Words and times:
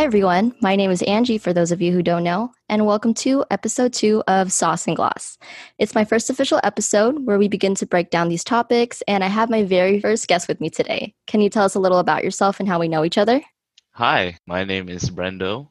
Hi, 0.00 0.06
everyone. 0.06 0.54
My 0.62 0.76
name 0.76 0.90
is 0.90 1.02
Angie, 1.02 1.36
for 1.36 1.52
those 1.52 1.72
of 1.72 1.82
you 1.82 1.92
who 1.92 2.02
don't 2.02 2.24
know, 2.24 2.52
and 2.70 2.86
welcome 2.86 3.12
to 3.16 3.44
episode 3.50 3.92
two 3.92 4.24
of 4.26 4.50
Sauce 4.50 4.86
and 4.86 4.96
Gloss. 4.96 5.36
It's 5.78 5.94
my 5.94 6.06
first 6.06 6.30
official 6.30 6.58
episode 6.64 7.26
where 7.26 7.38
we 7.38 7.48
begin 7.48 7.74
to 7.74 7.84
break 7.84 8.08
down 8.08 8.30
these 8.30 8.42
topics, 8.42 9.02
and 9.06 9.22
I 9.22 9.26
have 9.26 9.50
my 9.50 9.62
very 9.62 10.00
first 10.00 10.26
guest 10.26 10.48
with 10.48 10.58
me 10.58 10.70
today. 10.70 11.12
Can 11.26 11.42
you 11.42 11.50
tell 11.50 11.66
us 11.66 11.74
a 11.74 11.78
little 11.78 11.98
about 11.98 12.24
yourself 12.24 12.60
and 12.60 12.66
how 12.66 12.80
we 12.80 12.88
know 12.88 13.04
each 13.04 13.18
other? 13.18 13.42
Hi, 13.90 14.38
my 14.46 14.64
name 14.64 14.88
is 14.88 15.10
Brendo, 15.10 15.68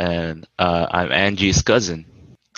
and 0.00 0.48
uh, 0.58 0.88
I'm 0.90 1.12
Angie's 1.12 1.62
cousin. 1.62 2.06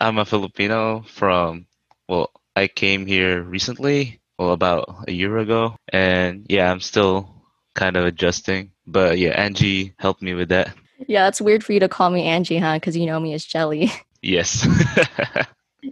I'm 0.00 0.16
a 0.16 0.24
Filipino 0.24 1.04
from, 1.06 1.66
well, 2.08 2.30
I 2.56 2.68
came 2.68 3.04
here 3.04 3.42
recently, 3.42 4.22
well, 4.38 4.52
about 4.52 5.04
a 5.06 5.12
year 5.12 5.36
ago, 5.36 5.76
and 5.92 6.46
yeah, 6.48 6.72
I'm 6.72 6.80
still 6.80 7.34
kind 7.74 7.98
of 7.98 8.06
adjusting. 8.06 8.70
But 8.86 9.18
yeah, 9.18 9.32
Angie 9.32 9.92
helped 9.98 10.22
me 10.22 10.32
with 10.32 10.48
that. 10.48 10.74
Yeah, 11.08 11.28
it's 11.28 11.40
weird 11.40 11.64
for 11.64 11.72
you 11.72 11.80
to 11.80 11.88
call 11.88 12.10
me 12.10 12.24
Angie, 12.24 12.58
huh? 12.58 12.74
Because 12.74 12.96
you 12.96 13.06
know 13.06 13.20
me 13.20 13.34
as 13.34 13.44
Jelly. 13.44 13.90
Yes. 14.24 14.64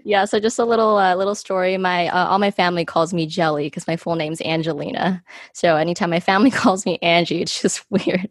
yeah, 0.04 0.24
so 0.24 0.38
just 0.38 0.60
a 0.60 0.64
little 0.64 0.96
uh, 0.96 1.16
little 1.16 1.34
story. 1.34 1.76
My 1.78 2.06
uh, 2.06 2.28
all 2.28 2.38
my 2.38 2.52
family 2.52 2.84
calls 2.84 3.12
me 3.12 3.26
Jelly 3.26 3.64
because 3.64 3.88
my 3.88 3.96
full 3.96 4.14
name's 4.14 4.40
Angelina. 4.42 5.20
So 5.52 5.74
anytime 5.74 6.10
my 6.10 6.20
family 6.20 6.50
calls 6.52 6.86
me 6.86 7.00
Angie, 7.02 7.42
it's 7.42 7.60
just 7.60 7.84
weird. 7.90 8.30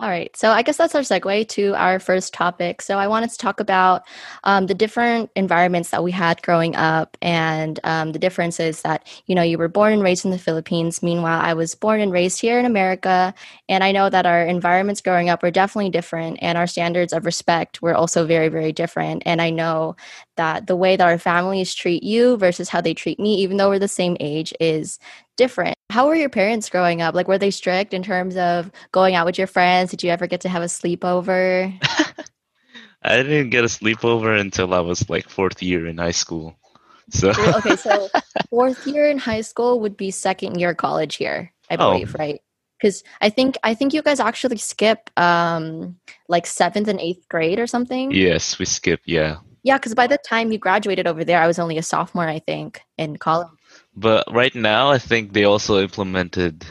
All 0.00 0.08
right. 0.08 0.36
So 0.36 0.50
I 0.50 0.62
guess 0.62 0.76
that's 0.76 0.96
our 0.96 1.02
segue 1.02 1.48
to 1.50 1.72
our 1.76 2.00
first 2.00 2.34
topic. 2.34 2.82
So 2.82 2.98
I 2.98 3.06
wanted 3.06 3.30
to 3.30 3.38
talk 3.38 3.60
about 3.60 4.02
um, 4.42 4.66
the 4.66 4.74
different 4.74 5.30
environments 5.36 5.90
that 5.90 6.02
we 6.02 6.10
had 6.10 6.42
growing 6.42 6.74
up 6.74 7.16
and 7.22 7.78
um, 7.84 8.10
the 8.10 8.18
differences 8.18 8.82
that, 8.82 9.06
you 9.26 9.36
know, 9.36 9.42
you 9.42 9.56
were 9.56 9.68
born 9.68 9.92
and 9.92 10.02
raised 10.02 10.24
in 10.24 10.32
the 10.32 10.38
Philippines. 10.38 11.00
Meanwhile, 11.00 11.40
I 11.40 11.54
was 11.54 11.76
born 11.76 12.00
and 12.00 12.10
raised 12.10 12.40
here 12.40 12.58
in 12.58 12.64
America. 12.64 13.32
And 13.68 13.84
I 13.84 13.92
know 13.92 14.10
that 14.10 14.26
our 14.26 14.44
environments 14.44 15.00
growing 15.00 15.28
up 15.28 15.44
were 15.44 15.52
definitely 15.52 15.90
different 15.90 16.38
and 16.42 16.58
our 16.58 16.66
standards 16.66 17.12
of 17.12 17.24
respect 17.24 17.80
were 17.80 17.94
also 17.94 18.26
very, 18.26 18.48
very 18.48 18.72
different. 18.72 19.22
And 19.24 19.40
I 19.40 19.50
know 19.50 19.94
that 20.34 20.66
the 20.66 20.74
way 20.74 20.96
that 20.96 21.06
our 21.06 21.18
families 21.18 21.72
treat 21.72 22.02
you 22.02 22.36
versus 22.36 22.68
how 22.68 22.80
they 22.80 22.94
treat 22.94 23.20
me, 23.20 23.36
even 23.36 23.58
though 23.58 23.68
we're 23.68 23.78
the 23.78 23.86
same 23.86 24.16
age, 24.18 24.52
is 24.58 24.98
different. 25.36 25.76
How 25.90 26.08
were 26.08 26.14
your 26.14 26.28
parents 26.28 26.68
growing 26.68 27.02
up? 27.02 27.14
Like, 27.14 27.28
were 27.28 27.38
they 27.38 27.50
strict 27.50 27.94
in 27.94 28.02
terms 28.02 28.36
of 28.36 28.70
going 28.92 29.14
out 29.14 29.26
with 29.26 29.38
your 29.38 29.46
friends? 29.46 29.90
Did 29.90 30.02
you 30.02 30.10
ever 30.10 30.26
get 30.26 30.40
to 30.42 30.48
have 30.48 30.62
a 30.62 30.66
sleepover? 30.66 31.78
I 33.02 33.22
didn't 33.22 33.50
get 33.50 33.64
a 33.64 33.68
sleepover 33.68 34.38
until 34.40 34.72
I 34.72 34.80
was 34.80 35.08
like 35.10 35.28
fourth 35.28 35.62
year 35.62 35.86
in 35.86 35.98
high 35.98 36.10
school. 36.10 36.56
So 37.10 37.30
okay, 37.30 37.76
so 37.76 38.08
fourth 38.50 38.86
year 38.86 39.08
in 39.08 39.18
high 39.18 39.42
school 39.42 39.80
would 39.80 39.96
be 39.96 40.10
second 40.10 40.58
year 40.58 40.74
college 40.74 41.16
here, 41.16 41.52
I 41.70 41.74
oh. 41.74 41.92
believe, 41.92 42.14
oh. 42.14 42.18
right? 42.18 42.40
Because 42.80 43.04
I 43.20 43.28
think 43.28 43.56
I 43.62 43.74
think 43.74 43.92
you 43.92 44.00
guys 44.00 44.20
actually 44.20 44.56
skip 44.56 45.10
um 45.18 45.96
like 46.28 46.46
seventh 46.46 46.88
and 46.88 46.98
eighth 46.98 47.28
grade 47.28 47.58
or 47.58 47.66
something. 47.66 48.10
Yes, 48.10 48.58
we 48.58 48.64
skip. 48.64 49.00
Yeah. 49.04 49.36
Yeah, 49.64 49.78
because 49.78 49.94
by 49.94 50.06
the 50.06 50.18
time 50.18 50.52
you 50.52 50.58
graduated 50.58 51.06
over 51.06 51.24
there, 51.24 51.40
I 51.40 51.46
was 51.46 51.58
only 51.58 51.78
a 51.78 51.82
sophomore, 51.82 52.28
I 52.28 52.38
think, 52.38 52.82
in 52.98 53.16
college. 53.16 53.48
But 53.96 54.24
right 54.32 54.54
now, 54.54 54.90
I 54.90 54.98
think 54.98 55.32
they 55.32 55.44
also 55.44 55.80
implemented 55.80 56.64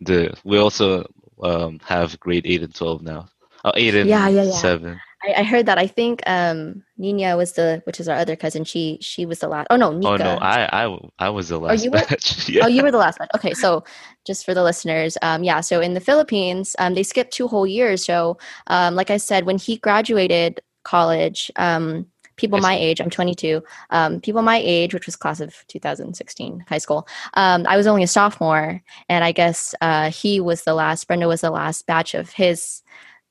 the. 0.00 0.34
We 0.44 0.58
also 0.58 1.06
um, 1.42 1.80
have 1.84 2.18
grade 2.20 2.46
eight 2.46 2.62
and 2.62 2.74
twelve 2.74 3.02
now. 3.02 3.28
Oh, 3.64 3.72
eight 3.74 3.94
and 3.94 4.08
yeah, 4.08 4.28
yeah, 4.28 4.44
yeah. 4.44 4.52
seven. 4.52 5.00
I, 5.24 5.40
I 5.40 5.42
heard 5.44 5.66
that. 5.66 5.78
I 5.78 5.86
think 5.86 6.20
um, 6.26 6.82
Nina 6.98 7.36
was 7.36 7.52
the, 7.52 7.80
which 7.84 8.00
is 8.00 8.08
our 8.08 8.16
other 8.16 8.34
cousin. 8.36 8.64
She 8.64 8.98
she 9.00 9.24
was 9.26 9.38
the 9.38 9.48
last. 9.48 9.68
Oh 9.70 9.76
no, 9.76 9.92
Nika. 9.92 10.08
Oh 10.08 10.16
no, 10.16 10.38
I 10.40 10.84
I 10.84 10.98
I 11.18 11.28
was 11.30 11.48
the 11.48 11.58
last. 11.58 11.80
Oh, 11.80 11.84
you 11.84 11.90
were. 11.90 11.98
yeah. 12.48 12.64
Oh, 12.64 12.68
you 12.68 12.82
were 12.82 12.90
the 12.90 12.98
last 12.98 13.18
one. 13.18 13.28
Okay, 13.34 13.54
so 13.54 13.84
just 14.26 14.44
for 14.44 14.54
the 14.54 14.62
listeners, 14.62 15.16
um, 15.22 15.44
yeah. 15.44 15.60
So 15.60 15.80
in 15.80 15.94
the 15.94 16.00
Philippines, 16.00 16.74
um, 16.78 16.94
they 16.94 17.02
skipped 17.02 17.32
two 17.32 17.48
whole 17.48 17.66
years. 17.66 18.04
So, 18.04 18.38
um, 18.68 18.94
like 18.94 19.10
I 19.10 19.16
said, 19.16 19.46
when 19.46 19.58
he 19.58 19.76
graduated 19.76 20.60
college, 20.84 21.50
um, 21.56 22.06
people 22.36 22.58
my 22.58 22.76
age, 22.76 23.00
I'm 23.00 23.10
22, 23.10 23.62
um, 23.90 24.20
people 24.20 24.42
my 24.42 24.60
age, 24.62 24.94
which 24.94 25.06
was 25.06 25.16
class 25.16 25.40
of 25.40 25.64
2016 25.68 26.64
high 26.68 26.78
school, 26.78 27.06
um, 27.34 27.66
I 27.68 27.76
was 27.76 27.86
only 27.86 28.02
a 28.02 28.08
sophomore. 28.08 28.82
And 29.08 29.24
I 29.24 29.32
guess 29.32 29.74
uh, 29.80 30.10
he 30.10 30.40
was 30.40 30.64
the 30.64 30.74
last, 30.74 31.06
Brenda 31.06 31.28
was 31.28 31.42
the 31.42 31.50
last 31.50 31.86
batch 31.86 32.14
of 32.14 32.30
his 32.30 32.82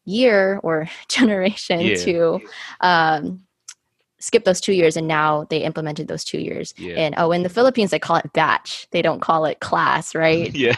year 0.05 0.59
or 0.63 0.87
generation 1.07 1.81
yeah. 1.81 1.95
to 1.95 2.41
um, 2.81 3.43
skip 4.19 4.45
those 4.45 4.61
two 4.61 4.73
years. 4.73 4.97
And 4.97 5.07
now 5.07 5.45
they 5.49 5.63
implemented 5.63 6.07
those 6.07 6.23
two 6.23 6.39
years. 6.39 6.73
Yeah. 6.77 6.95
And 6.95 7.15
oh, 7.17 7.31
in 7.31 7.43
the 7.43 7.49
Philippines, 7.49 7.91
they 7.91 7.99
call 7.99 8.17
it 8.17 8.33
batch, 8.33 8.87
they 8.91 9.01
don't 9.01 9.21
call 9.21 9.45
it 9.45 9.59
class, 9.59 10.15
right? 10.15 10.53
yeah. 10.55 10.75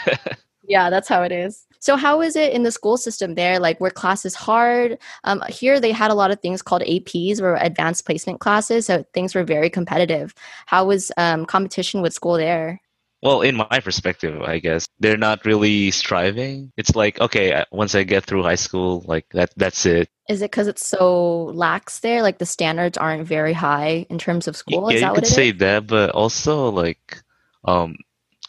Yeah, 0.65 0.89
that's 0.89 1.09
how 1.09 1.23
it 1.23 1.31
is. 1.31 1.65
So 1.79 1.97
how 1.97 2.21
is 2.21 2.35
it 2.35 2.53
in 2.53 2.63
the 2.63 2.71
school 2.71 2.95
system 2.95 3.35
there? 3.35 3.59
Like 3.59 3.79
where 3.81 3.91
classes 3.91 4.35
hard? 4.35 4.97
Um, 5.25 5.43
here 5.49 5.79
they 5.79 5.91
had 5.91 6.11
a 6.11 6.15
lot 6.15 6.31
of 6.31 6.39
things 6.39 6.61
called 6.61 6.81
APs 6.83 7.41
or 7.41 7.55
advanced 7.55 8.05
placement 8.05 8.39
classes, 8.39 8.85
so 8.85 9.05
things 9.13 9.35
were 9.35 9.43
very 9.43 9.69
competitive. 9.69 10.33
How 10.65 10.85
was 10.85 11.11
um, 11.17 11.45
competition 11.45 12.01
with 12.01 12.13
school 12.13 12.35
there? 12.35 12.79
Well, 13.21 13.41
in 13.41 13.55
my 13.55 13.79
perspective, 13.79 14.41
I 14.41 14.59
guess 14.59 14.85
they're 14.99 15.17
not 15.17 15.45
really 15.45 15.91
striving. 15.91 16.71
It's 16.77 16.95
like 16.95 17.19
okay, 17.19 17.63
once 17.71 17.95
I 17.95 18.03
get 18.03 18.25
through 18.25 18.43
high 18.43 18.55
school, 18.55 19.03
like 19.07 19.25
that 19.31 19.51
that's 19.55 19.85
it. 19.85 20.09
Is 20.29 20.41
it 20.41 20.51
because 20.51 20.67
it's 20.67 20.85
so 20.85 21.45
lax 21.53 21.99
there? 21.99 22.21
Like 22.21 22.37
the 22.37 22.45
standards 22.45 22.97
aren't 22.97 23.27
very 23.27 23.53
high 23.53 24.05
in 24.09 24.19
terms 24.19 24.47
of 24.47 24.55
school. 24.55 24.91
Yeah, 24.91 25.09
you 25.09 25.15
could 25.15 25.27
say 25.27 25.49
is? 25.49 25.57
that, 25.59 25.87
but 25.87 26.11
also 26.11 26.69
like 26.69 27.21
um, 27.65 27.95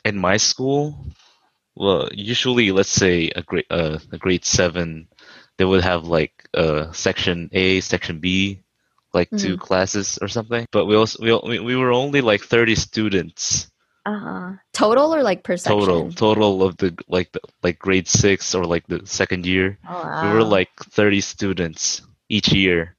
in 0.05 0.19
my 0.19 0.37
school, 0.37 1.07
well, 1.77 2.09
usually, 2.13 2.73
let's 2.73 2.91
say 2.93 3.31
a 3.35 3.43
grade 3.43 3.67
uh, 3.71 3.99
a 4.13 4.19
grade 4.19 4.45
seven, 4.45 5.09
they 5.57 5.65
would 5.65 5.83
have 5.83 6.05
like 6.05 6.49
uh, 6.55 6.93
section 6.93 7.51
A, 7.53 7.81
section 7.81 8.21
B, 8.21 8.61
like 9.13 9.29
mm-hmm. 9.31 9.45
two 9.45 9.57
classes 9.57 10.19
or 10.21 10.29
something. 10.29 10.67
But 10.71 10.87
we 10.87 10.97
also 10.97 11.23
we 11.23 11.59
we 11.59 11.77
were 11.77 11.93
only 11.93 12.21
like 12.21 12.43
thirty 12.43 12.75
students. 12.75 13.71
Uh 14.07 14.19
huh. 14.19 14.53
Total 14.73 15.15
or 15.15 15.23
like 15.23 15.43
per 15.43 15.57
section? 15.57 15.81
Total, 15.81 16.13
total 16.13 16.63
of 16.63 16.77
the 16.77 16.97
like 17.09 17.33
the 17.33 17.41
like 17.63 17.79
grade 17.79 18.07
six 18.07 18.55
or 18.55 18.67
like 18.67 18.87
the 18.87 19.07
second 19.07 19.47
year. 19.47 19.79
Oh, 19.89 19.95
wow. 19.95 20.29
We 20.29 20.35
were 20.37 20.45
like 20.45 20.71
thirty 20.91 21.21
students 21.21 22.03
each 22.29 22.53
year. 22.53 22.97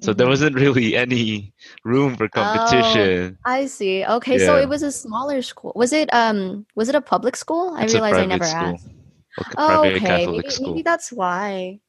So 0.00 0.10
mm-hmm. 0.10 0.18
there 0.18 0.28
wasn't 0.28 0.56
really 0.56 0.94
any 0.94 1.54
room 1.84 2.16
for 2.16 2.28
competition. 2.28 3.38
Oh, 3.46 3.50
I 3.50 3.66
see. 3.66 4.04
Okay, 4.04 4.38
yeah. 4.38 4.46
so 4.46 4.56
it 4.56 4.68
was 4.68 4.82
a 4.82 4.92
smaller 4.92 5.40
school. 5.40 5.72
Was 5.74 5.92
it 5.92 6.12
um 6.12 6.66
was 6.74 6.88
it 6.88 6.94
a 6.94 7.00
public 7.00 7.34
school? 7.36 7.72
I 7.74 7.86
realized 7.86 8.16
I 8.16 8.26
never 8.26 8.44
school. 8.44 8.74
asked. 8.74 8.88
oh, 9.56 9.84
okay. 9.84 10.26
Maybe, 10.26 10.48
maybe, 10.60 10.82
that's 10.82 11.12
why. 11.12 11.80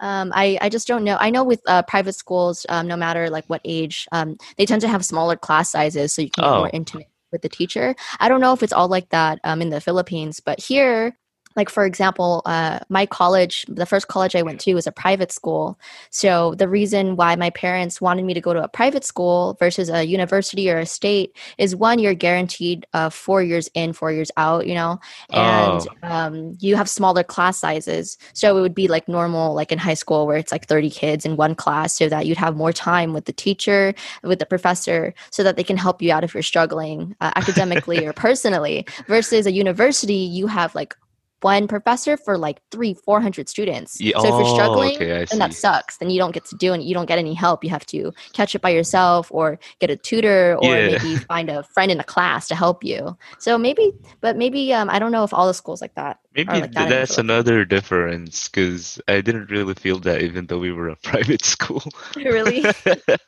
Um, 0.00 0.32
I, 0.34 0.56
I 0.62 0.70
just 0.70 0.88
don't 0.88 1.04
know. 1.04 1.18
I 1.20 1.28
know 1.28 1.44
with 1.44 1.60
uh, 1.66 1.82
private 1.82 2.14
schools, 2.14 2.64
um, 2.70 2.88
no 2.88 2.96
matter 2.96 3.28
like 3.28 3.44
what 3.48 3.60
age, 3.64 4.08
um, 4.12 4.38
they 4.56 4.64
tend 4.64 4.80
to 4.80 4.88
have 4.88 5.04
smaller 5.04 5.36
class 5.36 5.70
sizes, 5.70 6.14
so 6.14 6.22
you 6.22 6.30
can 6.30 6.44
oh. 6.44 6.48
get 6.48 6.58
more 6.58 6.70
intimate 6.72 7.08
with 7.32 7.42
the 7.42 7.50
teacher. 7.50 7.94
I 8.18 8.30
don't 8.30 8.40
know 8.40 8.54
if 8.54 8.62
it's 8.62 8.72
all 8.72 8.88
like 8.88 9.10
that 9.10 9.40
um, 9.44 9.60
in 9.60 9.68
the 9.68 9.80
Philippines, 9.80 10.40
but 10.40 10.58
here 10.58 11.14
like 11.56 11.68
for 11.68 11.84
example 11.84 12.42
uh, 12.46 12.78
my 12.88 13.06
college 13.06 13.64
the 13.68 13.86
first 13.86 14.08
college 14.08 14.34
i 14.36 14.42
went 14.42 14.60
to 14.60 14.74
was 14.74 14.86
a 14.86 14.92
private 14.92 15.32
school. 15.32 15.78
So 16.10 16.54
the 16.54 16.68
reason 16.68 17.16
why 17.16 17.36
my 17.36 17.50
parents 17.50 18.00
wanted 18.00 18.24
me 18.24 18.34
to 18.34 18.40
go 18.40 18.52
to 18.52 18.62
a 18.62 18.68
private 18.68 19.04
school 19.04 19.56
versus 19.58 19.88
a 19.88 20.04
university 20.04 20.70
or 20.70 20.78
a 20.78 20.86
state 20.86 21.36
is 21.58 21.74
one 21.74 21.98
you're 21.98 22.14
guaranteed 22.14 22.86
uh, 22.92 23.10
four 23.10 23.42
years 23.42 23.68
in 23.74 23.92
four 23.92 24.12
years 24.12 24.30
out 24.36 24.66
you 24.66 24.74
know? 24.74 25.00
And 25.30 25.86
oh. 26.02 26.08
um, 26.08 26.56
you 26.60 26.76
have 26.76 26.88
smaller 26.88 27.24
class 27.24 27.58
sizes. 27.58 28.18
So 28.34 28.56
it 28.56 28.60
would 28.60 28.74
be 28.74 28.88
like 28.88 29.08
normal 29.08 29.54
like 29.54 29.72
in 29.72 29.78
high 29.78 29.94
school 29.94 30.26
where 30.26 30.36
it's 30.36 30.52
like 30.52 30.66
30 30.66 30.90
kids 30.90 31.24
in 31.24 31.36
one 31.36 31.54
class 31.54 31.96
so 31.96 32.08
that 32.08 32.26
you'd 32.26 32.38
have 32.38 32.56
more 32.56 32.72
time 32.72 33.12
with 33.12 33.24
the 33.24 33.32
teacher 33.32 33.94
with 34.22 34.38
the 34.38 34.46
professor 34.46 35.14
so 35.30 35.42
that 35.42 35.56
they 35.56 35.64
can 35.64 35.76
help 35.76 36.02
you 36.02 36.12
out 36.12 36.24
if 36.24 36.34
you're 36.34 36.42
struggling 36.42 37.16
uh, 37.20 37.32
academically 37.36 38.06
or 38.06 38.12
personally. 38.26 38.86
Versus 39.06 39.46
a 39.46 39.52
university 39.52 40.14
you 40.14 40.46
have 40.46 40.74
like 40.74 40.94
one 41.42 41.68
professor 41.68 42.16
for 42.16 42.36
like 42.36 42.60
three, 42.70 42.94
four 42.94 43.20
hundred 43.20 43.48
students. 43.48 44.00
Yeah, 44.00 44.18
so 44.18 44.24
if 44.24 44.30
you're 44.30 44.42
oh, 44.42 44.54
struggling, 44.54 44.96
okay, 44.96 45.24
then 45.30 45.38
that 45.38 45.54
sucks. 45.54 45.96
Then 45.98 46.10
you 46.10 46.18
don't 46.18 46.32
get 46.32 46.44
to 46.46 46.56
do 46.56 46.72
and 46.72 46.82
you 46.82 46.94
don't 46.94 47.06
get 47.06 47.18
any 47.18 47.34
help. 47.34 47.64
You 47.64 47.70
have 47.70 47.86
to 47.86 48.12
catch 48.32 48.54
it 48.54 48.60
by 48.60 48.70
yourself 48.70 49.28
or 49.30 49.58
get 49.78 49.90
a 49.90 49.96
tutor 49.96 50.56
or 50.56 50.74
yeah. 50.74 50.98
maybe 50.98 51.16
find 51.28 51.50
a 51.50 51.62
friend 51.62 51.90
in 51.90 52.00
a 52.00 52.04
class 52.04 52.48
to 52.48 52.54
help 52.54 52.84
you. 52.84 53.16
So 53.38 53.58
maybe, 53.58 53.92
but 54.20 54.36
maybe 54.36 54.72
um, 54.72 54.90
I 54.90 54.98
don't 54.98 55.12
know 55.12 55.24
if 55.24 55.32
all 55.32 55.46
the 55.46 55.54
schools 55.54 55.80
like 55.80 55.94
that. 55.94 56.18
Maybe 56.34 56.52
like 56.52 56.72
that 56.72 56.88
that's 56.88 57.18
another 57.18 57.64
difference 57.64 58.48
because 58.48 59.00
I 59.08 59.20
didn't 59.20 59.50
really 59.50 59.74
feel 59.74 59.98
that 60.00 60.22
even 60.22 60.46
though 60.46 60.58
we 60.58 60.72
were 60.72 60.88
a 60.88 60.96
private 61.02 61.44
school. 61.44 61.82
really? 62.16 62.64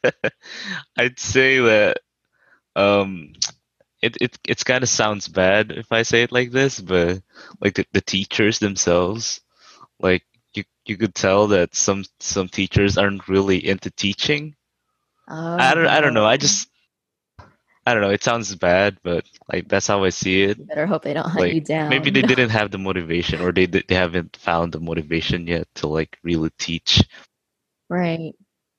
I'd 0.96 1.18
say 1.18 1.58
that 1.58 1.98
um 2.74 3.32
it 4.02 4.16
it 4.20 4.38
it's 4.46 4.64
kind 4.64 4.82
of 4.82 4.88
sounds 4.88 5.28
bad 5.28 5.70
if 5.70 5.92
I 5.92 6.02
say 6.02 6.22
it 6.24 6.32
like 6.32 6.50
this, 6.50 6.80
but 6.80 7.22
like 7.60 7.74
the, 7.74 7.86
the 7.92 8.00
teachers 8.00 8.58
themselves, 8.58 9.40
like 10.00 10.24
you 10.54 10.64
you 10.84 10.96
could 10.96 11.14
tell 11.14 11.46
that 11.48 11.74
some 11.74 12.04
some 12.18 12.48
teachers 12.48 12.98
aren't 12.98 13.28
really 13.28 13.66
into 13.66 13.90
teaching. 13.90 14.56
Oh. 15.28 15.56
I 15.58 15.74
don't 15.74 15.86
I 15.86 16.00
don't 16.00 16.14
know. 16.14 16.26
I 16.26 16.36
just 16.36 16.68
I 17.86 17.94
don't 17.94 18.02
know. 18.02 18.10
It 18.10 18.22
sounds 18.22 18.54
bad, 18.56 18.98
but 19.04 19.24
like 19.52 19.68
that's 19.68 19.86
how 19.86 20.02
I 20.02 20.10
see 20.10 20.42
it. 20.42 20.58
You 20.58 20.64
better 20.64 20.86
hope 20.86 21.02
they 21.02 21.14
don't 21.14 21.28
hunt 21.28 21.40
like, 21.40 21.54
you 21.54 21.60
down. 21.60 21.88
Maybe 21.88 22.10
they 22.10 22.22
didn't 22.32 22.50
have 22.50 22.72
the 22.72 22.78
motivation, 22.78 23.40
or 23.40 23.52
they 23.52 23.66
they 23.66 23.94
haven't 23.94 24.36
found 24.36 24.72
the 24.72 24.80
motivation 24.80 25.46
yet 25.46 25.68
to 25.76 25.86
like 25.86 26.18
really 26.24 26.50
teach. 26.58 27.04
Right. 27.88 28.34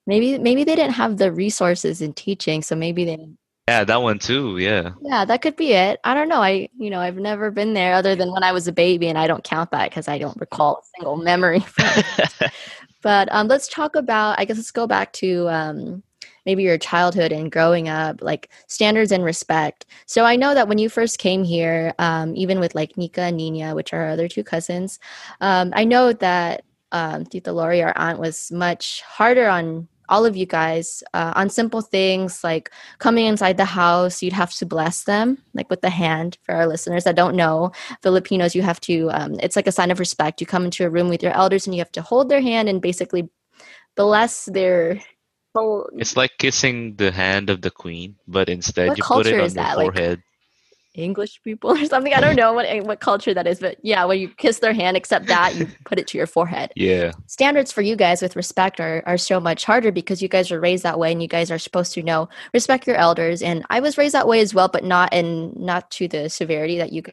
Maybe 0.06 0.38
maybe 0.38 0.66
they 0.66 0.76
didn't 0.76 0.96
have 0.96 1.18
the 1.18 1.32
resources 1.32 2.02
in 2.02 2.12
teaching, 2.14 2.62
so 2.62 2.76
maybe 2.76 3.06
they 3.06 3.16
didn't 3.16 3.38
yeah, 3.68 3.86
that 3.86 4.02
one 4.02 4.20
too. 4.20 4.58
Yeah. 4.58 4.92
Yeah, 5.02 5.24
that 5.24 5.42
could 5.42 5.56
be 5.56 5.72
it. 5.72 6.00
I 6.04 6.14
don't 6.14 6.28
know. 6.28 6.42
I, 6.42 6.68
you 6.78 6.90
know, 6.90 7.00
I've 7.00 7.16
never 7.16 7.50
been 7.50 7.74
there 7.74 7.94
other 7.94 8.16
than 8.16 8.32
when 8.32 8.44
I 8.44 8.52
was 8.52 8.68
a 8.68 8.74
baby, 8.74 9.08
and 9.08 9.18
I 9.18 9.26
don't 9.26 9.44
count 9.44 9.72
that 9.72 9.90
because 9.90 10.10
I 10.10 10.18
don't 10.18 10.40
recall 10.40 10.78
a 10.78 10.86
single 10.98 11.16
memory. 11.16 11.64
but 13.02 13.30
um, 13.32 13.48
let's 13.48 13.70
talk 13.70 13.96
about. 13.96 14.38
I 14.38 14.46
guess 14.46 14.58
let's 14.58 14.72
go 14.72 14.86
back 14.86 15.14
to 15.14 15.48
um, 15.48 16.04
maybe 16.46 16.64
your 16.64 16.78
childhood 16.78 17.32
and 17.32 17.52
growing 17.52 17.88
up, 17.88 18.22
like 18.22 18.50
standards 18.68 19.14
and 19.14 19.24
respect. 19.24 19.86
So 20.08 20.26
I 20.26 20.36
know 20.36 20.54
that 20.54 20.68
when 20.68 20.78
you 20.78 20.90
first 20.90 21.18
came 21.18 21.46
here, 21.46 21.94
um, 22.00 22.36
even 22.36 22.60
with 22.60 22.76
like 22.76 22.98
Nika 22.98 23.22
and 23.22 23.38
Nina, 23.38 23.76
which 23.76 23.94
are 23.94 24.02
our 24.02 24.10
other 24.10 24.28
two 24.28 24.44
cousins, 24.44 25.00
um, 25.40 25.72
I 25.74 25.86
know 25.86 26.12
that 26.12 26.66
um, 26.92 27.26
Tita 27.26 27.54
Lori, 27.54 27.82
our 27.82 27.94
aunt, 27.98 28.20
was 28.20 28.52
much 28.52 29.02
harder 29.04 29.48
on 29.48 29.88
all 30.10 30.26
of 30.26 30.36
you 30.36 30.46
guys 30.46 31.04
uh, 31.14 31.34
on 31.36 31.50
simple 31.50 31.82
things 31.82 32.44
like 32.44 32.72
coming 33.00 33.26
inside 33.26 33.58
the 33.58 33.66
house 33.66 34.22
you'd 34.22 34.34
have 34.34 34.54
to 34.54 34.66
bless 34.66 35.04
them 35.04 35.38
like 35.54 35.70
with 35.70 35.82
the 35.82 35.90
hand 35.90 36.38
for 36.44 36.56
our 36.56 36.68
listeners 36.68 37.04
that 37.04 37.16
don't 37.16 37.36
know 37.36 37.72
filipinos 38.02 38.56
you 38.56 38.62
have 38.62 38.80
to 38.80 39.10
um, 39.12 39.36
it's 39.42 39.56
like 39.56 39.68
a 39.68 39.72
sign 39.72 39.92
of 39.92 40.00
respect 40.00 40.42
you 40.42 40.48
come 40.48 40.66
into 40.66 40.86
a 40.86 40.90
room 40.90 41.10
with 41.10 41.24
your 41.24 41.34
elders 41.34 41.66
and 41.68 41.76
you 41.76 41.80
have 41.80 41.92
to 41.92 42.02
hold 42.02 42.30
their 42.30 42.42
hand 42.42 42.70
and 42.70 42.82
basically 42.82 43.30
bless 43.96 44.46
their 44.46 45.00
it's 45.98 46.18
like 46.18 46.32
kissing 46.40 46.96
the 46.96 47.12
hand 47.12 47.50
of 47.50 47.62
the 47.62 47.70
queen, 47.70 48.16
but 48.28 48.50
instead 48.50 48.90
what 48.90 48.98
you 48.98 49.04
put 49.04 49.28
it 49.28 49.34
on 49.34 49.40
your 49.40 49.50
that? 49.50 49.76
forehead. 49.76 50.18
Like 50.18 50.33
English 50.94 51.42
people 51.44 51.72
or 51.72 51.86
something. 51.86 52.14
I 52.14 52.22
don't 52.22 52.36
know 52.36 52.54
what 52.54 52.68
what 52.86 53.00
culture 53.00 53.34
that 53.34 53.48
is, 53.48 53.60
but 53.60 53.78
yeah, 53.84 54.06
when 54.06 54.20
you 54.20 54.30
kiss 54.30 54.60
their 54.60 54.74
hand, 54.74 54.96
except 54.98 55.28
that 55.28 55.56
you 55.56 55.68
put 55.86 56.00
it 56.00 56.08
to 56.08 56.18
your 56.18 56.28
forehead. 56.28 56.72
Yeah. 56.76 57.12
Standards 57.28 57.72
for 57.72 57.82
you 57.82 57.96
guys 57.96 58.22
with 58.22 58.36
respect 58.36 58.80
are 58.80 59.04
are 59.06 59.18
so 59.18 59.40
much 59.40 59.66
harder 59.66 59.92
because 59.92 60.22
you 60.22 60.28
guys 60.28 60.52
are 60.52 60.60
raised 60.60 60.84
that 60.84 61.00
way, 61.00 61.12
and 61.12 61.22
you 61.22 61.28
guys 61.28 61.52
are 61.52 61.60
supposed 61.60 61.94
to 61.94 62.04
know 62.04 62.30
respect 62.54 62.88
your 62.88 62.96
elders. 62.96 63.42
And 63.42 63.66
I 63.70 63.80
was 63.80 63.98
raised 63.98 64.14
that 64.14 64.28
way 64.28 64.40
as 64.40 64.54
well, 64.54 64.68
but 64.68 64.84
not 64.84 65.14
in 65.14 65.54
not 65.56 65.90
to 65.92 66.08
the 66.08 66.30
severity 66.30 66.78
that 66.78 66.94
you. 66.94 67.04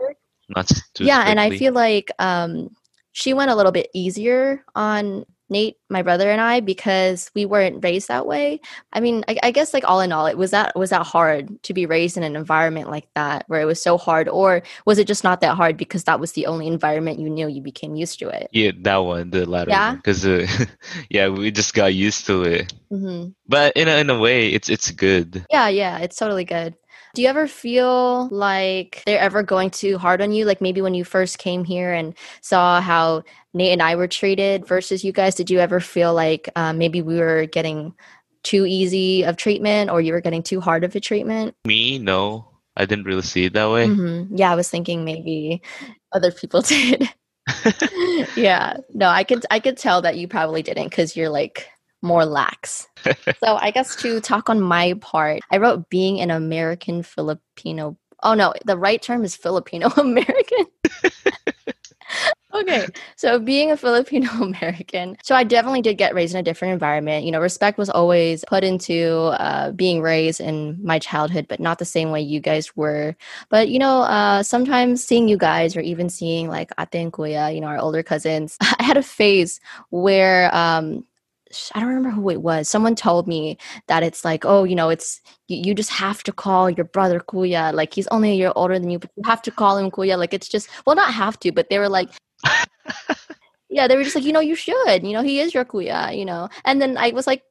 Were. 0.00 0.16
Not 0.48 0.70
yeah, 0.70 0.76
strictly. 0.76 1.10
and 1.10 1.40
I 1.40 1.50
feel 1.56 1.72
like 1.72 2.10
um, 2.18 2.70
she 3.12 3.34
went 3.34 3.50
a 3.50 3.56
little 3.56 3.72
bit 3.72 3.88
easier 3.94 4.64
on 4.74 5.24
Nate, 5.48 5.76
my 5.88 6.02
brother, 6.02 6.30
and 6.30 6.40
I 6.40 6.60
because 6.60 7.30
we 7.34 7.46
weren't 7.46 7.84
raised 7.84 8.08
that 8.08 8.26
way. 8.26 8.60
I 8.92 9.00
mean, 9.00 9.24
I, 9.28 9.36
I, 9.44 9.50
guess 9.52 9.72
like 9.72 9.84
all 9.86 10.00
in 10.00 10.10
all, 10.10 10.26
it 10.26 10.36
was 10.36 10.50
that 10.50 10.76
was 10.76 10.90
that 10.90 11.06
hard 11.06 11.62
to 11.62 11.74
be 11.74 11.86
raised 11.86 12.16
in 12.16 12.24
an 12.24 12.34
environment 12.34 12.90
like 12.90 13.06
that 13.14 13.44
where 13.46 13.60
it 13.60 13.64
was 13.64 13.80
so 13.80 13.96
hard, 13.96 14.28
or 14.28 14.62
was 14.86 14.98
it 14.98 15.06
just 15.06 15.22
not 15.22 15.40
that 15.42 15.56
hard 15.56 15.76
because 15.76 16.04
that 16.04 16.18
was 16.18 16.32
the 16.32 16.46
only 16.46 16.66
environment 16.66 17.20
you 17.20 17.30
knew? 17.30 17.48
You 17.48 17.62
became 17.62 17.94
used 17.94 18.18
to 18.18 18.28
it. 18.28 18.48
Yeah, 18.52 18.72
that 18.80 18.96
one, 18.96 19.30
the 19.30 19.46
latter. 19.46 19.70
Yeah, 19.70 19.94
because 19.94 20.26
uh, 20.26 20.46
yeah, 21.10 21.28
we 21.28 21.50
just 21.52 21.74
got 21.74 21.94
used 21.94 22.26
to 22.26 22.42
it. 22.42 22.74
Mm-hmm. 22.90 23.30
But 23.46 23.76
in 23.76 23.86
a, 23.88 23.96
in 23.98 24.10
a 24.10 24.18
way, 24.18 24.48
it's 24.48 24.68
it's 24.68 24.90
good. 24.90 25.46
Yeah, 25.50 25.68
yeah, 25.68 25.98
it's 25.98 26.16
totally 26.16 26.44
good. 26.44 26.74
Do 27.16 27.22
you 27.22 27.28
ever 27.28 27.46
feel 27.48 28.28
like 28.28 29.02
they're 29.06 29.18
ever 29.18 29.42
going 29.42 29.70
too 29.70 29.96
hard 29.96 30.20
on 30.20 30.32
you? 30.32 30.44
Like 30.44 30.60
maybe 30.60 30.82
when 30.82 30.92
you 30.92 31.02
first 31.02 31.38
came 31.38 31.64
here 31.64 31.94
and 31.94 32.14
saw 32.42 32.82
how 32.82 33.22
Nate 33.56 33.72
and 33.72 33.82
I 33.82 33.96
were 33.96 34.06
treated 34.06 34.66
versus 34.66 35.02
you 35.02 35.12
guys, 35.12 35.34
did 35.34 35.50
you 35.50 35.60
ever 35.60 35.80
feel 35.80 36.12
like 36.12 36.50
um, 36.56 36.76
maybe 36.76 37.00
we 37.00 37.18
were 37.18 37.46
getting 37.46 37.94
too 38.42 38.66
easy 38.66 39.24
of 39.24 39.38
treatment 39.38 39.90
or 39.90 40.02
you 40.02 40.12
were 40.12 40.20
getting 40.20 40.42
too 40.42 40.60
hard 40.60 40.84
of 40.84 40.94
a 40.94 41.00
treatment? 41.00 41.54
Me, 41.64 41.98
no. 41.98 42.46
I 42.76 42.84
didn't 42.84 43.06
really 43.06 43.22
see 43.22 43.46
it 43.46 43.54
that 43.54 43.70
way. 43.70 43.86
Mm-hmm. 43.86 44.36
Yeah, 44.36 44.52
I 44.52 44.56
was 44.56 44.68
thinking 44.68 45.06
maybe 45.06 45.62
other 46.12 46.30
people 46.30 46.60
did. 46.62 47.08
yeah. 48.36 48.76
No, 48.92 49.08
I 49.08 49.24
could 49.24 49.46
I 49.50 49.58
could 49.58 49.78
tell 49.78 50.02
that 50.02 50.18
you 50.18 50.28
probably 50.28 50.62
didn't 50.62 50.90
because 50.90 51.16
you're 51.16 51.30
like 51.30 51.66
more 52.02 52.26
lax. 52.26 52.86
so 53.42 53.56
I 53.56 53.70
guess 53.70 53.96
to 53.96 54.20
talk 54.20 54.50
on 54.50 54.60
my 54.60 54.94
part, 55.00 55.40
I 55.50 55.56
wrote 55.56 55.88
being 55.88 56.20
an 56.20 56.30
American 56.30 57.02
Filipino. 57.02 57.96
Oh 58.22 58.34
no, 58.34 58.52
the 58.66 58.76
right 58.76 59.00
term 59.00 59.24
is 59.24 59.34
Filipino 59.34 59.88
American. 59.96 60.66
Okay, 62.60 62.86
so 63.16 63.38
being 63.38 63.70
a 63.70 63.76
Filipino 63.76 64.30
American, 64.42 65.16
so 65.22 65.34
I 65.34 65.44
definitely 65.44 65.82
did 65.82 65.98
get 65.98 66.14
raised 66.14 66.34
in 66.34 66.40
a 66.40 66.42
different 66.42 66.72
environment. 66.72 67.24
You 67.24 67.32
know, 67.32 67.40
respect 67.40 67.78
was 67.78 67.90
always 67.90 68.44
put 68.48 68.64
into 68.64 69.32
uh, 69.38 69.72
being 69.72 70.00
raised 70.00 70.40
in 70.40 70.78
my 70.82 70.98
childhood, 70.98 71.46
but 71.48 71.60
not 71.60 71.78
the 71.78 71.84
same 71.84 72.10
way 72.10 72.20
you 72.20 72.40
guys 72.40 72.76
were. 72.76 73.16
But 73.48 73.68
you 73.68 73.78
know, 73.78 74.02
uh, 74.02 74.42
sometimes 74.42 75.04
seeing 75.04 75.28
you 75.28 75.36
guys, 75.36 75.76
or 75.76 75.80
even 75.80 76.08
seeing 76.08 76.48
like 76.48 76.70
ate 76.78 76.94
and 76.94 77.12
kuya, 77.12 77.54
you 77.54 77.60
know, 77.60 77.68
our 77.68 77.78
older 77.78 78.02
cousins, 78.02 78.56
I 78.60 78.82
had 78.82 78.96
a 78.96 79.02
phase 79.02 79.60
where 79.90 80.54
um, 80.54 81.04
I 81.74 81.80
don't 81.80 81.88
remember 81.88 82.10
who 82.10 82.30
it 82.30 82.42
was. 82.42 82.68
Someone 82.68 82.94
told 82.94 83.28
me 83.28 83.56
that 83.86 84.02
it's 84.02 84.24
like, 84.24 84.44
oh, 84.44 84.64
you 84.64 84.74
know, 84.74 84.88
it's 84.88 85.20
you, 85.48 85.58
you, 85.58 85.74
just 85.74 85.90
have 85.90 86.22
to 86.24 86.32
call 86.32 86.68
your 86.68 86.84
brother 86.84 87.20
Kuya. 87.20 87.72
Like 87.72 87.94
he's 87.94 88.08
only 88.08 88.32
a 88.32 88.34
year 88.34 88.52
older 88.56 88.78
than 88.78 88.90
you, 88.90 88.98
but 88.98 89.10
you 89.16 89.22
have 89.24 89.42
to 89.42 89.50
call 89.50 89.78
him 89.78 89.90
Kuya. 89.90 90.18
Like 90.18 90.34
it's 90.34 90.48
just 90.48 90.68
well, 90.86 90.96
not 90.96 91.12
have 91.12 91.38
to, 91.40 91.52
but 91.52 91.70
they 91.70 91.78
were 91.78 91.88
like, 91.88 92.10
yeah, 93.68 93.88
they 93.88 93.96
were 93.96 94.04
just 94.04 94.14
like, 94.16 94.24
you 94.24 94.32
know, 94.32 94.40
you 94.40 94.54
should. 94.54 95.04
You 95.04 95.12
know, 95.12 95.22
he 95.22 95.40
is 95.40 95.54
your 95.54 95.64
Kuya. 95.64 96.16
You 96.16 96.24
know, 96.24 96.48
and 96.64 96.80
then 96.80 96.96
I 96.96 97.10
was 97.10 97.26
like. 97.26 97.42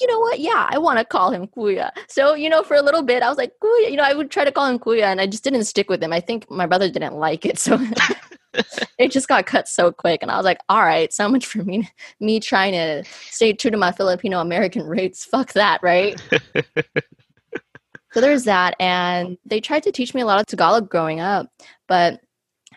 You 0.00 0.06
know 0.06 0.18
what? 0.20 0.40
Yeah, 0.40 0.66
I 0.70 0.78
want 0.78 0.98
to 0.98 1.04
call 1.04 1.30
him 1.32 1.48
Kuya. 1.48 1.90
So, 2.08 2.32
you 2.32 2.48
know, 2.48 2.62
for 2.62 2.76
a 2.76 2.80
little 2.80 3.02
bit, 3.02 3.22
I 3.22 3.28
was 3.28 3.36
like, 3.36 3.52
Kuya. 3.62 3.90
You 3.90 3.98
know, 3.98 4.04
I 4.04 4.14
would 4.14 4.30
try 4.30 4.42
to 4.42 4.50
call 4.50 4.66
him 4.66 4.78
Kuya, 4.78 5.02
and 5.02 5.20
I 5.20 5.26
just 5.26 5.44
didn't 5.44 5.64
stick 5.64 5.90
with 5.90 6.02
him. 6.02 6.14
I 6.14 6.20
think 6.20 6.50
my 6.50 6.64
brother 6.64 6.88
didn't 6.88 7.16
like 7.16 7.44
it. 7.44 7.58
So 7.58 7.78
it 8.98 9.10
just 9.10 9.28
got 9.28 9.46
cut 9.46 9.68
so 9.68 9.92
quick 9.92 10.22
and 10.22 10.30
i 10.30 10.36
was 10.36 10.44
like 10.44 10.58
all 10.68 10.82
right 10.82 11.12
so 11.12 11.28
much 11.28 11.46
for 11.46 11.62
me 11.64 11.88
me 12.20 12.40
trying 12.40 12.72
to 12.72 13.04
stay 13.30 13.52
true 13.52 13.70
to 13.70 13.76
my 13.76 13.92
filipino 13.92 14.40
american 14.40 14.82
roots 14.82 15.24
fuck 15.24 15.52
that 15.52 15.80
right 15.82 16.20
so 18.12 18.20
there's 18.20 18.44
that 18.44 18.74
and 18.80 19.36
they 19.44 19.60
tried 19.60 19.82
to 19.82 19.92
teach 19.92 20.14
me 20.14 20.20
a 20.20 20.26
lot 20.26 20.40
of 20.40 20.46
tagalog 20.46 20.88
growing 20.88 21.20
up 21.20 21.48
but 21.88 22.20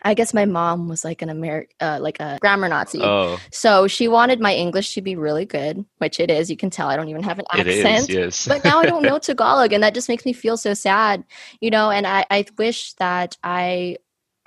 I 0.02 0.14
guess 0.14 0.32
my 0.32 0.44
mom 0.44 0.88
was 0.88 1.04
like 1.04 1.22
an 1.22 1.28
American, 1.28 1.74
uh, 1.80 1.98
like 2.00 2.20
a 2.20 2.38
grammar 2.40 2.68
Nazi. 2.68 3.00
Oh. 3.02 3.38
So 3.52 3.86
she 3.86 4.08
wanted 4.08 4.40
my 4.40 4.54
English 4.54 4.94
to 4.94 5.02
be 5.02 5.16
really 5.16 5.44
good, 5.44 5.84
which 5.98 6.20
it 6.20 6.30
is. 6.30 6.50
You 6.50 6.56
can 6.56 6.70
tell 6.70 6.88
I 6.88 6.96
don't 6.96 7.08
even 7.08 7.22
have 7.22 7.38
an 7.38 7.46
accent. 7.50 8.08
yes. 8.08 8.46
but 8.46 8.64
now 8.64 8.78
I 8.80 8.86
don't 8.86 9.02
know 9.08 9.18
Tagalog, 9.18 9.72
and 9.72 9.82
that 9.82 9.94
just 9.94 10.08
makes 10.08 10.24
me 10.24 10.32
feel 10.32 10.56
so 10.56 10.74
sad, 10.74 11.24
you 11.60 11.70
know. 11.70 11.90
And 11.90 12.06
I, 12.06 12.24
I 12.30 12.44
wish 12.58 12.94
that 12.94 13.36
I 13.42 13.96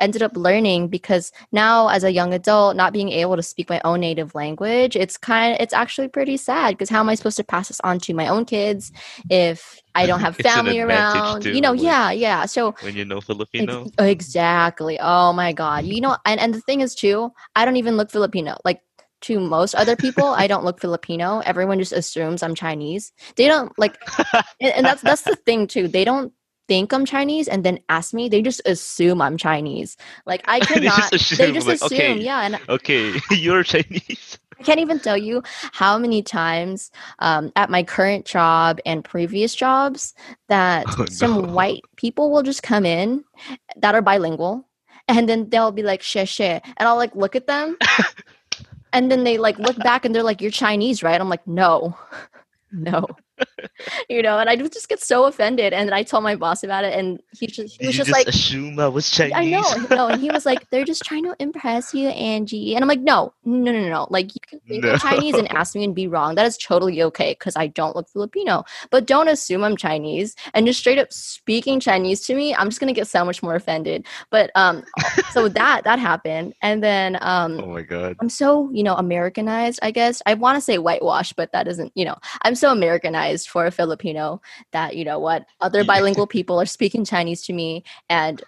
ended 0.03 0.21
up 0.21 0.35
learning 0.35 0.87
because 0.87 1.31
now 1.51 1.87
as 1.87 2.03
a 2.03 2.11
young 2.11 2.33
adult 2.33 2.75
not 2.75 2.93
being 2.93 3.09
able 3.09 3.35
to 3.35 3.43
speak 3.43 3.69
my 3.69 3.81
own 3.83 4.01
native 4.01 4.35
language 4.35 4.95
it's 4.95 5.17
kind 5.17 5.53
of 5.53 5.61
it's 5.61 5.73
actually 5.73 6.07
pretty 6.07 6.37
sad 6.37 6.71
because 6.71 6.89
how 6.89 6.99
am 6.99 7.09
i 7.09 7.15
supposed 7.15 7.37
to 7.37 7.43
pass 7.43 7.69
this 7.69 7.79
on 7.83 7.99
to 7.99 8.13
my 8.13 8.27
own 8.27 8.43
kids 8.45 8.91
if 9.29 9.81
i 9.95 10.05
don't 10.05 10.19
have 10.27 10.35
family 10.35 10.79
around 10.79 11.45
you 11.45 11.61
know 11.61 11.73
yeah 11.73 12.11
yeah 12.11 12.45
so 12.45 12.75
when 12.81 12.95
you 12.95 13.05
know 13.05 13.21
filipino 13.21 13.83
ex- 13.97 14.11
exactly 14.13 14.99
oh 14.99 15.31
my 15.33 15.53
god 15.53 15.85
you 15.85 16.01
know 16.01 16.17
and, 16.25 16.39
and 16.39 16.53
the 16.53 16.61
thing 16.61 16.81
is 16.81 16.93
too 16.93 17.31
i 17.55 17.65
don't 17.65 17.77
even 17.77 17.97
look 17.97 18.11
filipino 18.11 18.57
like 18.65 18.81
to 19.23 19.39
most 19.39 19.73
other 19.73 19.95
people, 19.95 20.25
I 20.25 20.47
don't 20.47 20.65
look 20.65 20.81
Filipino. 20.81 21.39
Everyone 21.45 21.79
just 21.79 21.93
assumes 21.93 22.43
I'm 22.43 22.55
Chinese. 22.55 23.13
They 23.37 23.47
don't 23.47 23.71
like, 23.79 23.97
and, 24.59 24.73
and, 24.75 24.85
that's 24.85 25.01
that's 25.01 25.21
the 25.21 25.37
thing 25.37 25.65
too. 25.65 25.87
They 25.87 26.03
don't 26.03 26.33
think 26.73 26.91
I'm 26.91 27.05
Chinese 27.05 27.47
and 27.47 27.63
then 27.63 27.77
ask 27.89 28.15
me, 28.15 28.29
they 28.29 28.41
just 28.41 28.59
assume 28.65 29.21
I'm 29.21 29.37
Chinese. 29.37 29.95
Like 30.25 30.41
I 30.45 30.59
cannot. 30.71 30.81
they 30.81 30.89
just 30.89 31.13
assume, 31.13 31.37
they 31.37 31.51
just 31.53 31.67
like, 31.67 31.75
assume 31.75 31.97
okay, 31.97 32.19
yeah. 32.19 32.41
And 32.41 32.59
okay, 32.67 33.13
you're 33.31 33.61
Chinese. 33.61 34.39
I 34.59 34.63
can't 34.63 34.79
even 34.79 34.99
tell 34.99 35.17
you 35.17 35.43
how 35.71 35.99
many 35.99 36.23
times 36.23 36.89
um, 37.19 37.51
at 37.55 37.69
my 37.69 37.83
current 37.83 38.25
job 38.25 38.79
and 38.87 39.03
previous 39.03 39.53
jobs 39.53 40.15
that 40.47 40.85
oh, 40.97 41.05
some 41.05 41.53
white 41.53 41.83
people 41.95 42.31
will 42.31 42.43
just 42.43 42.63
come 42.63 42.85
in 42.85 43.23
that 43.77 43.93
are 43.93 44.01
bilingual, 44.01 44.65
and 45.07 45.29
then 45.29 45.49
they'll 45.49 45.71
be 45.71 45.83
like 45.83 46.01
"she 46.01 46.25
she," 46.25 46.45
and 46.45 46.73
I'll 46.79 46.97
like 46.97 47.13
look 47.15 47.35
at 47.35 47.45
them, 47.45 47.77
and 48.93 49.11
then 49.11 49.23
they 49.25 49.37
like 49.37 49.59
look 49.59 49.77
back 49.77 50.05
and 50.05 50.15
they're 50.15 50.23
like, 50.23 50.41
"You're 50.41 50.49
Chinese, 50.51 51.03
right?" 51.03 51.21
I'm 51.21 51.29
like, 51.29 51.45
"No, 51.45 51.95
no." 52.71 53.05
you 54.09 54.21
know, 54.21 54.39
and 54.39 54.49
I 54.49 54.55
just 54.55 54.89
get 54.89 55.01
so 55.01 55.25
offended. 55.25 55.73
And 55.73 55.93
I 55.93 56.03
told 56.03 56.23
my 56.23 56.35
boss 56.35 56.63
about 56.63 56.83
it, 56.83 56.97
and 56.97 57.19
he 57.31 57.47
just 57.47 57.79
he 57.79 57.87
was 57.87 57.95
just, 57.95 58.09
just, 58.09 58.11
like, 58.11 58.27
"Assume 58.27 58.79
I 58.79 58.87
was 58.87 59.09
Chinese." 59.09 59.33
I 59.35 59.45
know, 59.45 59.95
no, 59.95 60.07
and 60.07 60.21
he 60.21 60.29
was 60.29 60.45
like, 60.51 60.69
"They're 60.69 60.85
just 60.85 61.03
trying 61.03 61.23
to 61.23 61.35
impress 61.39 61.93
you, 61.93 62.09
Angie." 62.09 62.75
And 62.75 62.83
I'm 62.83 62.87
like, 62.87 62.99
"No, 62.99 63.33
no, 63.45 63.71
no, 63.71 63.89
no. 63.89 64.07
Like 64.09 64.33
you 64.35 64.41
can 64.47 64.59
think 64.61 64.83
no. 64.83 64.97
Chinese 64.97 65.35
and 65.35 65.51
ask 65.51 65.75
me 65.75 65.83
and 65.83 65.95
be 65.95 66.07
wrong. 66.07 66.35
That 66.35 66.45
is 66.45 66.57
totally 66.57 67.01
okay 67.03 67.33
because 67.37 67.55
I 67.55 67.67
don't 67.67 67.95
look 67.95 68.09
Filipino. 68.09 68.63
But 68.91 69.05
don't 69.05 69.27
assume 69.27 69.63
I'm 69.63 69.77
Chinese 69.77 70.35
and 70.53 70.65
just 70.65 70.79
straight 70.79 70.99
up 70.99 71.11
speaking 71.11 71.79
Chinese 71.79 72.21
to 72.27 72.35
me. 72.35 72.53
I'm 72.55 72.69
just 72.69 72.79
gonna 72.79 72.93
get 72.93 73.07
so 73.07 73.25
much 73.25 73.41
more 73.41 73.55
offended. 73.55 74.05
But 74.29 74.51
um, 74.55 74.83
so 75.31 75.47
that 75.49 75.83
that 75.83 75.99
happened, 75.99 76.53
and 76.61 76.83
then 76.83 77.17
um, 77.21 77.59
oh 77.59 77.67
my 77.67 77.81
god, 77.81 78.15
I'm 78.19 78.29
so 78.29 78.69
you 78.71 78.83
know 78.83 78.95
Americanized. 78.95 79.79
I 79.81 79.91
guess 79.91 80.21
I 80.25 80.35
want 80.35 80.57
to 80.57 80.61
say 80.61 80.77
whitewashed, 80.77 81.35
but 81.35 81.51
that 81.53 81.67
isn't. 81.67 81.91
You 81.95 82.05
know, 82.05 82.17
I'm 82.43 82.55
so 82.55 82.71
Americanized 82.71 83.22
recognized 83.23 83.49
for 83.49 83.65
a 83.65 83.71
Filipino 83.71 84.41
that, 84.71 84.95
you 84.95 85.05
know 85.05 85.19
what, 85.19 85.45
other 85.61 85.83
bilingual 85.91 86.27
people 86.27 86.59
are 86.59 86.65
speaking 86.65 87.05
Chinese 87.05 87.43
to 87.43 87.53
me. 87.53 87.83
And 88.09 88.41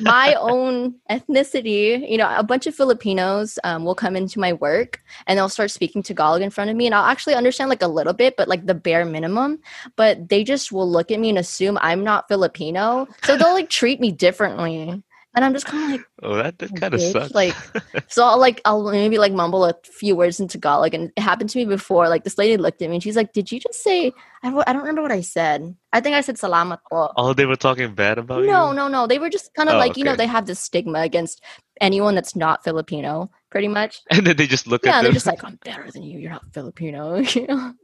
my 0.00 0.34
own 0.34 0.94
ethnicity, 1.10 2.08
you 2.08 2.18
know, 2.18 2.32
a 2.36 2.42
bunch 2.42 2.66
of 2.66 2.74
Filipinos 2.74 3.58
um, 3.64 3.84
will 3.84 3.94
come 3.94 4.16
into 4.16 4.40
my 4.40 4.52
work 4.52 5.00
and 5.26 5.38
they'll 5.38 5.48
start 5.48 5.70
speaking 5.70 6.02
Tagalog 6.02 6.42
in 6.42 6.50
front 6.50 6.70
of 6.70 6.76
me. 6.76 6.86
And 6.86 6.94
I'll 6.94 7.10
actually 7.10 7.34
understand 7.34 7.70
like 7.70 7.82
a 7.82 7.88
little 7.88 8.12
bit, 8.14 8.36
but 8.36 8.48
like 8.48 8.66
the 8.66 8.74
bare 8.74 9.04
minimum. 9.04 9.60
But 9.96 10.28
they 10.28 10.44
just 10.44 10.72
will 10.72 10.90
look 10.90 11.10
at 11.10 11.20
me 11.20 11.28
and 11.28 11.38
assume 11.38 11.78
I'm 11.80 12.04
not 12.04 12.28
Filipino. 12.28 13.06
So 13.24 13.36
they'll 13.36 13.54
like 13.54 13.70
treat 13.70 14.00
me 14.00 14.12
differently. 14.12 15.02
And 15.34 15.44
I'm 15.44 15.52
just 15.52 15.66
kind 15.66 15.84
of 15.84 15.90
like, 15.90 16.06
oh, 16.22 16.36
that, 16.36 16.58
that 16.58 16.70
oh, 16.72 16.76
kind 16.76 16.94
of 16.94 17.00
sucks. 17.00 17.34
Like, 17.34 17.54
so 18.08 18.24
I'll 18.24 18.38
like, 18.38 18.60
I'll 18.64 18.90
maybe 18.90 19.18
like 19.18 19.32
mumble 19.32 19.64
a 19.64 19.74
few 19.84 20.14
words 20.14 20.38
in 20.38 20.46
Tagalog. 20.46 20.94
And 20.94 21.12
it 21.16 21.20
happened 21.20 21.50
to 21.50 21.58
me 21.58 21.64
before. 21.64 22.08
Like, 22.08 22.24
this 22.24 22.38
lady 22.38 22.56
looked 22.56 22.80
at 22.82 22.88
me 22.88 22.96
and 22.96 23.02
she's 23.02 23.16
like, 23.16 23.32
Did 23.32 23.50
you 23.50 23.58
just 23.58 23.82
say, 23.82 24.12
I, 24.44 24.62
I 24.66 24.72
don't 24.72 24.82
remember 24.82 25.02
what 25.02 25.10
I 25.10 25.22
said. 25.22 25.74
I 25.92 26.00
think 26.00 26.14
I 26.14 26.20
said 26.20 26.36
salamat 26.36 26.78
po. 26.90 27.10
Oh, 27.16 27.32
they 27.32 27.46
were 27.46 27.56
talking 27.56 27.94
bad 27.94 28.18
about 28.18 28.42
no, 28.42 28.42
you? 28.42 28.46
No, 28.46 28.72
no, 28.72 28.88
no. 28.88 29.06
They 29.06 29.18
were 29.18 29.30
just 29.30 29.54
kind 29.54 29.68
of 29.68 29.76
oh, 29.76 29.78
like, 29.78 29.92
okay. 29.92 30.00
you 30.00 30.04
know, 30.04 30.16
they 30.16 30.26
have 30.26 30.46
this 30.46 30.60
stigma 30.60 31.00
against 31.00 31.42
anyone 31.80 32.14
that's 32.14 32.36
not 32.36 32.62
Filipino, 32.62 33.30
pretty 33.50 33.68
much. 33.68 34.02
And 34.10 34.26
then 34.26 34.36
they 34.36 34.46
just 34.46 34.66
look 34.66 34.84
yeah, 34.84 34.90
at 34.90 34.94
them. 34.96 35.04
they're 35.04 35.12
just 35.12 35.26
like, 35.26 35.42
I'm 35.42 35.58
better 35.64 35.90
than 35.90 36.02
you. 36.02 36.18
You're 36.18 36.30
not 36.30 36.52
Filipino. 36.52 37.16
you 37.34 37.46
know? 37.46 37.74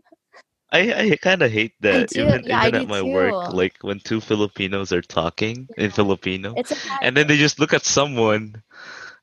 I, 0.73 1.11
I 1.13 1.17
kind 1.17 1.43
of 1.43 1.51
hate 1.51 1.75
that 1.81 2.17
even 2.17 2.45
yeah, 2.45 2.67
even 2.67 2.83
at 2.83 2.89
my 2.89 3.01
too. 3.01 3.07
work, 3.07 3.53
like 3.53 3.79
when 3.81 3.99
two 4.01 4.21
Filipinos 4.21 4.93
are 4.93 5.03
talking 5.03 5.69
in 5.77 5.91
Filipino, 5.91 6.55
and 7.03 7.17
then 7.17 7.27
they 7.27 7.37
just 7.37 7.59
look 7.59 7.75
at 7.75 7.85
someone, 7.85 8.63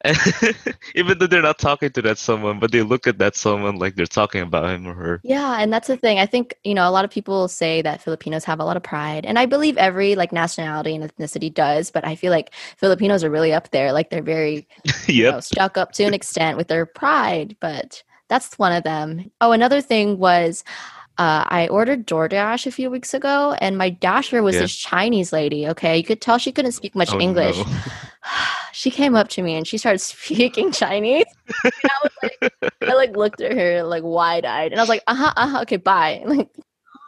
even 0.95 1.17
though 1.17 1.27
they're 1.27 1.41
not 1.41 1.57
talking 1.57 1.89
to 1.91 2.01
that 2.01 2.17
someone, 2.17 2.59
but 2.59 2.73
they 2.73 2.81
look 2.81 3.07
at 3.07 3.17
that 3.19 3.37
someone 3.37 3.77
like 3.77 3.95
they're 3.95 4.05
talking 4.05 4.41
about 4.41 4.69
him 4.69 4.87
or 4.87 4.93
her. 4.93 5.21
Yeah, 5.23 5.57
and 5.61 5.71
that's 5.71 5.87
the 5.87 5.95
thing. 5.95 6.19
I 6.19 6.25
think 6.25 6.53
you 6.65 6.73
know 6.73 6.87
a 6.87 6.91
lot 6.91 7.05
of 7.05 7.11
people 7.11 7.47
say 7.47 7.81
that 7.81 8.01
Filipinos 8.01 8.43
have 8.43 8.59
a 8.59 8.65
lot 8.65 8.75
of 8.75 8.83
pride, 8.83 9.25
and 9.25 9.39
I 9.39 9.45
believe 9.45 9.77
every 9.77 10.15
like 10.15 10.33
nationality 10.33 10.95
and 10.95 11.03
ethnicity 11.03 11.53
does. 11.53 11.91
But 11.91 12.05
I 12.05 12.15
feel 12.15 12.31
like 12.31 12.53
Filipinos 12.75 13.23
are 13.23 13.29
really 13.29 13.53
up 13.53 13.71
there. 13.71 13.93
Like 13.93 14.09
they're 14.09 14.21
very 14.21 14.67
yep. 14.85 15.07
you 15.07 15.31
know, 15.31 15.39
stuck 15.39 15.77
up 15.77 15.93
to 15.93 16.03
an 16.03 16.13
extent 16.13 16.57
with 16.57 16.67
their 16.67 16.85
pride, 16.85 17.55
but 17.61 18.03
that's 18.27 18.59
one 18.59 18.73
of 18.73 18.83
them. 18.83 19.31
Oh, 19.39 19.53
another 19.53 19.79
thing 19.79 20.17
was 20.17 20.65
uh, 21.17 21.45
I 21.47 21.67
ordered 21.69 22.05
DoorDash 22.05 22.67
a 22.67 22.71
few 22.71 22.89
weeks 22.89 23.13
ago, 23.13 23.55
and 23.59 23.77
my 23.77 23.89
dasher 23.89 24.43
was 24.43 24.55
yeah. 24.55 24.61
this 24.61 24.75
Chinese 24.75 25.33
lady. 25.33 25.67
Okay, 25.67 25.97
you 25.97 26.03
could 26.03 26.21
tell 26.21 26.37
she 26.37 26.51
couldn't 26.51 26.73
speak 26.73 26.95
much 26.95 27.11
oh, 27.11 27.19
English. 27.19 27.57
No. 27.57 27.65
she 28.71 28.91
came 28.91 29.15
up 29.15 29.27
to 29.29 29.41
me 29.41 29.55
and 29.55 29.67
she 29.67 29.77
started 29.77 29.99
speaking 30.01 30.71
Chinese. 30.71 31.25
I, 31.63 32.09
like, 32.21 32.53
I 32.81 32.93
like 32.93 33.17
looked 33.17 33.41
at 33.41 33.51
her 33.57 33.83
like 33.83 34.03
wide 34.03 34.45
eyed, 34.45 34.71
and 34.71 34.79
I 34.79 34.83
was 34.83 34.89
like, 34.89 35.03
"Uh 35.07 35.15
huh, 35.15 35.33
uh 35.35 35.47
huh, 35.47 35.61
okay, 35.61 35.77
bye." 35.77 36.23
Like 36.37 36.49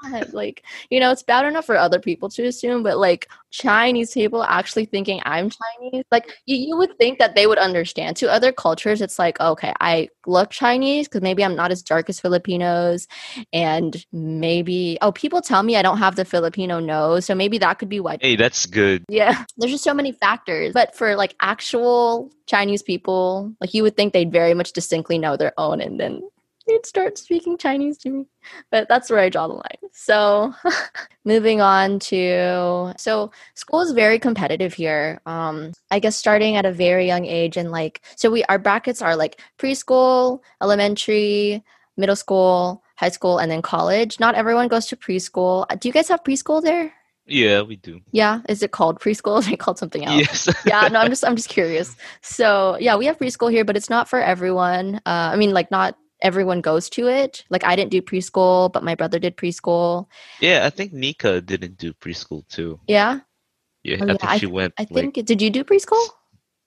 God, 0.04 0.34
like, 0.34 0.64
you 0.90 1.00
know, 1.00 1.12
it's 1.12 1.24
bad 1.24 1.46
enough 1.46 1.66
for 1.66 1.78
other 1.78 2.00
people 2.00 2.30
to 2.30 2.46
assume, 2.46 2.84
but 2.84 2.98
like 2.98 3.30
Chinese 3.52 4.14
people 4.14 4.44
actually 4.44 4.86
thinking 4.86 5.22
I'm 5.26 5.50
Chinese, 5.50 6.06
like 6.12 6.32
you, 6.46 6.56
you 6.56 6.78
would 6.78 6.98
think 6.98 7.20
that 7.20 7.36
they 7.36 7.48
would 7.48 7.58
understand. 7.58 8.18
To 8.18 8.32
other 8.32 8.52
cultures, 8.52 9.02
it's 9.02 9.20
like, 9.20 9.40
okay, 9.40 9.74
I 9.80 10.10
look 10.28 10.52
Chinese 10.52 11.08
because 11.08 11.22
maybe 11.22 11.44
I'm 11.44 11.56
not 11.56 11.72
as 11.72 11.82
dark 11.82 12.10
as 12.10 12.20
Filipinos. 12.20 13.08
And 13.52 14.06
maybe, 14.12 14.98
oh, 15.02 15.12
people 15.12 15.42
tell 15.42 15.64
me 15.64 15.76
I 15.76 15.82
don't 15.82 15.98
have 15.98 16.16
the 16.16 16.26
Filipino 16.26 16.80
nose. 16.80 17.26
So 17.26 17.36
maybe 17.36 17.58
that 17.58 17.80
could 17.80 17.90
be 17.90 18.00
why. 18.00 18.18
Hey, 18.22 18.36
that's 18.36 18.66
good. 18.66 19.06
Yeah. 19.10 19.44
There's 19.58 19.72
just 19.72 19.84
so 19.84 19.94
many 19.94 20.12
factors. 20.12 20.74
But 20.74 20.96
for 20.96 21.16
like 21.16 21.36
actual 21.42 22.32
Chinese 22.46 22.84
people, 22.84 23.54
like 23.60 23.74
you 23.74 23.84
would 23.84 23.96
think 23.96 24.14
they'd 24.14 24.32
very 24.32 24.54
much 24.54 24.74
distinctly 24.74 25.18
know 25.18 25.38
their 25.38 25.54
own. 25.58 25.82
And 25.82 26.00
then 26.00 26.22
they'd 26.70 26.86
start 26.86 27.18
speaking 27.18 27.58
Chinese 27.58 27.98
to 28.00 28.10
me. 28.10 28.26
But 28.72 28.88
that's 28.88 29.10
where 29.10 29.20
I 29.20 29.30
draw 29.30 29.48
the 29.48 29.54
line. 29.54 29.92
So 29.92 30.54
moving 31.26 31.62
on 31.62 32.00
to 32.00 32.94
so 32.98 33.32
school 33.56 33.82
is 33.82 33.92
very 33.92 34.20
competitive 34.20 34.74
here. 34.74 35.20
Um, 35.26 35.74
I 35.92 36.00
guess 36.00 36.16
starting 36.16 36.56
at 36.56 36.66
a 36.66 36.72
very 36.72 37.06
young 37.08 37.26
age 37.26 37.58
and 37.58 37.72
like 37.72 38.02
so 38.16 38.30
we 38.32 38.44
our 38.46 38.60
brackets 38.60 39.02
are 39.02 39.16
like 39.16 39.42
preschool, 39.58 40.40
elementary, 40.62 41.64
middle 41.98 42.16
school, 42.16 42.84
high 42.96 43.10
school, 43.10 43.40
and 43.40 43.52
then 43.52 43.62
college. 43.62 44.20
Not 44.20 44.36
everyone 44.36 44.68
goes 44.68 44.86
to 44.88 44.96
preschool. 44.96 45.68
Do 45.80 45.88
you 45.90 45.94
guys 45.94 46.08
have 46.10 46.24
preschool 46.24 46.62
there? 46.64 46.94
Yeah, 47.30 47.62
we 47.62 47.76
do. 47.76 48.02
Yeah, 48.12 48.42
is 48.50 48.64
it 48.64 48.72
called 48.72 49.00
preschool? 49.00 49.40
Is 49.40 49.48
it 49.48 49.60
called 49.60 49.78
something 49.78 50.04
else? 50.04 50.48
Yes. 50.48 50.50
yeah, 50.66 50.88
no, 50.88 51.00
I'm 51.00 51.10
just 51.10 51.24
I'm 51.24 51.36
just 51.36 51.50
curious. 51.50 51.96
So 52.22 52.78
yeah, 52.80 52.96
we 52.96 53.06
have 53.06 53.18
preschool 53.18 53.52
here, 53.52 53.64
but 53.64 53.78
it's 53.78 53.90
not 53.90 54.10
for 54.10 54.20
everyone. 54.20 54.96
Uh, 55.06 55.30
I 55.34 55.36
mean, 55.36 55.54
like 55.54 55.70
not 55.70 55.96
everyone 56.22 56.62
goes 56.62 56.90
to 56.92 57.08
it. 57.08 57.44
Like 57.50 57.64
I 57.64 57.76
didn't 57.76 57.92
do 57.92 58.02
preschool, 58.02 58.72
but 58.72 58.84
my 58.84 58.96
brother 58.96 59.20
did 59.20 59.38
preschool. 59.38 60.08
Yeah, 60.40 60.66
I 60.66 60.70
think 60.70 60.94
Nika 60.94 61.42
didn't 61.42 61.78
do 61.78 61.94
preschool 61.94 62.48
too. 62.48 62.80
Yeah. 62.88 63.22
Yeah, 63.84 63.98
oh, 64.02 64.10
I 64.10 64.18
think 64.18 64.42
she 64.42 64.46
went. 64.46 64.74
I 64.78 64.86
think. 64.86 65.14
Did 65.14 65.42
you 65.42 65.50
do 65.50 65.64
preschool? 65.64 66.06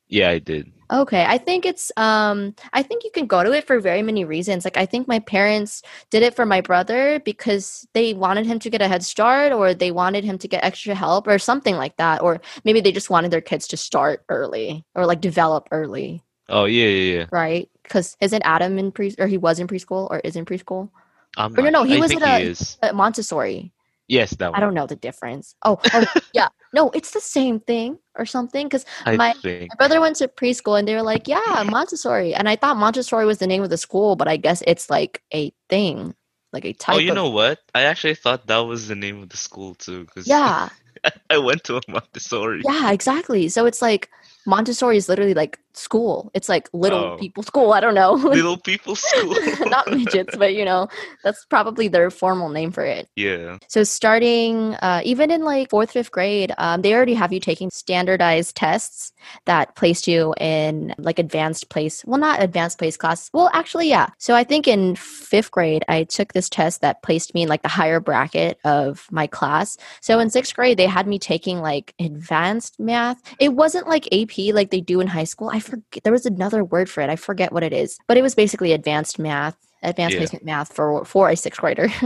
Yeah, 0.09 0.31
I 0.31 0.39
did. 0.39 0.73
Okay, 0.93 1.25
I 1.25 1.39
think 1.39 1.65
it's 1.65 1.91
um 1.97 2.55
I 2.75 2.83
think 2.83 3.03
you 3.03 3.11
can 3.11 3.27
go 3.27 3.43
to 3.43 3.53
it 3.53 3.67
for 3.67 3.81
very 3.81 4.03
many 4.03 4.27
reasons. 4.27 4.65
Like 4.65 4.77
I 4.77 4.85
think 4.85 5.09
my 5.09 5.21
parents 5.21 5.83
did 6.11 6.23
it 6.23 6.37
for 6.37 6.45
my 6.45 6.61
brother 6.61 7.19
because 7.25 7.89
they 7.95 8.13
wanted 8.13 8.45
him 8.45 8.59
to 8.59 8.69
get 8.69 8.83
a 8.83 8.89
head 8.89 9.03
start 9.03 9.53
or 9.53 9.73
they 9.73 9.91
wanted 9.91 10.25
him 10.25 10.37
to 10.39 10.49
get 10.49 10.65
extra 10.65 10.95
help 10.95 11.27
or 11.27 11.39
something 11.39 11.77
like 11.77 11.97
that 11.97 12.21
or 12.21 12.43
maybe 12.65 12.83
they 12.83 12.93
just 12.93 13.09
wanted 13.09 13.31
their 13.31 13.41
kids 13.41 13.67
to 13.69 13.79
start 13.79 14.23
early 14.29 14.85
or 14.95 15.07
like 15.07 15.23
develop 15.23 15.67
early. 15.71 16.23
Oh 16.51 16.67
yeah, 16.67 16.89
yeah, 16.89 17.17
yeah. 17.17 17.27
Right? 17.33 17.71
Because 17.83 18.17
isn't 18.21 18.43
Adam 18.43 18.79
in 18.79 18.93
pre 18.93 19.15
or 19.19 19.27
he 19.27 19.39
was 19.39 19.59
in 19.59 19.67
preschool 19.67 20.09
or 20.11 20.21
is 20.21 20.37
in 20.37 20.45
preschool? 20.45 20.91
Um, 21.37 21.55
or 21.59 21.63
no, 21.63 21.71
no, 21.71 21.83
he 21.85 21.97
I 21.97 22.01
was 22.01 22.13
at 22.13 22.23
a, 22.23 22.91
a, 22.91 22.93
Montessori. 22.93 23.73
Yes, 24.09 24.33
that 24.33 24.53
one. 24.53 24.57
I 24.57 24.61
don't 24.61 24.75
know 24.75 24.87
the 24.87 24.97
difference. 24.97 25.55
Oh, 25.65 25.81
oh 25.95 26.05
yeah, 26.35 26.49
no, 26.73 26.91
it's 26.91 27.13
the 27.13 27.21
same 27.21 27.61
thing 27.61 27.99
or 28.17 28.27
something. 28.27 28.67
Because 28.67 28.85
my, 29.07 29.35
my 29.45 29.69
brother 29.79 30.01
went 30.01 30.17
to 30.17 30.29
preschool 30.29 30.79
and 30.79 30.87
they 30.87 30.95
were 30.95 31.03
like, 31.03 31.29
"Yeah, 31.29 31.65
Montessori," 31.67 32.35
and 32.35 32.49
I 32.49 32.57
thought 32.57 32.77
Montessori 32.77 33.25
was 33.25 33.39
the 33.39 33.47
name 33.47 33.63
of 33.63 33.71
the 33.71 33.79
school, 33.79 34.17
but 34.17 34.29
I 34.29 34.37
guess 34.37 34.63
it's 34.67 34.91
like 34.91 35.23
a 35.33 35.53
thing, 35.71 36.15
like 36.53 36.65
a 36.67 36.75
type. 36.75 36.97
Oh, 36.97 36.99
you 36.99 37.11
of- 37.11 37.17
know 37.17 37.31
what? 37.31 37.61
I 37.75 37.83
actually 37.85 38.15
thought 38.15 38.47
that 38.49 38.59
was 38.59 38.89
the 38.89 38.97
name 38.97 39.23
of 39.23 39.31
the 39.31 39.39
school 39.39 39.75
too. 39.75 40.07
Cause 40.15 40.27
yeah, 40.27 40.69
I 41.31 41.39
went 41.39 41.65
to 41.65 41.77
a 41.77 41.81
Montessori. 41.89 42.63
Yeah, 42.65 42.93
exactly. 42.93 43.49
So 43.49 43.65
it's 43.67 43.81
like 43.81 44.11
Montessori 44.47 44.97
is 44.97 45.09
literally 45.09 45.35
like 45.35 45.59
school. 45.75 46.31
It's 46.35 46.49
like 46.49 46.69
little 46.73 47.05
oh. 47.05 47.17
people 47.17 47.43
school. 47.43 47.73
I 47.73 47.81
don't 47.81 47.95
know. 47.95 48.13
little 48.13 48.57
people 48.57 48.97
school. 48.97 49.35
Not 49.67 49.91
midgets, 49.91 50.37
but 50.37 50.55
you 50.55 50.65
know, 50.65 50.89
that's 51.25 51.45
probably 51.47 51.89
their 51.89 52.11
formal 52.11 52.49
name 52.49 52.73
for 52.73 52.85
it. 52.85 53.09
Yeah. 53.17 53.59
So 53.69 53.85
starting 53.85 54.75
uh, 54.77 55.03
even 55.05 55.31
in 55.31 55.45
like 55.45 55.71
fourth, 55.71 55.93
fifth 55.93 56.11
grade, 56.11 56.53
um, 56.59 56.83
they 56.83 56.95
already 56.95 57.15
have 57.15 57.33
you 57.33 57.41
taking 57.41 57.71
standardized 57.71 58.57
tests 58.57 59.13
that 59.47 59.75
placed 59.77 60.07
you 60.07 60.35
in 60.41 60.95
like 60.99 61.19
advanced 61.19 61.69
place. 61.71 62.05
Well, 62.05 62.19
not 62.19 62.43
advanced 62.43 62.79
place 62.79 62.97
class. 62.97 63.31
Well, 63.33 63.51
actually, 63.53 63.89
yeah. 63.89 64.09
So 64.19 64.35
I 64.35 64.45
think 64.45 64.69
in 64.69 64.97
fifth 64.97 65.51
grade, 65.51 65.85
I 65.89 66.05
took 66.05 66.33
this 66.33 66.49
test 66.49 66.81
that 66.81 67.03
placed 67.03 67.35
me 67.35 67.43
in 67.43 67.49
like 67.49 67.63
the 67.63 67.69
higher 67.69 68.01
bracket 68.01 68.59
of 68.65 69.07
my 69.11 69.27
class. 69.27 69.77
So 70.01 70.19
in 70.19 70.31
sixth 70.31 70.55
grade, 70.55 70.79
they 70.79 70.87
had 70.87 71.07
me 71.07 71.19
taking 71.19 71.61
like 71.61 71.95
advanced 71.99 72.79
math. 72.79 73.21
It 73.39 73.55
wasn't 73.55 73.89
like 73.89 74.13
AP 74.13 74.32
like 74.55 74.71
they 74.71 74.81
do 74.81 75.01
in 75.01 75.07
high 75.07 75.25
school. 75.25 75.51
I 75.53 75.61
forget 75.61 76.05
there 76.05 76.13
was 76.13 76.27
another 76.27 76.65
word 76.65 76.89
for 76.89 77.01
it. 77.01 77.11
I 77.11 77.17
forget 77.17 77.53
what 77.53 77.63
it 77.63 77.73
is, 77.73 77.99
but 78.07 78.17
it 78.17 78.23
was 78.23 78.35
basically 78.35 78.73
advanced 78.73 79.19
math 79.19 79.57
advanced 79.83 80.15
yeah. 80.15 80.21
placement 80.21 80.45
math 80.45 80.73
for 80.73 81.05
for 81.05 81.29
a 81.29 81.37
sixth 81.37 81.61
grader 81.61 81.89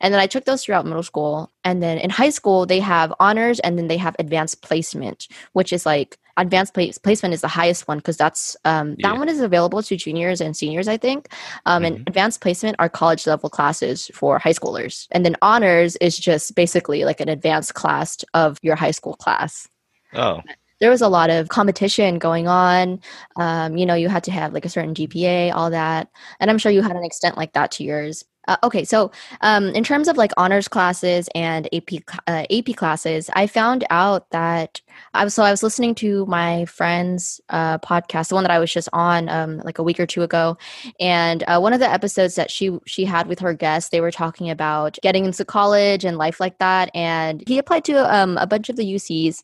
and 0.00 0.12
then 0.12 0.20
i 0.20 0.26
took 0.26 0.44
those 0.44 0.64
throughout 0.64 0.84
middle 0.84 1.02
school 1.02 1.50
and 1.64 1.82
then 1.82 1.98
in 1.98 2.10
high 2.10 2.30
school 2.30 2.66
they 2.66 2.80
have 2.80 3.12
honors 3.20 3.60
and 3.60 3.78
then 3.78 3.88
they 3.88 3.96
have 3.96 4.16
advanced 4.18 4.62
placement 4.62 5.28
which 5.52 5.72
is 5.72 5.86
like 5.86 6.18
advanced 6.36 6.72
place, 6.72 6.96
placement 6.96 7.34
is 7.34 7.42
the 7.42 7.48
highest 7.48 7.86
one 7.86 7.98
because 7.98 8.16
that's 8.16 8.56
um, 8.64 8.90
that 9.02 9.12
yeah. 9.12 9.18
one 9.18 9.28
is 9.28 9.40
available 9.40 9.82
to 9.82 9.96
juniors 9.96 10.40
and 10.40 10.56
seniors 10.56 10.88
i 10.88 10.96
think 10.96 11.28
um, 11.66 11.82
mm-hmm. 11.82 11.94
and 11.94 12.08
advanced 12.08 12.40
placement 12.40 12.76
are 12.78 12.88
college 12.88 13.26
level 13.26 13.50
classes 13.50 14.10
for 14.14 14.38
high 14.38 14.52
schoolers 14.52 15.06
and 15.10 15.24
then 15.24 15.36
honors 15.42 15.96
is 15.96 16.18
just 16.18 16.54
basically 16.54 17.04
like 17.04 17.20
an 17.20 17.28
advanced 17.28 17.74
class 17.74 18.24
of 18.34 18.58
your 18.62 18.76
high 18.76 18.90
school 18.90 19.14
class 19.14 19.68
oh 20.14 20.40
there 20.80 20.90
was 20.90 21.02
a 21.02 21.08
lot 21.08 21.30
of 21.30 21.48
competition 21.48 22.18
going 22.18 22.48
on. 22.48 23.00
Um, 23.36 23.76
you 23.76 23.86
know, 23.86 23.94
you 23.94 24.08
had 24.08 24.24
to 24.24 24.30
have 24.32 24.52
like 24.52 24.64
a 24.64 24.68
certain 24.70 24.94
GPA, 24.94 25.50
all 25.52 25.70
that. 25.70 26.08
And 26.40 26.50
I'm 26.50 26.58
sure 26.58 26.72
you 26.72 26.82
had 26.82 26.96
an 26.96 27.04
extent 27.04 27.36
like 27.36 27.52
that 27.54 27.70
to 27.72 27.84
yours. 27.84 28.24
Uh, 28.48 28.56
okay, 28.62 28.84
so 28.84 29.10
um, 29.42 29.66
in 29.70 29.84
terms 29.84 30.08
of 30.08 30.16
like 30.16 30.32
honors 30.38 30.66
classes 30.66 31.28
and 31.34 31.68
AP 31.74 32.02
uh, 32.26 32.44
AP 32.50 32.74
classes, 32.74 33.28
I 33.34 33.46
found 33.46 33.84
out 33.90 34.30
that 34.30 34.80
I 35.12 35.24
was 35.24 35.34
so 35.34 35.42
I 35.42 35.50
was 35.50 35.62
listening 35.62 35.94
to 35.96 36.24
my 36.26 36.64
friend's 36.64 37.40
uh, 37.50 37.78
podcast, 37.78 38.28
the 38.28 38.34
one 38.34 38.44
that 38.44 38.50
I 38.50 38.58
was 38.58 38.72
just 38.72 38.88
on 38.94 39.28
um, 39.28 39.58
like 39.58 39.78
a 39.78 39.82
week 39.82 40.00
or 40.00 40.06
two 40.06 40.22
ago, 40.22 40.56
and 40.98 41.44
uh, 41.48 41.60
one 41.60 41.74
of 41.74 41.80
the 41.80 41.90
episodes 41.90 42.34
that 42.36 42.50
she 42.50 42.78
she 42.86 43.04
had 43.04 43.26
with 43.26 43.40
her 43.40 43.52
guests, 43.52 43.90
they 43.90 44.00
were 44.00 44.10
talking 44.10 44.48
about 44.48 44.98
getting 45.02 45.26
into 45.26 45.44
college 45.44 46.04
and 46.04 46.16
life 46.16 46.40
like 46.40 46.58
that, 46.58 46.90
and 46.94 47.44
he 47.46 47.58
applied 47.58 47.84
to 47.84 48.14
um, 48.14 48.38
a 48.38 48.46
bunch 48.46 48.70
of 48.70 48.76
the 48.76 48.94
UCs, 48.94 49.42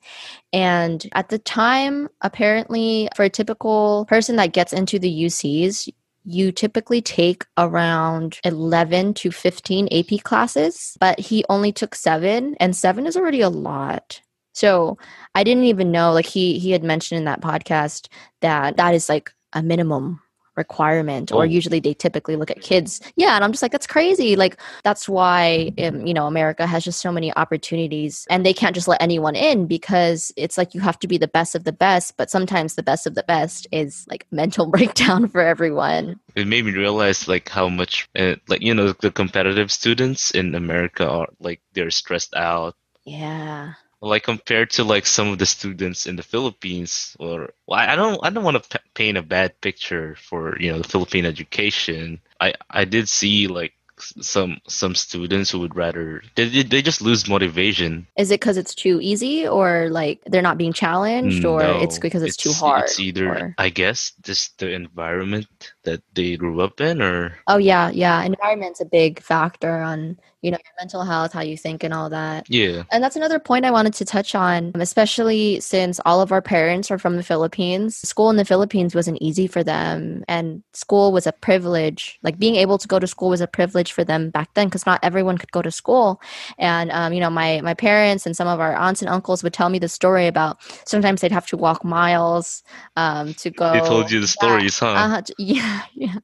and 0.55 1.07
at 1.12 1.29
the 1.29 1.38
time, 1.38 2.09
apparently, 2.23 3.11
for 3.15 3.25
a 3.25 3.31
typical 3.31 4.07
person 4.09 4.37
that 4.37 4.55
gets 4.55 4.73
into 4.73 4.99
the 4.99 5.25
UCs, 5.25 5.93
you 6.26 6.50
typically 6.50 7.00
take 7.00 7.47
around 7.56 8.38
11 8.45 9.14
to 9.14 9.30
15 9.30 9.88
AP 9.92 10.23
classes, 10.25 10.97
but 11.00 11.18
he 11.21 11.45
only 11.49 11.73
took 11.73 11.95
seven, 11.95 12.56
and 12.59 12.75
seven 12.75 13.06
is 13.06 13.16
already 13.16 13.40
a 13.40 13.49
lot. 13.49 14.21
So 14.52 14.99
I 15.35 15.45
didn't 15.45 15.64
even 15.64 15.92
know, 15.92 16.12
like 16.12 16.26
he 16.26 16.59
he 16.59 16.73
had 16.73 16.83
mentioned 16.83 17.18
in 17.18 17.25
that 17.26 17.42
podcast 17.42 18.09
that 18.40 18.76
that 18.76 18.95
is 18.95 19.09
like 19.09 19.33
a 19.52 19.62
minimum 19.62 20.21
requirement 20.57 21.33
or 21.33 21.43
oh. 21.43 21.45
usually 21.45 21.81
they 21.81 21.95
typically 21.95 22.37
look 22.37 22.51
at 22.51 22.61
kids. 22.61 23.01
Yeah 23.17 23.35
and 23.35 23.45
i'm 23.45 23.53
just 23.53 23.63
like 23.63 23.73
that's 23.73 23.87
crazy. 23.87 24.37
Like 24.37 24.61
that's 24.85 25.09
why 25.09 25.73
um, 25.79 26.07
you 26.07 26.15
know 26.15 26.27
america 26.27 26.67
has 26.67 26.85
just 26.85 27.01
so 27.01 27.13
many 27.13 27.35
opportunities 27.37 28.27
and 28.31 28.45
they 28.45 28.53
can't 28.53 28.75
just 28.75 28.89
let 28.89 29.01
anyone 29.03 29.37
in 29.37 29.67
because 29.67 30.33
it's 30.37 30.59
like 30.59 30.75
you 30.75 30.81
have 30.81 30.99
to 31.01 31.09
be 31.09 31.19
the 31.19 31.29
best 31.29 31.55
of 31.55 31.65
the 31.65 31.73
best 31.73 32.17
but 32.17 32.31
sometimes 32.31 32.75
the 32.75 32.83
best 32.83 33.07
of 33.07 33.15
the 33.15 33.23
best 33.25 33.67
is 33.73 34.07
like 34.09 34.27
mental 34.31 34.67
breakdown 34.67 35.29
for 35.29 35.41
everyone. 35.41 36.19
It 36.35 36.47
made 36.47 36.65
me 36.65 36.73
realize 36.73 37.29
like 37.29 37.49
how 37.49 37.69
much 37.69 38.09
uh, 38.19 38.37
like 38.49 38.63
you 38.63 38.75
know 38.75 38.93
the 38.93 39.11
competitive 39.11 39.73
students 39.73 40.31
in 40.31 40.55
america 40.55 41.09
are 41.09 41.29
like 41.41 41.61
they're 41.73 41.91
stressed 41.91 42.35
out. 42.35 42.75
Yeah 43.05 43.75
like 44.00 44.25
compared 44.25 44.71
to 44.71 44.85
like 44.85 45.07
some 45.07 45.29
of 45.29 45.38
the 45.38 45.47
students 45.47 46.07
in 46.07 46.17
the 46.17 46.23
Philippines 46.23 47.17
or 47.19 47.50
well, 47.67 47.81
I 47.81 47.97
don't 47.97 48.21
I 48.23 48.31
don't 48.31 48.45
want 48.45 48.62
to 48.62 48.81
paint 48.95 49.19
a 49.19 49.23
bad 49.23 49.61
picture 49.61 50.17
for 50.17 50.59
you 50.61 50.73
know 50.73 50.79
the 50.79 50.88
Philippine 50.88 51.26
education. 51.26 52.21
I 52.41 52.55
I 52.71 52.85
did 52.85 53.09
see 53.09 53.47
like 53.47 53.73
some 53.99 54.59
some 54.69 54.95
students 54.95 55.50
who 55.50 55.61
would 55.61 55.75
rather 55.75 56.23
they, 56.35 56.62
they 56.62 56.83
just 56.83 57.03
lose 57.03 57.29
motivation. 57.29 58.07
Is 58.17 58.31
it 58.31 58.41
because 58.41 58.57
it's 58.57 58.75
too 58.75 59.00
easy 59.00 59.47
or 59.47 59.88
like 59.91 60.21
they're 60.26 60.43
not 60.43 60.59
being 60.59 60.73
challenged 60.73 61.45
or 61.45 61.62
no, 61.62 61.81
it's 61.81 61.99
because 61.99 62.23
it's, 62.23 62.35
it's, 62.35 62.43
too 62.43 62.53
hard 62.53 62.85
it's 62.85 63.00
either 63.00 63.29
or... 63.29 63.55
i 63.59 63.69
guess 63.69 64.12
just 64.23 64.59
the 64.59 64.71
environment 64.71 65.47
that 65.85 66.03
they 66.15 66.37
grew 66.37 66.61
up 66.61 66.81
in 66.81 67.00
or? 67.00 67.37
Oh 67.47 67.59
yeah 67.59 67.91
yeah 67.91 68.23
environment's 68.23 68.81
a 68.81 68.85
big 68.85 69.21
factor 69.21 69.81
on 69.81 70.19
you 70.43 70.50
know 70.50 70.59
your 70.65 70.75
mental 70.79 71.03
health 71.03 71.33
how 71.33 71.41
you 71.41 71.57
think 71.57 71.83
and 71.83 71.93
all 71.93 72.11
that. 72.11 72.49
Yeah. 72.49 72.85
And 72.93 73.03
that's 73.03 73.17
another 73.17 73.38
point 73.38 73.65
i 73.65 73.71
wanted 73.71 73.95
to 73.95 74.05
touch 74.05 74.35
on 74.35 74.73
especially 74.75 75.61
since 75.61 76.00
all 76.05 76.21
of 76.21 76.33
our 76.33 76.43
parents 76.43 76.91
are 76.91 76.99
from 76.99 77.17
the 77.17 77.23
philippines. 77.23 77.97
School 77.97 78.31
in 78.31 78.37
the 78.37 78.45
philippines 78.45 78.95
wasn't 78.95 79.19
easy 79.21 79.47
for 79.47 79.65
them 79.65 80.25
and 80.29 80.62
school 80.73 81.12
was 81.12 81.26
a 81.26 81.33
privilege 81.33 82.19
like 82.23 82.38
being 82.38 82.57
able 82.57 82.79
to 82.79 82.88
go 82.88 82.99
to 82.99 83.07
school 83.07 83.31
was 83.31 83.41
a 83.41 83.47
privilege 83.47 83.86
for 83.93 84.05
them 84.05 84.31
back 84.31 84.52
then 84.55 84.69
because 84.69 84.87
not 84.87 85.00
everyone 85.02 85.38
could 85.38 85.52
go 85.52 85.62
to 85.62 85.71
school. 85.71 86.21
And 86.59 86.90
um, 86.90 87.12
you 87.12 87.21
know 87.21 87.31
my 87.31 87.61
my 87.61 87.75
parents 87.75 88.26
and 88.26 88.37
some 88.37 88.49
of 88.49 88.61
our 88.61 88.75
aunts 88.75 89.02
and 89.02 89.09
uncles 89.09 89.43
would 89.43 89.52
tell 89.52 89.69
me 89.69 89.78
the 89.78 89.88
story 89.88 90.26
about 90.26 90.59
sometimes 90.88 91.21
they'd 91.21 91.33
have 91.33 91.47
to 91.47 91.57
walk 91.57 91.85
miles 91.85 92.62
um, 92.97 93.35
to 93.35 93.50
go 93.50 93.73
they 93.73 93.81
told 93.81 94.11
you 94.11 94.21
the 94.21 94.28
stories 94.28 94.78
yeah, 94.81 95.09
huh 95.09 95.16
uh, 95.16 95.23
yeah 95.38 95.83
yeah. 95.95 96.14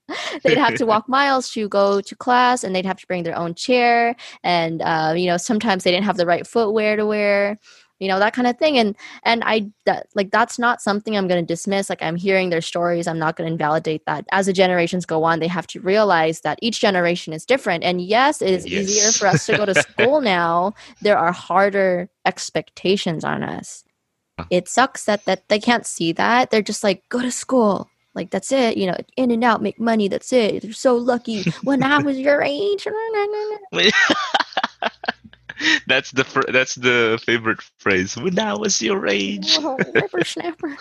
They'd 0.45 0.59
have 0.59 0.75
to 0.77 0.87
walk 0.87 1.09
miles 1.09 1.51
to 1.53 1.69
go 1.69 2.01
to 2.01 2.17
class 2.17 2.65
and 2.65 2.75
they'd 2.75 2.87
have 2.87 2.99
to 2.99 3.07
bring 3.07 3.23
their 3.23 3.37
own 3.37 3.55
chair 3.55 4.15
and 4.43 4.83
uh, 4.83 5.15
you 5.17 5.27
know 5.27 5.37
sometimes 5.37 5.85
they 5.85 5.91
didn't 5.91 6.05
have 6.05 6.17
the 6.17 6.27
right 6.27 6.47
footwear 6.47 6.97
to 6.97 7.07
wear 7.07 7.59
you 8.03 8.09
know 8.09 8.19
that 8.19 8.35
kind 8.35 8.49
of 8.49 8.59
thing. 8.59 8.77
And 8.77 8.97
and 9.23 9.43
i 9.47 9.71
that 9.87 10.09
like 10.17 10.33
that's 10.33 10.59
not 10.59 10.83
something 10.83 11.17
i'm 11.17 11.29
going 11.29 11.43
to 11.43 11.47
dismiss. 11.47 11.89
Like 11.89 12.03
i'm 12.03 12.17
hearing 12.17 12.51
their 12.51 12.61
stories. 12.61 13.07
I'm 13.07 13.19
not 13.19 13.37
going 13.37 13.47
to 13.47 13.53
invalidate 13.53 14.05
that. 14.07 14.27
As 14.33 14.47
the 14.47 14.53
generations 14.53 15.07
go 15.07 15.23
on 15.23 15.39
they 15.39 15.47
have 15.47 15.69
to 15.69 15.81
realize 15.81 16.41
that 16.41 16.59
each 16.61 16.81
generation 16.81 17.33
is 17.33 17.47
different. 17.47 17.85
And 17.85 18.01
yes 18.01 18.43
it 18.43 18.51
is 18.51 18.67
yes. 18.67 18.83
easier 18.83 19.13
for 19.13 19.29
us 19.29 19.47
to 19.47 19.57
go 19.57 19.65
to 19.65 19.75
school 19.89 20.21
now. 20.21 20.75
There 21.01 21.17
are 21.17 21.33
harder 21.33 22.11
expectations 22.27 23.25
on 23.25 23.45
us. 23.45 23.85
It 24.51 24.67
sucks 24.67 25.05
that 25.05 25.25
that 25.27 25.49
they 25.49 25.61
can't 25.61 25.87
see 25.87 26.13
that. 26.13 26.51
They're 26.51 26.63
just 26.63 26.83
like 26.83 27.09
go 27.09 27.23
to 27.23 27.31
school. 27.31 27.89
Like 28.15 28.31
that's 28.31 28.53
it, 28.53 28.77
you 28.77 28.87
know, 28.87 28.97
in 29.17 29.31
and 29.31 29.45
out, 29.45 29.63
make 29.63 29.81
money. 29.81 30.09
That's 30.09 30.33
it. 30.33 30.63
they're 30.63 30.73
so 30.73 30.97
lucky. 30.97 31.45
When 31.63 31.83
I 31.83 31.99
was 31.99 32.19
your 32.19 32.43
age, 32.43 32.87
that's 35.87 36.11
the 36.13 36.25
fr- 36.25 36.51
that's 36.53 36.75
the 36.75 37.21
favorite 37.25 37.61
phrase. 37.79 38.17
When 38.17 38.39
I 38.39 38.55
was 38.55 38.81
your 38.81 39.07
age, 39.07 39.59
oh, 39.61 39.79
snapper. 40.25 40.77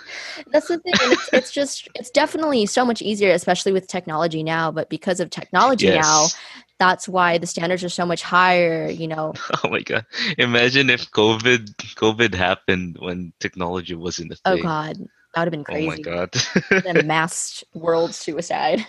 That's 0.52 0.68
the 0.68 0.80
thing. 0.80 0.94
It's, 0.96 1.30
it's, 1.34 1.52
just 1.52 1.88
it's 1.96 2.10
definitely 2.10 2.66
so 2.66 2.86
much 2.86 3.02
easier, 3.02 3.32
especially 3.32 3.72
with 3.72 3.88
technology 3.88 4.44
now. 4.44 4.72
But 4.72 4.90
because 4.90 5.20
of 5.20 5.30
technology 5.30 5.88
yes. 5.88 6.04
now, 6.04 6.28
that's 6.80 7.08
why 7.08 7.38
the 7.38 7.48
standards 7.48 7.84
are 7.84 7.90
so 7.90 8.06
much 8.06 8.22
higher. 8.22 8.90
You 8.90 9.08
know. 9.08 9.34
Oh 9.64 9.70
my 9.70 9.82
god! 9.82 10.06
Imagine 10.38 10.90
if 10.90 11.12
COVID 11.12 11.76
COVID 11.96 12.34
happened 12.34 12.98
when 13.00 13.34
technology 13.40 13.94
wasn't 13.96 14.32
a 14.32 14.38
oh 14.46 14.56
thing. 14.56 14.64
Oh 14.64 14.68
god 14.68 14.98
that 15.34 15.42
would 15.42 15.46
have 15.46 15.52
been 15.52 15.64
crazy. 15.64 15.88
Oh 15.88 15.90
my 15.90 15.98
god. 16.00 16.36
a 16.98 17.04
mass 17.06 17.64
world 17.74 18.14
suicide. 18.14 18.86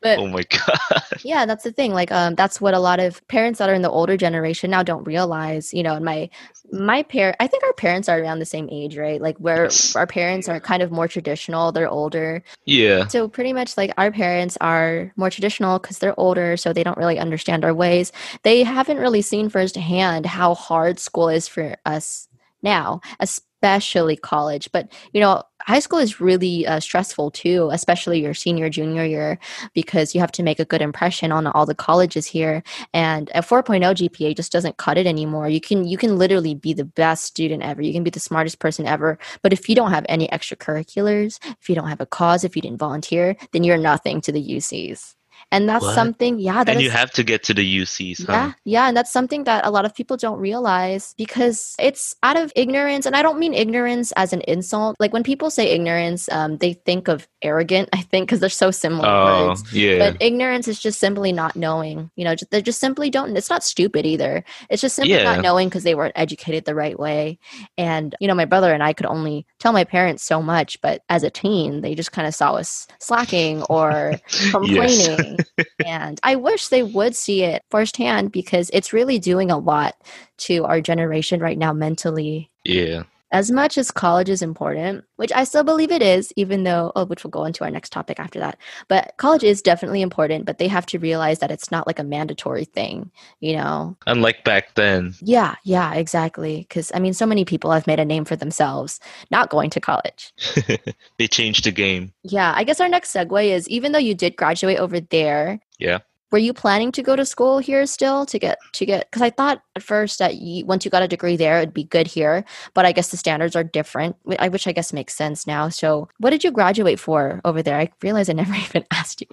But 0.00 0.18
Oh 0.18 0.26
my 0.26 0.42
god. 0.42 1.02
Yeah, 1.22 1.44
that's 1.44 1.64
the 1.64 1.72
thing. 1.72 1.92
Like 1.92 2.10
um 2.10 2.34
that's 2.34 2.60
what 2.60 2.74
a 2.74 2.78
lot 2.78 2.98
of 2.98 3.26
parents 3.28 3.58
that 3.58 3.68
are 3.68 3.74
in 3.74 3.82
the 3.82 3.90
older 3.90 4.16
generation 4.16 4.70
now 4.70 4.82
don't 4.82 5.04
realize, 5.04 5.74
you 5.74 5.82
know, 5.82 5.94
and 5.94 6.04
my 6.04 6.30
my 6.72 7.02
parent 7.02 7.36
I 7.40 7.46
think 7.46 7.62
our 7.64 7.74
parents 7.74 8.08
are 8.08 8.18
around 8.18 8.38
the 8.38 8.46
same 8.46 8.68
age, 8.72 8.96
right? 8.96 9.20
Like 9.20 9.36
where 9.36 9.64
yes. 9.64 9.94
our 9.94 10.06
parents 10.06 10.48
are 10.48 10.60
kind 10.60 10.82
of 10.82 10.90
more 10.90 11.08
traditional, 11.08 11.72
they're 11.72 11.90
older. 11.90 12.42
Yeah. 12.64 13.06
So 13.08 13.28
pretty 13.28 13.52
much 13.52 13.76
like 13.76 13.92
our 13.98 14.10
parents 14.10 14.56
are 14.62 15.12
more 15.16 15.30
traditional 15.30 15.78
cuz 15.78 15.98
they're 15.98 16.18
older, 16.18 16.56
so 16.56 16.72
they 16.72 16.84
don't 16.84 16.98
really 16.98 17.18
understand 17.18 17.66
our 17.66 17.74
ways. 17.74 18.12
They 18.44 18.62
haven't 18.62 18.98
really 18.98 19.22
seen 19.22 19.50
firsthand 19.50 20.24
how 20.24 20.54
hard 20.54 20.98
school 20.98 21.28
is 21.28 21.48
for 21.48 21.76
us 21.84 22.28
now, 22.62 23.00
especially 23.20 24.16
college. 24.16 24.68
But 24.72 24.92
you 25.12 25.20
know, 25.20 25.42
high 25.60 25.78
school 25.78 25.98
is 25.98 26.20
really 26.20 26.66
uh, 26.66 26.80
stressful 26.80 27.30
too, 27.30 27.68
especially 27.72 28.20
your 28.20 28.34
senior, 28.34 28.68
junior 28.68 29.04
year, 29.04 29.38
because 29.74 30.14
you 30.14 30.20
have 30.20 30.32
to 30.32 30.42
make 30.42 30.58
a 30.58 30.64
good 30.64 30.82
impression 30.82 31.30
on 31.32 31.46
all 31.46 31.66
the 31.66 31.74
colleges 31.74 32.26
here. 32.26 32.62
And 32.92 33.30
a 33.34 33.42
4.0 33.42 33.80
GPA 33.80 34.36
just 34.36 34.52
doesn't 34.52 34.78
cut 34.78 34.98
it 34.98 35.06
anymore. 35.06 35.48
You 35.48 35.60
can 35.60 35.86
you 35.86 35.96
can 35.96 36.18
literally 36.18 36.54
be 36.54 36.74
the 36.74 36.84
best 36.84 37.24
student 37.24 37.62
ever. 37.62 37.82
You 37.82 37.92
can 37.92 38.04
be 38.04 38.10
the 38.10 38.20
smartest 38.20 38.58
person 38.58 38.86
ever, 38.86 39.18
but 39.42 39.52
if 39.52 39.68
you 39.68 39.74
don't 39.74 39.92
have 39.92 40.06
any 40.08 40.28
extracurriculars, 40.28 41.38
if 41.60 41.68
you 41.68 41.74
don't 41.74 41.88
have 41.88 42.00
a 42.00 42.06
cause, 42.06 42.44
if 42.44 42.56
you 42.56 42.62
didn't 42.62 42.78
volunteer, 42.78 43.36
then 43.52 43.64
you're 43.64 43.78
nothing 43.78 44.20
to 44.22 44.32
the 44.32 44.42
UCs 44.56 45.14
and 45.52 45.68
that's 45.68 45.84
what? 45.84 45.94
something 45.94 46.38
yeah 46.40 46.64
and 46.66 46.78
is, 46.78 46.82
you 46.82 46.90
have 46.90 47.10
to 47.12 47.22
get 47.22 47.44
to 47.44 47.54
the 47.54 47.80
ucs 47.80 48.26
huh? 48.26 48.32
yeah 48.32 48.52
yeah 48.64 48.88
and 48.88 48.96
that's 48.96 49.12
something 49.12 49.44
that 49.44 49.64
a 49.64 49.70
lot 49.70 49.84
of 49.84 49.94
people 49.94 50.16
don't 50.16 50.38
realize 50.40 51.14
because 51.16 51.76
it's 51.78 52.16
out 52.22 52.36
of 52.36 52.52
ignorance 52.56 53.06
and 53.06 53.14
i 53.14 53.22
don't 53.22 53.38
mean 53.38 53.54
ignorance 53.54 54.12
as 54.12 54.32
an 54.32 54.40
insult. 54.48 54.96
Like 54.98 55.12
when 55.12 55.22
people 55.22 55.50
say 55.50 55.70
ignorance 55.70 56.28
um, 56.30 56.56
they 56.58 56.72
think 56.72 57.08
of 57.08 57.28
arrogant 57.42 57.88
i 57.92 58.00
think 58.00 58.26
because 58.26 58.40
they're 58.40 58.48
so 58.48 58.70
similar 58.70 59.08
oh, 59.08 59.48
words. 59.48 59.72
yeah. 59.72 59.98
But 59.98 60.22
ignorance 60.22 60.66
is 60.66 60.80
just 60.80 60.98
simply 60.98 61.32
not 61.32 61.54
knowing 61.54 62.10
you 62.16 62.24
know 62.24 62.34
they 62.50 62.62
just 62.62 62.80
simply 62.80 63.10
don't 63.10 63.36
it's 63.36 63.50
not 63.50 63.62
stupid 63.62 64.06
either. 64.06 64.44
It's 64.70 64.82
just 64.82 64.96
simply 64.96 65.14
yeah. 65.14 65.24
not 65.24 65.40
knowing 65.40 65.68
because 65.68 65.82
they 65.82 65.94
weren't 65.94 66.16
educated 66.16 66.64
the 66.64 66.74
right 66.74 66.98
way. 66.98 67.38
And 67.76 68.14
you 68.20 68.28
know 68.28 68.34
my 68.34 68.44
brother 68.44 68.72
and 68.72 68.82
i 68.82 68.92
could 68.92 69.06
only 69.06 69.46
tell 69.58 69.72
my 69.72 69.84
parents 69.84 70.22
so 70.22 70.40
much 70.40 70.80
but 70.80 71.02
as 71.08 71.22
a 71.22 71.30
teen 71.30 71.80
they 71.80 71.94
just 71.94 72.12
kind 72.12 72.26
of 72.26 72.34
saw 72.34 72.54
us 72.54 72.86
slacking 73.00 73.62
or 73.64 74.14
complaining 74.50 75.38
and 75.86 76.20
I 76.22 76.36
wish 76.36 76.68
they 76.68 76.82
would 76.82 77.16
see 77.16 77.42
it 77.42 77.62
firsthand 77.70 78.32
because 78.32 78.70
it's 78.72 78.92
really 78.92 79.18
doing 79.18 79.50
a 79.50 79.58
lot 79.58 79.94
to 80.38 80.64
our 80.64 80.80
generation 80.80 81.40
right 81.40 81.58
now 81.58 81.72
mentally. 81.72 82.50
Yeah. 82.64 83.04
As 83.32 83.50
much 83.50 83.78
as 83.78 83.90
college 83.90 84.28
is 84.28 84.42
important, 84.42 85.04
which 85.16 85.32
I 85.32 85.44
still 85.44 85.64
believe 85.64 85.90
it 85.90 86.02
is, 86.02 86.32
even 86.36 86.64
though, 86.64 86.92
oh, 86.94 87.06
which 87.06 87.24
we'll 87.24 87.30
go 87.30 87.44
into 87.44 87.64
our 87.64 87.70
next 87.70 87.90
topic 87.90 88.20
after 88.20 88.38
that. 88.38 88.58
But 88.88 89.14
college 89.16 89.42
is 89.42 89.62
definitely 89.62 90.02
important, 90.02 90.44
but 90.44 90.58
they 90.58 90.68
have 90.68 90.84
to 90.86 90.98
realize 90.98 91.38
that 91.38 91.50
it's 91.50 91.70
not 91.70 91.86
like 91.86 91.98
a 91.98 92.04
mandatory 92.04 92.66
thing, 92.66 93.10
you 93.40 93.56
know? 93.56 93.96
Unlike 94.06 94.44
back 94.44 94.74
then. 94.74 95.14
Yeah, 95.22 95.54
yeah, 95.64 95.94
exactly. 95.94 96.66
Because, 96.68 96.92
I 96.94 96.98
mean, 96.98 97.14
so 97.14 97.26
many 97.26 97.46
people 97.46 97.70
have 97.72 97.86
made 97.86 98.00
a 98.00 98.04
name 98.04 98.26
for 98.26 98.36
themselves 98.36 99.00
not 99.30 99.48
going 99.48 99.70
to 99.70 99.80
college. 99.80 100.34
they 101.18 101.26
changed 101.26 101.64
the 101.64 101.72
game. 101.72 102.12
Yeah, 102.22 102.52
I 102.54 102.64
guess 102.64 102.80
our 102.80 102.88
next 102.88 103.14
segue 103.14 103.48
is 103.48 103.68
even 103.68 103.92
though 103.92 103.98
you 103.98 104.14
did 104.14 104.36
graduate 104.36 104.78
over 104.78 105.00
there. 105.00 105.60
Yeah 105.78 106.00
were 106.32 106.38
you 106.38 106.52
planning 106.52 106.90
to 106.90 107.02
go 107.02 107.14
to 107.14 107.24
school 107.24 107.58
here 107.58 107.86
still 107.86 108.26
to 108.26 108.38
get 108.38 108.58
to 108.72 108.86
get 108.86 109.08
because 109.10 109.22
i 109.22 109.30
thought 109.30 109.62
at 109.76 109.82
first 109.82 110.18
that 110.18 110.36
you, 110.36 110.64
once 110.64 110.84
you 110.84 110.90
got 110.90 111.02
a 111.02 111.08
degree 111.08 111.36
there 111.36 111.58
it'd 111.58 111.74
be 111.74 111.84
good 111.84 112.06
here 112.06 112.44
but 112.74 112.84
i 112.84 112.90
guess 112.90 113.10
the 113.10 113.16
standards 113.16 113.54
are 113.54 113.62
different 113.62 114.16
which 114.24 114.66
i 114.66 114.72
guess 114.72 114.92
makes 114.92 115.14
sense 115.14 115.46
now. 115.46 115.68
So 115.68 116.08
what 116.18 116.30
did 116.30 116.42
you 116.42 116.50
graduate 116.50 116.98
for 116.98 117.40
over 117.44 117.62
there? 117.62 117.78
I 117.78 117.90
realize 118.02 118.28
i 118.28 118.32
never 118.42 118.54
even 118.54 118.84
asked 118.90 119.20
you 119.20 119.28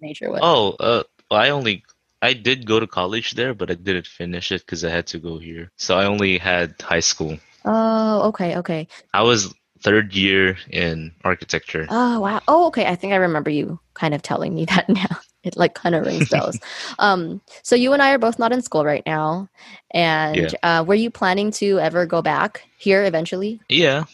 major 0.00 0.30
what 0.30 0.40
oh 0.42 0.76
uh, 0.78 1.02
i 1.30 1.48
only 1.50 1.82
i 2.22 2.32
did 2.32 2.66
go 2.66 2.78
to 2.78 2.86
college 2.86 3.32
there 3.32 3.54
but 3.54 3.70
i 3.70 3.74
didn't 3.74 4.06
finish 4.06 4.52
it 4.52 4.60
because 4.60 4.84
i 4.84 4.90
had 4.90 5.06
to 5.08 5.18
go 5.18 5.38
here. 5.38 5.70
So 5.76 5.98
i 5.98 6.04
only 6.04 6.38
had 6.38 6.80
high 6.80 7.00
school. 7.00 7.38
Oh 7.64 8.28
okay 8.28 8.56
okay. 8.56 8.86
I 9.12 9.22
was 9.22 9.52
third 9.86 10.14
year 10.14 10.58
in 10.70 11.12
architecture 11.24 11.86
oh 11.90 12.20
wow 12.20 12.40
oh 12.48 12.66
okay 12.66 12.86
i 12.86 12.96
think 12.96 13.12
i 13.12 13.16
remember 13.16 13.50
you 13.50 13.78
kind 13.94 14.14
of 14.14 14.20
telling 14.20 14.54
me 14.54 14.64
that 14.72 14.88
now 14.88 15.20
it 15.46 15.56
like 15.56 15.74
kind 15.74 15.94
of 15.94 16.04
rings 16.04 16.28
bells. 16.28 16.58
um, 16.98 17.40
so 17.62 17.76
you 17.76 17.92
and 17.92 18.02
I 18.02 18.12
are 18.12 18.18
both 18.18 18.38
not 18.38 18.52
in 18.52 18.62
school 18.62 18.84
right 18.84 19.04
now, 19.06 19.48
and 19.92 20.36
yeah. 20.36 20.80
uh, 20.80 20.84
were 20.84 20.94
you 20.94 21.10
planning 21.10 21.52
to 21.52 21.78
ever 21.78 22.04
go 22.04 22.20
back 22.20 22.64
here 22.78 23.04
eventually? 23.04 23.60
Yeah. 23.68 24.04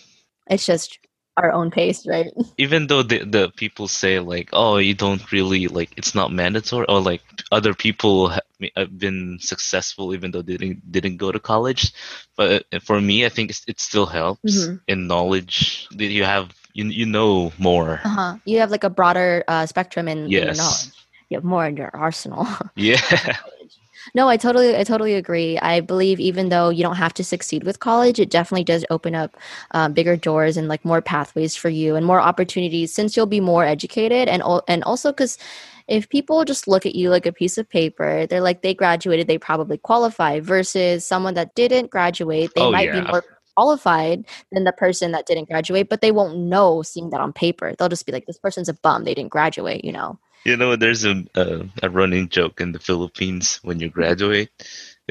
It's 0.49 0.67
just 0.67 0.99
our 1.37 1.53
own 1.53 1.71
pace, 1.71 2.07
right? 2.07 2.31
Even 2.59 2.87
though 2.87 3.03
the 3.03 3.25
the 3.25 3.51
people 3.57 3.89
say 3.89 4.19
like, 4.19 4.51
oh, 4.53 4.77
you 4.77 4.95
don't 4.95 5.33
really 5.33 5.69
like 5.69 5.93
it's 5.97 6.15
not 6.15 6.33
mandatory, 6.33 6.87
or 6.89 7.01
like 7.01 7.23
other 7.51 7.75
people 7.75 8.33
have 8.77 8.99
been 8.99 9.39
successful 9.41 10.15
even 10.15 10.31
though 10.31 10.43
they 10.43 10.57
didn't 10.57 10.93
didn't 10.93 11.17
go 11.17 11.33
to 11.33 11.41
college, 11.41 11.93
but 12.37 12.65
uh, 12.73 12.81
for 12.81 13.01
me, 13.01 13.25
I 13.25 13.29
think 13.29 13.51
it 13.51 13.81
still 13.81 14.07
helps 14.07 14.43
mm-hmm. 14.45 14.77
in 14.87 15.07
knowledge 15.07 15.89
that 15.93 16.07
you 16.07 16.25
have 16.25 16.53
you 16.73 16.85
you 16.87 17.07
know 17.07 17.53
more. 17.59 18.01
Uh-huh. 18.05 18.37
You 18.45 18.61
have 18.61 18.71
like 18.71 18.85
a 18.85 18.91
broader 18.91 19.45
uh, 19.49 19.67
spectrum 19.67 20.09
in, 20.09 20.31
yes. 20.31 20.41
in 20.41 20.47
your 20.47 20.55
knowledge. 20.55 20.93
You 21.29 21.37
have 21.37 21.45
more 21.45 21.67
in 21.67 21.77
your 21.77 21.91
arsenal. 21.95 22.47
Yeah. 22.77 23.01
No, 24.15 24.29
I 24.29 24.37
totally, 24.37 24.77
I 24.77 24.85
totally 24.85 25.15
agree. 25.15 25.59
I 25.59 25.81
believe 25.81 26.21
even 26.21 26.49
though 26.49 26.71
you 26.71 26.83
don't 26.83 26.97
have 26.97 27.15
to 27.15 27.25
succeed 27.25 27.65
with 27.65 27.81
college, 27.81 28.19
it 28.19 28.31
definitely 28.31 28.65
does 28.65 28.85
open 28.91 29.15
up 29.15 29.37
um, 29.73 29.93
bigger 29.93 30.17
doors 30.17 30.57
and 30.57 30.69
like 30.69 30.85
more 30.85 31.01
pathways 31.01 31.57
for 31.57 31.69
you 31.69 31.97
and 31.97 32.07
more 32.07 32.21
opportunities 32.21 32.93
since 32.93 33.17
you'll 33.17 33.27
be 33.27 33.41
more 33.41 33.65
educated 33.65 34.29
and 34.29 34.43
and 34.69 34.83
also 34.85 35.11
because 35.13 35.39
if 35.89 36.09
people 36.09 36.45
just 36.45 36.69
look 36.69 36.87
at 36.87 36.95
you 36.95 37.11
like 37.11 37.27
a 37.27 37.33
piece 37.33 37.59
of 37.59 37.69
paper, 37.69 38.27
they're 38.27 38.41
like 38.41 38.63
they 38.63 38.75
graduated, 38.75 39.27
they 39.27 39.39
probably 39.39 39.79
qualify. 39.79 40.41
Versus 40.41 41.05
someone 41.05 41.35
that 41.35 41.55
didn't 41.55 41.91
graduate, 41.91 42.53
they 42.55 42.63
oh, 42.63 42.71
might 42.71 42.89
yeah. 42.89 43.01
be 43.01 43.11
more 43.11 43.25
qualified 43.57 44.25
than 44.53 44.65
the 44.65 44.73
person 44.73 45.13
that 45.13 45.27
didn't 45.27 45.49
graduate, 45.49 45.89
but 45.89 46.01
they 46.01 46.13
won't 46.13 46.39
know 46.39 46.83
seeing 46.83 47.11
that 47.11 47.21
on 47.21 47.33
paper. 47.33 47.75
They'll 47.79 47.89
just 47.89 48.07
be 48.07 48.13
like, 48.13 48.27
this 48.27 48.39
person's 48.39 48.69
a 48.69 48.75
bum. 48.75 49.05
They 49.05 49.15
didn't 49.15 49.31
graduate, 49.31 49.85
you 49.85 49.93
know. 49.93 50.19
You 50.45 50.57
know, 50.57 50.77
there's 50.77 51.05
a, 51.05 51.25
a, 51.37 51.69
a 51.85 51.91
running 51.91 52.29
joke 52.29 52.61
in 52.61 52.73
the 52.73 52.81
Philippines 52.81 53.61
when 53.63 53.81
you 53.81 53.91
graduate 53.91 54.51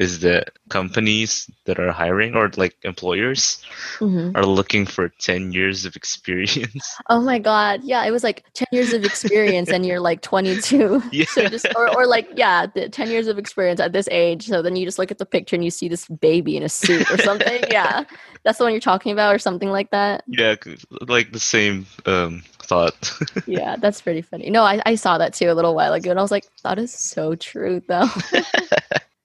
is 0.02 0.18
that 0.20 0.50
companies 0.68 1.48
that 1.66 1.78
are 1.78 1.92
hiring 1.92 2.34
or 2.34 2.50
like 2.56 2.76
employers 2.82 3.62
mm-hmm. 3.98 4.36
are 4.36 4.44
looking 4.44 4.84
for 4.84 5.08
10 5.20 5.52
years 5.52 5.86
of 5.86 5.94
experience. 5.96 6.96
Oh 7.08 7.20
my 7.20 7.38
god. 7.38 7.82
Yeah, 7.84 8.04
it 8.04 8.10
was 8.10 8.24
like 8.24 8.44
10 8.54 8.66
years 8.72 8.92
of 8.92 9.04
experience 9.04 9.68
and 9.70 9.84
you're 9.84 10.00
like 10.00 10.22
22. 10.22 11.02
Yeah. 11.12 11.24
So 11.32 11.48
just 11.48 11.66
or, 11.76 11.88
or 11.94 12.06
like 12.06 12.28
yeah, 12.34 12.66
the 12.66 12.88
10 12.88 13.10
years 13.10 13.26
of 13.28 13.38
experience 13.38 13.80
at 13.80 13.92
this 13.92 14.08
age. 14.10 14.46
So 14.46 14.60
then 14.60 14.76
you 14.76 14.84
just 14.84 14.98
look 14.98 15.10
at 15.10 15.18
the 15.18 15.26
picture 15.26 15.56
and 15.56 15.64
you 15.64 15.70
see 15.70 15.88
this 15.88 16.06
baby 16.08 16.56
in 16.56 16.62
a 16.62 16.68
suit 16.68 17.10
or 17.10 17.18
something. 17.18 17.62
yeah. 17.70 18.04
That's 18.44 18.58
the 18.58 18.64
one 18.64 18.72
you're 18.72 18.80
talking 18.80 19.12
about 19.12 19.34
or 19.34 19.38
something 19.38 19.70
like 19.70 19.90
that. 19.90 20.24
Yeah, 20.26 20.56
like 21.06 21.32
the 21.32 21.40
same 21.40 21.86
um 22.06 22.42
thought. 22.62 23.12
yeah, 23.46 23.76
that's 23.76 24.00
pretty 24.00 24.22
funny. 24.22 24.50
No, 24.50 24.62
I, 24.62 24.82
I 24.84 24.94
saw 24.96 25.18
that 25.18 25.34
too 25.34 25.50
a 25.50 25.54
little 25.54 25.74
while 25.74 25.92
ago 25.92 26.10
and 26.10 26.18
I 26.18 26.22
was 26.22 26.30
like, 26.30 26.46
that 26.64 26.78
is 26.78 26.92
so 26.92 27.34
true 27.34 27.82
though. 27.86 28.08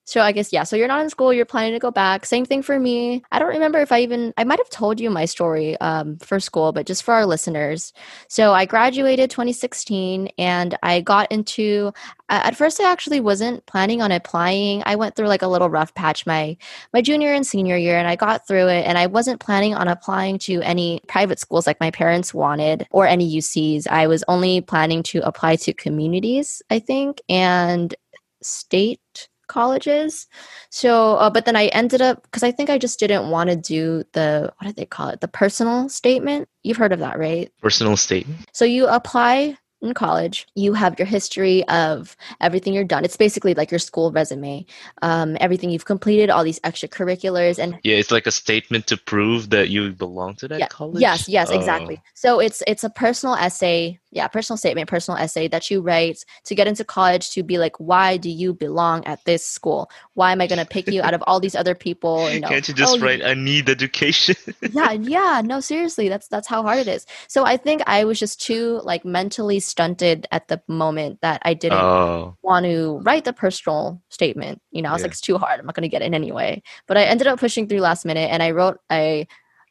So 0.07 0.21
I 0.21 0.31
guess 0.31 0.53
yeah. 0.53 0.63
So 0.63 0.77
you're 0.77 0.87
not 0.87 1.01
in 1.01 1.09
school. 1.09 1.33
You're 1.33 1.45
planning 1.45 1.73
to 1.73 1.79
go 1.79 1.91
back. 1.91 2.25
Same 2.25 2.45
thing 2.45 2.61
for 2.61 2.79
me. 2.79 3.23
I 3.33 3.39
don't 3.39 3.49
remember 3.49 3.79
if 3.79 3.91
I 3.91 3.99
even 3.99 4.33
I 4.37 4.45
might 4.45 4.57
have 4.57 4.69
told 4.69 5.01
you 5.01 5.09
my 5.09 5.25
story 5.25 5.77
um, 5.81 6.17
for 6.19 6.39
school, 6.39 6.71
but 6.71 6.85
just 6.85 7.03
for 7.03 7.13
our 7.13 7.25
listeners. 7.25 7.91
So 8.29 8.53
I 8.53 8.65
graduated 8.65 9.29
2016, 9.29 10.29
and 10.37 10.77
I 10.81 11.01
got 11.01 11.29
into. 11.29 11.91
At 12.29 12.55
first, 12.55 12.81
I 12.81 12.89
actually 12.89 13.19
wasn't 13.19 13.65
planning 13.67 14.01
on 14.01 14.11
applying. 14.11 14.81
I 14.85 14.95
went 14.95 15.15
through 15.15 15.27
like 15.27 15.41
a 15.41 15.47
little 15.47 15.69
rough 15.69 15.93
patch 15.93 16.25
my 16.25 16.55
my 16.93 17.01
junior 17.01 17.33
and 17.33 17.45
senior 17.45 17.75
year, 17.75 17.97
and 17.97 18.07
I 18.07 18.15
got 18.15 18.47
through 18.47 18.67
it. 18.67 18.85
And 18.85 18.97
I 18.97 19.07
wasn't 19.07 19.41
planning 19.41 19.75
on 19.75 19.89
applying 19.89 20.39
to 20.39 20.61
any 20.61 21.01
private 21.09 21.37
schools 21.37 21.67
like 21.67 21.81
my 21.81 21.91
parents 21.91 22.33
wanted 22.33 22.87
or 22.91 23.05
any 23.05 23.29
UCs. 23.37 23.87
I 23.89 24.07
was 24.07 24.23
only 24.29 24.61
planning 24.61 25.03
to 25.03 25.19
apply 25.19 25.57
to 25.57 25.73
communities, 25.73 26.61
I 26.69 26.79
think, 26.79 27.21
and 27.27 27.93
state 28.41 29.01
colleges. 29.47 30.27
So, 30.69 31.15
uh, 31.15 31.29
but 31.29 31.45
then 31.45 31.55
I 31.55 31.67
ended 31.67 32.01
up 32.01 32.23
because 32.23 32.43
I 32.43 32.51
think 32.51 32.69
I 32.69 32.77
just 32.77 32.99
didn't 32.99 33.29
want 33.29 33.49
to 33.49 33.55
do 33.55 34.03
the 34.13 34.53
what 34.57 34.67
do 34.67 34.73
they 34.73 34.85
call 34.85 35.09
it? 35.09 35.21
The 35.21 35.27
personal 35.27 35.89
statement. 35.89 36.49
You've 36.63 36.77
heard 36.77 36.93
of 36.93 36.99
that, 36.99 37.17
right? 37.17 37.51
Personal 37.61 37.97
statement. 37.97 38.41
So 38.53 38.65
you 38.65 38.87
apply 38.87 39.57
in 39.81 39.93
college, 39.93 40.47
you 40.55 40.73
have 40.73 40.97
your 40.97 41.05
history 41.05 41.67
of 41.67 42.17
everything 42.41 42.73
you're 42.73 42.83
done. 42.83 43.05
It's 43.05 43.17
basically 43.17 43.53
like 43.53 43.69
your 43.69 43.79
school 43.79 44.11
resume, 44.11 44.65
um, 45.01 45.37
everything 45.39 45.69
you've 45.69 45.85
completed, 45.85 46.29
all 46.29 46.43
these 46.43 46.59
extracurriculars, 46.61 47.59
and 47.59 47.77
yeah, 47.83 47.97
it's 47.97 48.11
like 48.11 48.25
a 48.25 48.31
statement 48.31 48.87
to 48.87 48.97
prove 48.97 49.51
that 49.51 49.69
you 49.69 49.91
belong 49.91 50.35
to 50.35 50.47
that 50.47 50.59
yeah, 50.59 50.67
college. 50.67 51.01
Yes, 51.01 51.29
yes, 51.29 51.49
oh. 51.51 51.55
exactly. 51.55 52.01
So 52.15 52.39
it's 52.39 52.63
it's 52.65 52.83
a 52.83 52.89
personal 52.89 53.35
essay, 53.35 53.99
yeah, 54.17 54.27
personal 54.27 54.57
statement, 54.57 54.89
personal 54.89 55.17
essay 55.19 55.47
that 55.47 55.69
you 55.69 55.79
write 55.79 56.25
to 56.45 56.55
get 56.55 56.67
into 56.67 56.83
college 56.83 57.29
to 57.31 57.43
be 57.43 57.59
like, 57.59 57.79
why 57.79 58.17
do 58.17 58.29
you 58.29 58.51
belong 58.51 59.05
at 59.05 59.23
this 59.25 59.45
school? 59.45 59.91
Why 60.15 60.31
am 60.31 60.41
I 60.41 60.47
going 60.47 60.59
to 60.59 60.65
pick 60.65 60.87
you 60.87 61.03
out 61.03 61.13
of 61.13 61.23
all 61.27 61.39
these 61.39 61.55
other 61.55 61.75
people? 61.75 62.29
You 62.29 62.39
know, 62.39 62.49
Can't 62.49 62.67
you 62.67 62.73
just 62.73 62.97
oh, 62.97 62.99
write, 62.99 63.23
"I 63.23 63.35
need 63.35 63.69
education"? 63.69 64.35
yeah, 64.73 64.91
yeah, 64.91 65.41
no, 65.45 65.59
seriously, 65.59 66.09
that's 66.09 66.27
that's 66.27 66.47
how 66.47 66.63
hard 66.63 66.79
it 66.79 66.87
is. 66.87 67.05
So 67.27 67.45
I 67.45 67.57
think 67.57 67.83
I 67.85 68.03
was 68.05 68.19
just 68.19 68.41
too 68.41 68.81
like 68.83 69.05
mentally 69.05 69.59
stunted 69.59 70.25
at 70.31 70.47
the 70.47 70.61
moment 70.67 71.21
that 71.21 71.41
I 71.45 71.53
didn't 71.53 71.79
oh. 71.79 72.35
want 72.41 72.65
to 72.65 72.99
write 73.03 73.25
the 73.25 73.33
personal 73.33 74.01
statement. 74.09 74.61
You 74.71 74.81
know, 74.81 74.89
I 74.89 74.93
was 74.93 75.01
yeah. 75.01 75.05
like, 75.05 75.11
it's 75.11 75.21
too 75.21 75.37
hard. 75.37 75.59
I'm 75.59 75.65
not 75.67 75.75
going 75.75 75.83
to 75.83 75.89
get 75.89 76.01
in 76.01 76.15
anyway. 76.15 76.63
But 76.87 76.97
I 76.97 77.03
ended 77.03 77.27
up 77.27 77.39
pushing 77.39 77.67
through 77.67 77.81
last 77.81 78.03
minute 78.03 78.29
and 78.31 78.41
I 78.41 78.51
wrote 78.51 78.79
a 78.91 79.27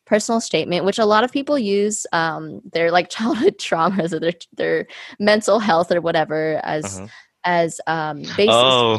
personal 0.07 0.41
statement, 0.41 0.85
which 0.85 0.99
a 0.99 1.05
lot 1.05 1.25
of 1.25 1.33
people 1.33 1.59
use 1.59 2.07
um, 2.13 2.63
their 2.73 2.91
like 2.91 3.11
childhood 3.17 3.59
traumas 3.59 4.13
or 4.13 4.21
their, 4.21 4.33
their 4.55 4.87
mental 5.19 5.59
health 5.59 5.93
or 5.93 6.01
whatever 6.01 6.61
as. 6.65 6.99
Uh-huh 6.99 7.09
as 7.49 7.81
um, 7.87 8.23
basis, 8.37 8.49
oh. 8.51 8.99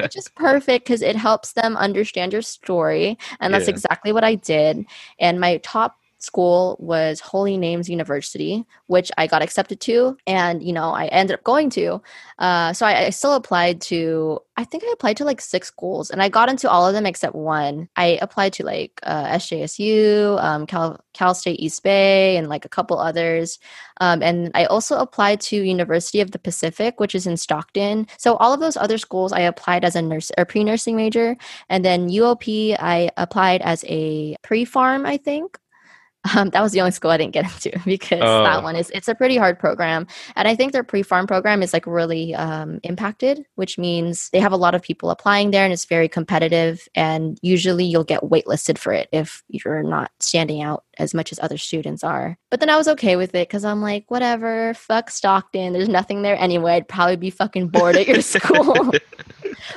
which 0.00 0.16
is 0.16 0.28
perfect 0.36 0.86
because 0.86 1.02
it 1.02 1.16
helps 1.16 1.52
them 1.54 1.76
understand 1.76 2.32
your 2.32 2.40
story, 2.40 3.18
and 3.40 3.52
that's 3.52 3.66
yeah. 3.66 3.74
exactly 3.74 4.12
what 4.12 4.22
I 4.22 4.36
did. 4.36 4.86
And 5.18 5.40
my 5.40 5.56
top 5.58 5.96
school 6.18 6.76
was 6.80 7.20
Holy 7.20 7.56
Names 7.56 7.88
University, 7.88 8.64
which 8.86 9.10
I 9.18 9.26
got 9.26 9.42
accepted 9.42 9.80
to, 9.82 10.16
and 10.26 10.62
you 10.62 10.72
know 10.72 10.90
I 10.90 11.06
ended 11.06 11.34
up 11.34 11.44
going 11.44 11.70
to. 11.70 12.00
Uh, 12.38 12.72
so 12.72 12.86
I, 12.86 13.06
I, 13.06 13.10
still 13.10 13.34
applied 13.34 13.80
to. 13.82 14.40
I 14.56 14.64
think 14.64 14.84
I 14.84 14.90
applied 14.92 15.18
to 15.18 15.24
like 15.24 15.40
six 15.40 15.68
schools, 15.68 16.10
and 16.10 16.22
I 16.22 16.28
got 16.28 16.48
into 16.48 16.70
all 16.70 16.86
of 16.86 16.94
them 16.94 17.06
except 17.06 17.34
one. 17.34 17.88
I 17.96 18.18
applied 18.22 18.54
to 18.54 18.64
like 18.64 18.98
uh, 19.02 19.26
SJSU, 19.26 20.42
um, 20.42 20.66
Cal 20.66 21.00
Cal 21.12 21.34
State 21.34 21.60
East 21.60 21.82
Bay, 21.82 22.36
and 22.36 22.48
like 22.48 22.64
a 22.64 22.70
couple 22.70 22.98
others. 22.98 23.58
Um, 24.00 24.22
and 24.22 24.50
I 24.54 24.64
also 24.66 24.98
applied 24.98 25.40
to 25.42 25.56
University 25.56 26.20
of 26.20 26.30
the 26.30 26.38
Pacific, 26.38 26.98
which 26.98 27.14
is 27.14 27.26
in 27.26 27.36
Stockton. 27.36 28.06
So 28.18 28.36
all 28.36 28.52
of 28.52 28.60
those 28.60 28.76
other 28.76 28.98
schools, 28.98 29.32
I 29.32 29.40
applied 29.40 29.84
as 29.84 29.96
a 29.96 30.02
nurse 30.02 30.30
or 30.38 30.46
pre 30.46 30.64
nursing 30.64 30.96
major, 30.96 31.36
and 31.68 31.84
then 31.84 32.08
UOP, 32.08 32.76
I 32.80 33.10
applied 33.18 33.60
as 33.62 33.84
a 33.86 34.36
pre 34.42 34.64
pharm, 34.64 35.06
I 35.06 35.18
think. 35.18 35.58
Um, 36.34 36.50
that 36.50 36.62
was 36.62 36.72
the 36.72 36.80
only 36.80 36.90
school 36.90 37.10
I 37.10 37.16
didn't 37.16 37.34
get 37.34 37.44
into 37.64 37.78
because 37.84 38.22
uh, 38.22 38.42
that 38.42 38.62
one 38.62 38.76
is 38.76 38.90
it's 38.90 39.08
a 39.08 39.14
pretty 39.14 39.36
hard 39.36 39.58
program, 39.58 40.06
and 40.34 40.48
I 40.48 40.54
think 40.54 40.72
their 40.72 40.84
pre-pharm 40.84 41.28
program 41.28 41.62
is 41.62 41.72
like 41.72 41.86
really 41.86 42.34
um, 42.34 42.80
impacted, 42.82 43.44
which 43.54 43.78
means 43.78 44.30
they 44.30 44.40
have 44.40 44.52
a 44.52 44.56
lot 44.56 44.74
of 44.74 44.82
people 44.82 45.10
applying 45.10 45.50
there, 45.50 45.64
and 45.64 45.72
it's 45.72 45.84
very 45.84 46.08
competitive. 46.08 46.88
And 46.94 47.38
usually, 47.42 47.84
you'll 47.84 48.04
get 48.04 48.22
waitlisted 48.22 48.78
for 48.78 48.92
it 48.92 49.08
if 49.12 49.42
you're 49.48 49.82
not 49.82 50.10
standing 50.20 50.62
out 50.62 50.84
as 50.98 51.14
much 51.14 51.32
as 51.32 51.38
other 51.40 51.58
students 51.58 52.02
are. 52.02 52.38
But 52.50 52.60
then 52.60 52.70
I 52.70 52.76
was 52.76 52.88
okay 52.88 53.16
with 53.16 53.34
it 53.34 53.48
because 53.48 53.64
I'm 53.64 53.82
like, 53.82 54.10
whatever, 54.10 54.74
fuck 54.74 55.10
Stockton. 55.10 55.72
There's 55.72 55.88
nothing 55.88 56.22
there 56.22 56.38
anyway. 56.38 56.74
I'd 56.74 56.88
probably 56.88 57.16
be 57.16 57.30
fucking 57.30 57.68
bored 57.68 57.96
at 57.96 58.08
your 58.08 58.20
school. 58.22 58.92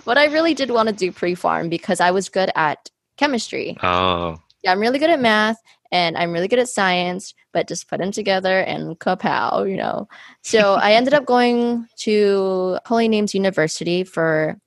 but 0.06 0.18
I 0.18 0.26
really 0.26 0.54
did 0.54 0.72
want 0.72 0.90
to 0.90 0.96
do 0.96 1.12
pre-pharm 1.12 1.70
because 1.70 2.00
I 2.00 2.12
was 2.12 2.30
good 2.30 2.52
at 2.56 2.90
chemistry. 3.18 3.78
Oh. 3.84 4.38
Yeah, 4.64 4.74
I'm 4.74 4.80
really 4.80 5.00
good 5.00 5.10
at 5.10 5.22
math 5.22 5.58
and 5.92 6.18
I'm 6.18 6.32
really 6.32 6.48
good 6.48 6.60
at 6.60 6.70
science, 6.70 7.34
but 7.52 7.68
just 7.68 7.90
put 7.90 8.00
them 8.00 8.12
together 8.12 8.60
and 8.60 8.98
kapow, 9.00 9.70
you 9.70 9.78
know. 9.78 10.08
So 10.44 10.76
I 10.76 10.94
ended 10.94 11.14
up 11.14 11.26
going 11.28 11.88
to 11.98 12.80
Holy 12.86 13.08
Names 13.08 13.34
University 13.34 14.04
for 14.04 14.60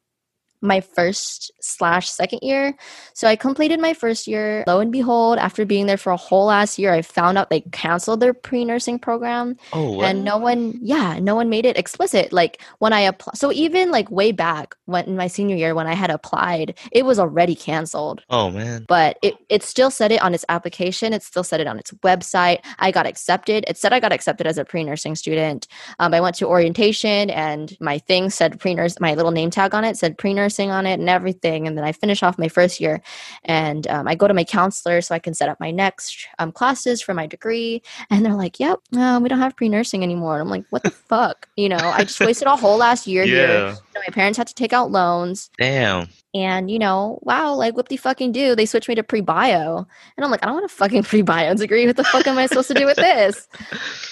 my 0.62 0.80
first 0.80 1.50
slash 1.60 2.08
second 2.08 2.38
year. 2.42 2.74
So 3.14 3.26
I 3.28 3.36
completed 3.36 3.80
my 3.80 3.92
first 3.92 4.26
year. 4.26 4.64
Lo 4.66 4.78
and 4.78 4.92
behold, 4.92 5.38
after 5.38 5.66
being 5.66 5.86
there 5.86 5.96
for 5.96 6.12
a 6.12 6.16
whole 6.16 6.46
last 6.46 6.78
year, 6.78 6.92
I 6.92 7.02
found 7.02 7.36
out 7.36 7.50
they 7.50 7.60
canceled 7.72 8.20
their 8.20 8.32
pre 8.32 8.64
nursing 8.64 8.98
program. 8.98 9.56
Oh, 9.72 9.92
what? 9.92 10.06
and 10.06 10.24
no 10.24 10.38
one, 10.38 10.78
yeah, 10.80 11.18
no 11.20 11.34
one 11.34 11.50
made 11.50 11.66
it 11.66 11.76
explicit. 11.76 12.32
Like 12.32 12.62
when 12.78 12.92
I 12.92 13.00
applied, 13.00 13.36
so 13.36 13.52
even 13.52 13.90
like 13.90 14.10
way 14.10 14.30
back 14.30 14.76
when 14.84 15.04
in 15.04 15.16
my 15.16 15.26
senior 15.26 15.56
year 15.56 15.74
when 15.74 15.88
I 15.88 15.94
had 15.94 16.10
applied, 16.10 16.78
it 16.92 17.04
was 17.04 17.18
already 17.18 17.56
canceled. 17.56 18.22
Oh 18.30 18.50
man! 18.50 18.84
But 18.86 19.18
it 19.22 19.34
it 19.48 19.62
still 19.62 19.90
said 19.90 20.12
it 20.12 20.22
on 20.22 20.34
its 20.34 20.44
application. 20.48 21.12
It 21.12 21.22
still 21.22 21.44
said 21.44 21.60
it 21.60 21.66
on 21.66 21.78
its 21.78 21.90
website. 22.04 22.60
I 22.78 22.92
got 22.92 23.06
accepted. 23.06 23.64
It 23.66 23.76
said 23.76 23.92
I 23.92 24.00
got 24.00 24.12
accepted 24.12 24.46
as 24.46 24.58
a 24.58 24.64
pre 24.64 24.84
nursing 24.84 25.16
student. 25.16 25.66
Um, 25.98 26.14
I 26.14 26.20
went 26.20 26.36
to 26.36 26.46
orientation 26.46 27.30
and 27.30 27.76
my 27.80 27.98
thing 27.98 28.30
said 28.30 28.60
pre 28.60 28.74
nurse. 28.74 29.00
My 29.00 29.14
little 29.14 29.32
name 29.32 29.50
tag 29.50 29.74
on 29.74 29.84
it 29.84 29.96
said 29.96 30.18
pre 30.18 30.34
nurse 30.34 30.51
nursing 30.52 30.70
on 30.70 30.86
it 30.86 31.00
and 31.00 31.08
everything. 31.08 31.66
And 31.66 31.76
then 31.76 31.84
I 31.84 31.92
finish 31.92 32.22
off 32.22 32.38
my 32.38 32.48
first 32.48 32.80
year 32.80 33.00
and 33.44 33.86
um, 33.88 34.06
I 34.06 34.14
go 34.14 34.28
to 34.28 34.34
my 34.34 34.44
counselor 34.44 35.00
so 35.00 35.14
I 35.14 35.18
can 35.18 35.34
set 35.34 35.48
up 35.48 35.58
my 35.60 35.70
next 35.70 36.26
um, 36.38 36.52
classes 36.52 37.00
for 37.00 37.14
my 37.14 37.26
degree. 37.26 37.82
And 38.10 38.24
they're 38.24 38.34
like, 38.34 38.60
yep, 38.60 38.80
no, 38.92 39.18
we 39.20 39.28
don't 39.28 39.38
have 39.38 39.56
pre 39.56 39.68
nursing 39.68 40.02
anymore. 40.02 40.34
And 40.34 40.42
I'm 40.42 40.50
like, 40.50 40.64
what 40.70 40.82
the 40.82 40.90
fuck? 40.90 41.48
You 41.56 41.68
know, 41.68 41.76
I 41.78 42.04
just 42.04 42.20
wasted 42.20 42.48
a 42.48 42.56
whole 42.56 42.76
last 42.76 43.06
year 43.06 43.24
yeah. 43.24 43.34
here 43.70 43.76
my 44.06 44.12
parents 44.12 44.36
had 44.36 44.46
to 44.48 44.54
take 44.54 44.72
out 44.72 44.90
loans. 44.90 45.50
Damn. 45.58 46.08
And 46.34 46.70
you 46.70 46.78
know, 46.78 47.18
wow, 47.22 47.54
like 47.54 47.76
what 47.76 47.88
the 47.88 47.98
fucking 47.98 48.32
do? 48.32 48.54
They 48.54 48.64
switched 48.64 48.88
me 48.88 48.94
to 48.94 49.02
pre-bio, 49.02 49.78
and 50.16 50.24
I'm 50.24 50.30
like, 50.30 50.42
I 50.42 50.46
don't 50.46 50.54
want 50.54 50.64
a 50.64 50.74
fucking 50.74 51.02
pre-bio 51.10 51.54
degree. 51.54 51.86
What 51.86 51.96
the 51.96 52.04
fuck 52.04 52.26
am 52.26 52.38
I 52.38 52.46
supposed 52.46 52.68
to 52.68 52.74
do 52.74 52.86
with 52.86 52.96
this? 52.96 53.48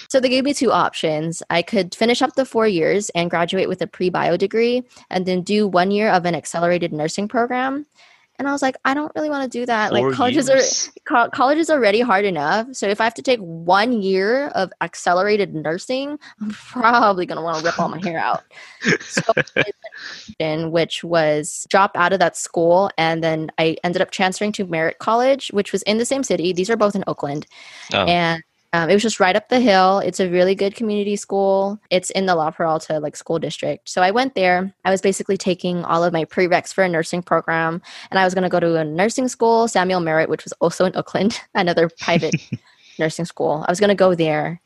So 0.09 0.19
they 0.19 0.29
gave 0.29 0.43
me 0.43 0.53
two 0.53 0.71
options. 0.71 1.41
I 1.49 1.61
could 1.61 1.95
finish 1.95 2.21
up 2.21 2.35
the 2.35 2.45
four 2.45 2.67
years 2.67 3.09
and 3.11 3.29
graduate 3.29 3.69
with 3.69 3.81
a 3.81 3.87
pre-bio 3.87 4.37
degree, 4.37 4.83
and 5.09 5.25
then 5.25 5.41
do 5.41 5.67
one 5.67 5.89
year 5.89 6.09
of 6.09 6.25
an 6.25 6.35
accelerated 6.35 6.93
nursing 6.93 7.27
program. 7.27 7.85
And 8.41 8.47
I 8.47 8.53
was 8.53 8.63
like, 8.63 8.75
I 8.83 8.95
don't 8.95 9.11
really 9.13 9.29
want 9.29 9.43
to 9.43 9.59
do 9.59 9.67
that. 9.67 9.91
Four 9.91 10.09
like 10.09 10.17
colleges 10.17 10.49
years. 10.49 10.87
are 10.87 11.01
co- 11.05 11.29
college 11.29 11.59
is 11.59 11.69
already 11.69 12.01
hard 12.01 12.25
enough. 12.25 12.69
So 12.71 12.87
if 12.87 12.99
I 12.99 13.03
have 13.03 13.13
to 13.13 13.21
take 13.21 13.39
one 13.39 14.01
year 14.01 14.47
of 14.55 14.73
accelerated 14.81 15.53
nursing, 15.53 16.17
I'm 16.41 16.49
probably 16.49 17.27
gonna 17.27 17.43
want 17.43 17.59
to 17.59 17.63
rip 17.63 17.77
all 17.77 17.87
my 17.87 18.01
hair 18.01 18.17
out. 18.17 18.41
So 19.01 19.21
which 20.71 21.03
was 21.03 21.67
drop 21.69 21.91
out 21.93 22.13
of 22.13 22.19
that 22.19 22.35
school 22.35 22.89
and 22.97 23.23
then 23.23 23.51
I 23.59 23.77
ended 23.83 24.01
up 24.01 24.09
transferring 24.09 24.53
to 24.53 24.65
Merritt 24.65 24.97
College, 24.97 25.49
which 25.49 25.71
was 25.71 25.83
in 25.83 25.99
the 25.99 26.05
same 26.05 26.23
city. 26.23 26.51
These 26.51 26.71
are 26.71 26.77
both 26.77 26.95
in 26.95 27.03
Oakland. 27.05 27.45
Oh. 27.93 28.05
And 28.05 28.41
um, 28.73 28.89
it 28.89 28.93
was 28.93 29.03
just 29.03 29.19
right 29.19 29.35
up 29.35 29.49
the 29.49 29.59
hill. 29.59 29.99
It's 29.99 30.21
a 30.21 30.29
really 30.29 30.55
good 30.55 30.75
community 30.75 31.17
school. 31.17 31.79
It's 31.89 32.09
in 32.11 32.25
the 32.25 32.35
La 32.35 32.51
Peralta 32.51 32.99
like 32.99 33.17
school 33.17 33.37
district. 33.37 33.89
So 33.89 34.01
I 34.01 34.11
went 34.11 34.33
there. 34.33 34.73
I 34.85 34.91
was 34.91 35.01
basically 35.01 35.35
taking 35.35 35.83
all 35.83 36.03
of 36.03 36.13
my 36.13 36.23
prereqs 36.23 36.73
for 36.73 36.83
a 36.83 36.89
nursing 36.89 37.21
program, 37.21 37.81
and 38.09 38.19
I 38.19 38.23
was 38.23 38.33
going 38.33 38.43
to 38.43 38.49
go 38.49 38.61
to 38.61 38.77
a 38.77 38.85
nursing 38.85 39.27
school, 39.27 39.67
Samuel 39.67 39.99
Merritt, 39.99 40.29
which 40.29 40.45
was 40.45 40.53
also 40.61 40.85
in 40.85 40.95
Oakland, 40.95 41.39
another 41.53 41.89
private 41.99 42.35
nursing 42.99 43.25
school. 43.25 43.65
I 43.67 43.71
was 43.71 43.79
going 43.79 43.89
to 43.89 43.95
go 43.95 44.15
there 44.15 44.61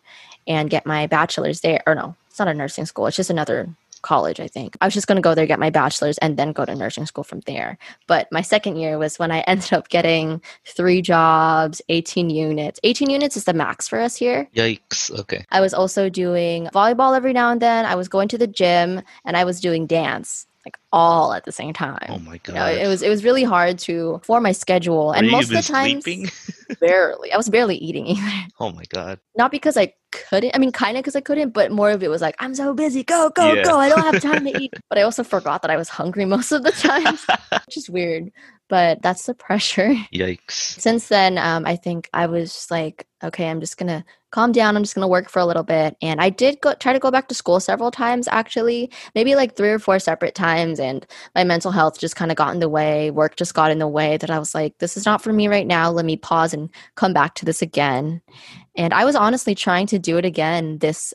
and 0.47 0.69
get 0.69 0.85
my 0.85 1.07
bachelor's 1.07 1.61
there. 1.61 1.81
Or 1.87 1.95
no, 1.95 2.15
it's 2.29 2.37
not 2.37 2.47
a 2.47 2.53
nursing 2.53 2.85
school. 2.85 3.07
It's 3.07 3.17
just 3.17 3.31
another 3.31 3.67
college, 4.05 4.39
I 4.39 4.47
think. 4.47 4.77
I 4.79 4.85
was 4.85 4.93
just 4.93 5.07
going 5.07 5.17
to 5.17 5.21
go 5.21 5.35
there, 5.35 5.47
get 5.47 5.59
my 5.59 5.71
bachelor's, 5.71 6.17
and 6.19 6.37
then 6.37 6.53
go 6.53 6.63
to 6.63 6.75
nursing 6.75 7.05
school 7.05 7.23
from 7.23 7.41
there. 7.41 7.77
But 8.07 8.31
my 8.31 8.41
second 8.41 8.77
year 8.77 8.97
was 8.97 9.17
when 9.19 9.31
I 9.31 9.39
ended 9.47 9.73
up 9.73 9.89
getting 9.89 10.41
three 10.65 11.01
jobs, 11.01 11.81
18 11.89 12.29
units. 12.29 12.79
18 12.83 13.09
units 13.09 13.35
is 13.35 13.43
the 13.43 13.53
max 13.53 13.87
for 13.87 13.99
us 13.99 14.15
here. 14.15 14.47
Yikes. 14.55 15.11
Okay. 15.19 15.43
I 15.51 15.59
was 15.59 15.73
also 15.73 16.07
doing 16.07 16.67
volleyball 16.67 17.17
every 17.17 17.33
now 17.33 17.51
and 17.51 17.61
then. 17.61 17.85
I 17.85 17.95
was 17.95 18.07
going 18.07 18.27
to 18.29 18.37
the 18.37 18.47
gym 18.47 19.01
and 19.25 19.35
I 19.35 19.43
was 19.43 19.59
doing 19.59 19.87
dance 19.87 20.47
like 20.65 20.78
all 20.91 21.34
at 21.34 21.45
the 21.45 21.51
same 21.51 21.73
time. 21.73 22.08
Oh 22.10 22.19
my 22.19 22.38
god! 22.39 22.47
You 22.47 22.54
know, 22.54 22.65
it 22.65 22.88
was 22.88 23.01
it 23.01 23.10
was 23.10 23.23
really 23.23 23.43
hard 23.43 23.78
to 23.80 24.19
form 24.23 24.43
my 24.43 24.51
schedule, 24.51 25.12
and 25.12 25.30
most 25.30 25.51
of 25.51 25.56
the 25.56 25.62
time, 25.62 26.01
barely. 26.80 27.32
I 27.32 27.38
was 27.38 27.49
barely 27.49 27.78
eating 27.78 28.08
either. 28.08 28.32
Oh 28.60 28.71
my 28.71 28.84
god! 28.89 29.19
Not 29.38 29.51
because 29.51 29.75
I 29.75 29.93
couldn't. 30.12 30.56
I 30.56 30.60
mean, 30.60 30.71
kind 30.71 30.97
of 30.97 31.04
because 31.04 31.15
I 31.15 31.21
couldn't, 31.21 31.49
but 31.49 31.71
more 31.71 31.91
of 31.91 32.01
it 32.04 32.10
was 32.10 32.21
like 32.21 32.36
I'm 32.39 32.56
so 32.56 32.73
busy. 32.73 33.04
Go 33.04 33.30
go 33.36 33.54
yeah. 33.54 33.63
go! 33.63 33.78
I 33.78 33.89
don't 33.89 34.01
have 34.01 34.21
time 34.21 34.45
to 34.45 34.58
eat. 34.62 34.73
But 34.89 34.97
I 34.97 35.01
also 35.01 35.23
forgot 35.23 35.62
that 35.62 35.71
I 35.71 35.78
was 35.78 35.89
hungry 35.89 36.25
most 36.25 36.51
of 36.51 36.63
the 36.63 36.71
time, 36.71 37.17
which 37.65 37.78
is 37.78 37.89
weird 37.89 38.32
but 38.69 39.01
that's 39.01 39.25
the 39.25 39.34
pressure. 39.45 39.95
Yikes. 40.13 40.51
Since 40.51 41.08
then, 41.08 41.38
um, 41.38 41.65
I 41.65 41.75
think 41.75 42.10
I 42.13 42.28
was 42.28 42.67
like, 42.69 43.08
okay, 43.23 43.49
I'm 43.49 43.60
just 43.60 43.78
gonna 43.78 44.06
calm 44.32 44.51
down. 44.51 44.75
I'm 44.75 44.84
just 44.84 44.95
gonna 44.95 45.08
work 45.08 45.30
for 45.30 45.39
a 45.39 45.45
little 45.45 45.63
bit. 45.63 45.95
And 46.01 46.21
I 46.21 46.30
did 46.30 46.60
go 46.62 46.73
try 46.75 46.93
to 46.93 46.99
go 46.99 47.12
back 47.12 47.28
to 47.30 47.36
school 47.36 47.60
several 47.60 47.91
times, 47.91 48.28
actually, 48.30 48.91
maybe 49.13 49.36
like 49.36 49.56
three 49.56 49.69
or 49.69 49.80
four 49.80 49.99
separate 49.99 50.36
times. 50.36 50.80
And 50.80 51.06
my 51.36 51.43
mental 51.43 51.71
health 51.71 51.99
just 51.99 52.15
kind 52.15 52.32
of 52.32 52.38
got 52.38 52.54
in 52.54 52.60
the 52.60 52.69
way. 52.69 53.12
Work 53.12 53.36
just 53.36 53.54
got 53.54 53.71
in 53.71 53.80
the 53.80 53.88
way. 53.88 54.17
That 54.17 54.30
I 54.30 54.39
was 54.39 54.54
like, 54.54 54.78
this 54.80 54.97
is 54.97 55.06
not 55.06 55.21
for 55.21 55.34
me 55.34 55.47
right 55.47 55.67
now. 55.67 55.89
Let 55.89 56.06
me 56.06 56.17
pause 56.17 56.54
and 56.54 56.69
come 56.95 57.13
back 57.13 57.36
to 57.36 57.45
this 57.45 57.62
again. 57.62 58.21
And 58.75 58.93
I 58.93 59.06
was 59.06 59.15
honestly 59.15 59.56
trying 59.56 59.88
to 59.88 59.99
do 59.99 60.17
it 60.17 60.25
again 60.25 60.80
this 60.80 61.13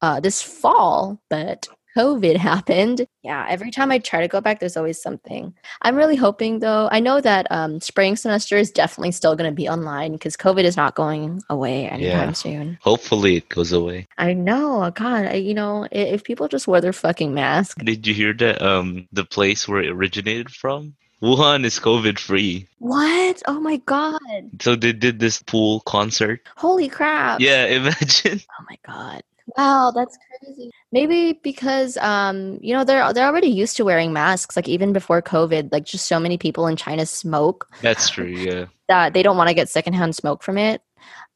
uh, 0.00 0.20
this 0.20 0.42
fall, 0.42 1.18
but 1.30 1.66
COVID 1.96 2.36
happened. 2.52 3.06
Yeah, 3.22 3.46
every 3.48 3.70
time 3.70 3.90
I 3.90 3.98
try 3.98 4.20
to 4.20 4.28
go 4.28 4.40
back, 4.40 4.60
there's 4.60 4.76
always 4.76 5.00
something. 5.00 5.54
I'm 5.82 5.96
really 5.96 6.16
hoping, 6.16 6.58
though. 6.58 6.88
I 6.90 7.00
know 7.00 7.20
that 7.20 7.46
um, 7.50 7.80
spring 7.80 8.16
semester 8.16 8.56
is 8.56 8.70
definitely 8.70 9.12
still 9.12 9.36
going 9.36 9.50
to 9.50 9.54
be 9.54 9.68
online 9.68 10.12
because 10.12 10.36
COVID 10.36 10.64
is 10.64 10.76
not 10.76 10.94
going 10.94 11.42
away 11.50 11.88
anytime 11.88 12.28
yeah. 12.28 12.32
soon. 12.32 12.78
Hopefully, 12.82 13.36
it 13.36 13.48
goes 13.48 13.72
away. 13.72 14.06
I 14.18 14.32
know. 14.32 14.90
God, 14.94 15.26
I, 15.26 15.34
you 15.34 15.54
know, 15.54 15.84
if, 15.90 16.14
if 16.14 16.24
people 16.24 16.48
just 16.48 16.68
wear 16.68 16.80
their 16.80 16.92
fucking 16.92 17.34
mask. 17.34 17.78
Did 17.78 18.06
you 18.06 18.14
hear 18.14 18.32
that? 18.34 18.60
Um, 18.62 19.08
the 19.12 19.24
place 19.24 19.68
where 19.68 19.82
it 19.82 19.90
originated 19.90 20.50
from. 20.50 20.94
Wuhan 21.22 21.64
is 21.64 21.78
COVID 21.78 22.18
free. 22.18 22.66
What? 22.80 23.42
Oh 23.46 23.58
my 23.58 23.78
god. 23.78 24.20
So 24.60 24.76
they 24.76 24.92
did 24.92 25.20
this 25.20 25.40
pool 25.40 25.80
concert. 25.80 26.46
Holy 26.56 26.88
crap. 26.88 27.40
Yeah, 27.40 27.64
imagine. 27.80 28.40
Oh 28.60 28.64
my 28.68 28.76
god. 28.86 29.22
Wow, 29.56 29.92
that's 29.94 30.18
crazy. 30.40 30.70
Maybe 30.90 31.38
because 31.42 31.96
um, 31.98 32.58
you 32.60 32.74
know, 32.74 32.84
they're 32.84 33.12
they're 33.12 33.26
already 33.26 33.48
used 33.48 33.76
to 33.76 33.84
wearing 33.84 34.12
masks. 34.12 34.56
Like 34.56 34.68
even 34.68 34.92
before 34.92 35.22
COVID, 35.22 35.72
like 35.72 35.84
just 35.84 36.06
so 36.06 36.18
many 36.18 36.38
people 36.38 36.66
in 36.66 36.76
China 36.76 37.06
smoke. 37.06 37.68
That's 37.80 38.10
true. 38.10 38.26
Yeah. 38.26 38.66
That 38.88 39.14
they 39.14 39.22
don't 39.22 39.36
want 39.36 39.48
to 39.48 39.54
get 39.54 39.68
secondhand 39.68 40.16
smoke 40.16 40.42
from 40.42 40.58
it. 40.58 40.82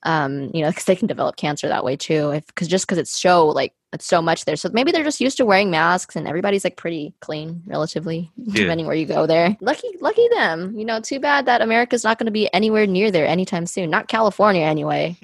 Um, 0.04 0.50
you 0.54 0.62
know, 0.62 0.68
because 0.68 0.84
they 0.84 0.96
can 0.96 1.08
develop 1.08 1.36
cancer 1.36 1.68
that 1.68 1.84
way 1.84 1.96
too. 1.96 2.30
If 2.30 2.46
because 2.46 2.68
just 2.68 2.86
because 2.86 2.98
it's 2.98 3.10
so 3.10 3.48
like 3.48 3.72
it's 3.92 4.06
so 4.06 4.20
much 4.20 4.44
there, 4.44 4.56
so 4.56 4.68
maybe 4.72 4.92
they're 4.92 5.04
just 5.04 5.20
used 5.20 5.36
to 5.38 5.46
wearing 5.46 5.70
masks, 5.70 6.14
and 6.14 6.28
everybody's 6.28 6.62
like 6.64 6.76
pretty 6.76 7.14
clean, 7.20 7.62
relatively, 7.66 8.30
yeah. 8.36 8.62
depending 8.62 8.86
where 8.86 8.96
you 8.96 9.06
go. 9.06 9.26
There, 9.26 9.56
lucky, 9.60 9.88
lucky 10.00 10.28
them. 10.32 10.76
You 10.76 10.84
know, 10.84 11.00
too 11.00 11.20
bad 11.20 11.46
that 11.46 11.62
America's 11.62 12.04
not 12.04 12.18
going 12.18 12.26
to 12.26 12.32
be 12.32 12.52
anywhere 12.52 12.86
near 12.86 13.10
there 13.10 13.26
anytime 13.26 13.66
soon. 13.66 13.90
Not 13.90 14.08
California, 14.08 14.62
anyway. 14.62 15.16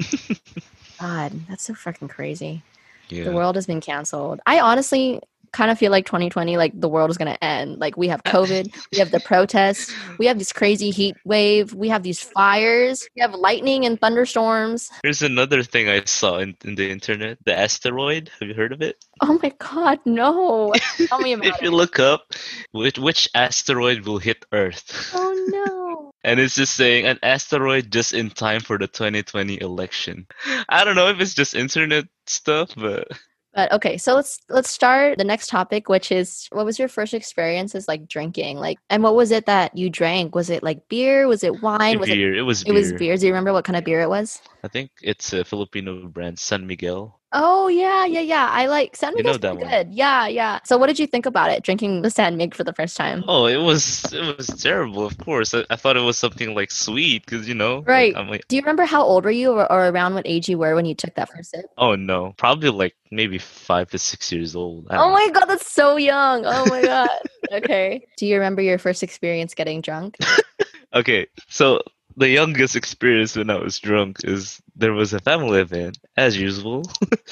God, 1.01 1.33
that's 1.49 1.65
so 1.65 1.75
fucking 1.75 2.09
crazy. 2.09 2.63
Yeah. 3.09 3.25
The 3.25 3.33
world 3.33 3.57
has 3.57 3.67
been 3.67 3.81
canceled. 3.81 4.41
I 4.47 4.61
honestly 4.61 5.21
kind 5.55 5.71
of 5.71 5.79
feel 5.79 5.93
like 5.93 6.05
2020 6.05 6.57
like 6.57 6.79
the 6.79 6.89
world 6.89 7.11
is 7.11 7.17
going 7.17 7.33
to 7.33 7.43
end. 7.43 7.79
Like 7.79 7.97
we 7.97 8.09
have 8.09 8.23
covid 8.35 8.75
we 8.93 8.99
have 8.99 9.11
the 9.11 9.21
protests 9.21 9.95
we 10.19 10.27
have 10.27 10.39
this 10.39 10.53
crazy 10.53 10.91
heat 10.91 11.17
wave 11.25 11.73
we 11.73 11.89
have 11.89 12.03
these 12.03 12.21
fires 12.21 13.09
we 13.15 13.23
have 13.23 13.33
lightning 13.35 13.87
and 13.87 13.99
thunderstorms. 13.99 14.91
There's 15.03 15.23
another 15.23 15.63
thing 15.63 15.89
i 15.89 16.03
saw 16.05 16.39
in, 16.39 16.57
in 16.65 16.75
the 16.75 16.91
internet 16.91 17.39
the 17.45 17.57
asteroid. 17.57 18.31
Have 18.41 18.49
you 18.49 18.55
heard 18.55 18.73
of 18.73 18.83
it? 18.83 18.97
Oh 19.23 19.39
my 19.43 19.53
god 19.59 20.01
no. 20.05 20.75
Tell 21.07 21.21
me 21.21 21.33
about 21.35 21.47
if 21.47 21.63
you 21.63 21.71
look 21.71 21.99
up 21.99 22.33
which, 22.73 22.99
which 22.99 23.29
asteroid 23.35 24.05
will 24.05 24.19
hit 24.19 24.45
earth? 24.53 25.13
Oh 25.15 25.33
no 25.49 26.11
and 26.25 26.41
it's 26.41 26.55
just 26.55 26.75
saying 26.75 27.07
an 27.07 27.19
asteroid 27.23 27.91
just 27.91 28.13
in 28.15 28.31
time 28.31 28.61
for 28.61 28.79
the 28.79 28.89
2020 28.89 29.61
election 29.61 30.27
i 30.69 30.85
don't 30.85 30.97
know 30.97 31.09
if 31.09 31.21
it's 31.21 31.35
just 31.35 31.55
internet 31.55 32.07
stuff 32.27 32.71
but 32.77 33.07
but 33.55 33.71
okay, 33.71 33.97
so 33.99 34.15
let's 34.15 34.41
let's 34.49 34.71
start 34.71 35.17
the 35.17 35.25
next 35.25 35.47
topic, 35.47 35.89
which 35.89 36.11
is 36.11 36.49
what 36.51 36.67
was 36.67 36.77
your 36.77 36.89
first 36.89 37.15
experiences 37.15 37.87
like 37.87 38.09
drinking? 38.09 38.59
Like, 38.59 38.79
and 38.91 39.03
what 39.03 39.15
was 39.15 39.31
it 39.31 39.47
that 39.47 39.77
you 39.77 39.89
drank? 39.89 40.35
Was 40.35 40.51
it 40.51 40.65
like 40.65 40.89
beer? 40.89 41.29
Was 41.29 41.45
it 41.45 41.63
wine? 41.63 42.01
Was 42.01 42.11
beer. 42.11 42.35
It, 42.35 42.39
it 42.39 42.43
was. 42.43 42.63
It 42.63 42.67
beer. 42.67 42.75
was 42.75 42.93
beer. 42.95 43.17
Do 43.17 43.27
you 43.27 43.33
remember 43.33 43.53
what 43.53 43.65
kind 43.65 43.77
of 43.77 43.85
beer 43.85 44.01
it 44.01 44.09
was? 44.09 44.43
I 44.65 44.69
think 44.69 44.91
it's 45.03 45.33
a 45.33 45.45
Filipino 45.45 46.09
brand, 46.09 46.41
San 46.41 46.67
Miguel. 46.67 47.21
Oh 47.37 47.67
yeah, 47.67 48.07
yeah, 48.07 48.21
yeah. 48.21 48.49
I 48.53 48.67
like 48.67 48.95
San 48.95 49.13
Miguel's 49.15 49.39
you 49.43 49.43
know 49.43 49.57
good. 49.57 49.89
One. 49.89 49.93
Yeah, 49.93 50.29
yeah. 50.29 50.61
So 50.65 50.79
what 50.79 50.87
did 50.87 51.01
you 51.01 51.07
think 51.09 51.27
about 51.27 51.51
it? 51.51 51.65
Drinking 51.65 52.03
the 52.03 52.11
San 52.11 52.37
Mig 52.37 52.55
for 52.55 52.63
the 52.63 52.73
first 52.73 52.97
time? 52.97 53.25
Oh, 53.27 53.47
it 53.47 53.57
was 53.57 54.13
it 54.13 54.37
was 54.37 54.47
terrible. 54.47 55.05
Of 55.05 55.19
course, 55.19 55.53
I, 55.53 55.65
I 55.69 55.75
thought 55.75 55.97
it 55.97 56.01
was 56.01 56.17
something 56.17 56.55
like 56.55 56.71
sweet 56.71 57.27
because 57.27 57.49
you 57.49 57.55
know. 57.55 57.83
Right. 57.83 58.15
Like, 58.15 58.29
like, 58.29 58.49
Do 58.49 58.55
you 58.55 58.63
remember 58.63 58.85
how 58.85 59.03
old 59.03 59.25
were 59.25 59.33
you, 59.33 59.51
or, 59.51 59.71
or, 59.71 59.89
around 59.89 60.15
what 60.15 60.27
age 60.29 60.49
you 60.49 60.59
were 60.59 60.77
when 60.77 60.87
you 60.87 60.95
took 60.95 61.17
that 61.17 61.29
first 61.29 61.51
sip? 61.51 61.67
Oh 61.77 61.97
no, 61.97 62.35
probably 62.37 62.71
like 62.71 62.95
maybe 63.11 63.39
five 63.39 63.91
to 63.91 63.99
six 63.99 64.31
years 64.31 64.55
old. 64.55 64.87
Oh 64.91 65.11
my 65.11 65.29
god, 65.31 65.47
that's 65.47 65.71
so 65.71 65.97
young. 65.97 66.45
Oh 66.47 66.67
my 66.67 66.83
god. 66.83 67.11
okay. 67.53 68.07
Do 68.17 68.27
you 68.27 68.37
remember 68.37 68.63
your 68.63 68.79
first 68.79 69.03
experience 69.03 69.55
getting 69.55 69.81
drunk? 69.81 70.17
okay, 70.95 71.27
so 71.49 71.83
the 72.17 72.29
youngest 72.31 72.77
experience 72.77 73.37
when 73.37 73.51
I 73.51 73.57
was 73.59 73.79
drunk 73.79 74.19
is 74.25 74.63
there 74.77 74.93
was 74.95 75.13
a 75.15 75.21
family 75.21 75.61
event 75.61 75.99
as 76.17 76.37
usual, 76.37 76.85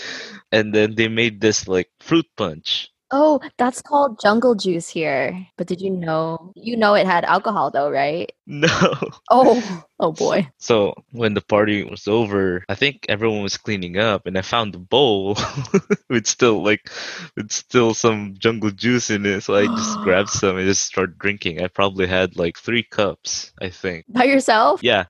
and 0.53 0.75
then 0.75 0.95
they 0.95 1.09
made 1.09 1.40
this 1.40 1.68
like 1.68 1.90
fruit 2.01 2.27
punch. 2.37 2.91
Oh, 3.14 3.40
that's 3.59 3.83
called 3.83 4.18
jungle 4.20 4.55
juice 4.55 4.88
here. 4.88 5.46
But 5.59 5.66
did 5.66 5.83
you 5.83 5.90
know? 5.90 6.53
You 6.57 6.79
know 6.79 6.94
it 6.94 7.07
had 7.07 7.25
alcohol 7.25 7.70
though, 7.70 7.90
right? 7.90 8.33
No. 8.44 8.68
Oh, 9.31 9.85
oh 10.01 10.12
boy. 10.12 10.48
So 10.59 10.94
when 11.12 11.35
the 11.35 11.40
party 11.40 11.85
was 11.85 12.09
over, 12.09 12.64
I 12.68 12.75
think 12.75 13.07
everyone 13.09 13.42
was 13.42 13.57
cleaning 13.57 13.98
up, 13.98 14.27
and 14.27 14.37
I 14.37 14.42
found 14.42 14.75
the 14.75 14.79
bowl 14.79 15.37
with 16.11 16.27
still 16.27 16.62
like 16.62 16.90
with 17.37 17.53
still 17.53 17.94
some 17.94 18.35
jungle 18.38 18.70
juice 18.70 19.11
in 19.11 19.25
it. 19.27 19.42
So 19.42 19.55
I 19.55 19.66
just 19.66 19.98
grabbed 20.01 20.29
some 20.40 20.57
and 20.57 20.66
just 20.66 20.85
started 20.87 21.18
drinking. 21.18 21.62
I 21.62 21.68
probably 21.68 22.07
had 22.07 22.37
like 22.37 22.59
three 22.59 22.83
cups, 22.83 23.53
I 23.61 23.68
think. 23.68 24.07
By 24.09 24.25
yourself? 24.25 24.83
Yeah 24.83 25.05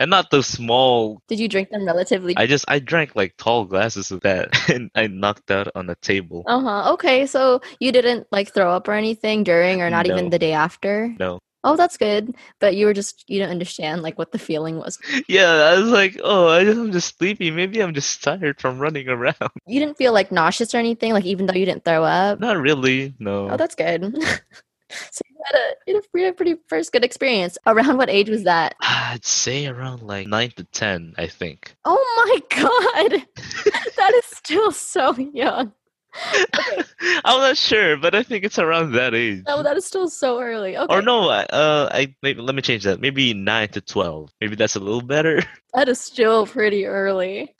and 0.00 0.10
not 0.10 0.30
the 0.30 0.42
small. 0.42 1.22
Did 1.28 1.38
you 1.38 1.48
drink 1.48 1.70
them 1.70 1.84
relatively? 1.84 2.36
I 2.36 2.46
just 2.46 2.64
I 2.68 2.78
drank 2.78 3.14
like 3.14 3.36
tall 3.36 3.64
glasses 3.64 4.10
of 4.10 4.20
that, 4.22 4.56
and 4.70 4.90
I 4.94 5.06
knocked 5.06 5.50
out 5.50 5.68
on 5.74 5.86
the 5.86 5.96
table. 5.96 6.44
Uh 6.46 6.60
huh. 6.60 6.92
Okay, 6.94 7.26
so 7.26 7.60
you 7.78 7.92
didn't 7.92 8.26
like 8.32 8.52
throw 8.52 8.70
up 8.70 8.88
or 8.88 8.92
anything 8.92 9.44
during, 9.44 9.82
or 9.82 9.90
not 9.90 10.06
no. 10.06 10.14
even 10.14 10.30
the 10.30 10.38
day 10.38 10.52
after. 10.52 11.14
No. 11.18 11.40
Oh, 11.62 11.76
that's 11.76 11.98
good. 11.98 12.34
But 12.58 12.74
you 12.74 12.86
were 12.86 12.94
just 12.94 13.28
you 13.28 13.38
didn't 13.38 13.52
understand 13.52 14.02
like 14.02 14.16
what 14.16 14.32
the 14.32 14.38
feeling 14.38 14.78
was. 14.78 14.98
Yeah, 15.28 15.52
I 15.52 15.78
was 15.78 15.90
like, 15.90 16.18
oh, 16.24 16.48
I 16.48 16.64
just, 16.64 16.78
I'm 16.78 16.92
just 16.92 17.18
sleepy. 17.18 17.50
Maybe 17.50 17.82
I'm 17.82 17.94
just 17.94 18.22
tired 18.22 18.60
from 18.60 18.78
running 18.78 19.08
around. 19.08 19.36
You 19.66 19.78
didn't 19.78 19.98
feel 19.98 20.12
like 20.12 20.32
nauseous 20.32 20.74
or 20.74 20.78
anything, 20.78 21.12
like 21.12 21.24
even 21.24 21.46
though 21.46 21.54
you 21.54 21.66
didn't 21.66 21.84
throw 21.84 22.02
up. 22.02 22.40
Not 22.40 22.56
really. 22.56 23.14
No. 23.18 23.50
Oh, 23.50 23.56
that's 23.56 23.74
good. 23.74 24.16
so 24.90 25.22
had, 25.44 25.54
a, 25.58 25.74
you 25.86 26.24
had 26.24 26.32
a 26.32 26.36
pretty 26.36 26.56
first 26.68 26.92
good 26.92 27.04
experience. 27.04 27.58
Around 27.66 27.96
what 27.96 28.10
age 28.10 28.28
was 28.28 28.44
that? 28.44 28.74
I'd 28.80 29.24
say 29.24 29.66
around 29.66 30.02
like 30.02 30.26
nine 30.26 30.50
to 30.56 30.64
ten, 30.64 31.14
I 31.18 31.26
think. 31.26 31.74
Oh 31.84 32.40
my 32.50 32.56
god, 32.62 33.26
that 33.96 34.14
is 34.14 34.24
still 34.26 34.72
so 34.72 35.14
young. 35.16 35.72
Okay. 36.34 36.82
I'm 37.24 37.40
not 37.40 37.56
sure, 37.56 37.96
but 37.96 38.14
I 38.14 38.22
think 38.22 38.44
it's 38.44 38.58
around 38.58 38.92
that 38.92 39.14
age. 39.14 39.44
Oh, 39.46 39.62
that 39.62 39.76
is 39.76 39.84
still 39.84 40.08
so 40.08 40.40
early. 40.40 40.76
Okay. 40.76 40.92
Or 40.92 41.02
no, 41.02 41.28
uh, 41.30 41.88
I 41.92 42.14
maybe 42.22 42.40
let 42.40 42.54
me 42.54 42.62
change 42.62 42.84
that. 42.84 43.00
Maybe 43.00 43.32
nine 43.32 43.68
to 43.68 43.80
twelve. 43.80 44.30
Maybe 44.40 44.56
that's 44.56 44.76
a 44.76 44.80
little 44.80 45.02
better. 45.02 45.42
That 45.74 45.88
is 45.88 46.00
still 46.00 46.46
pretty 46.46 46.84
early. 46.86 47.54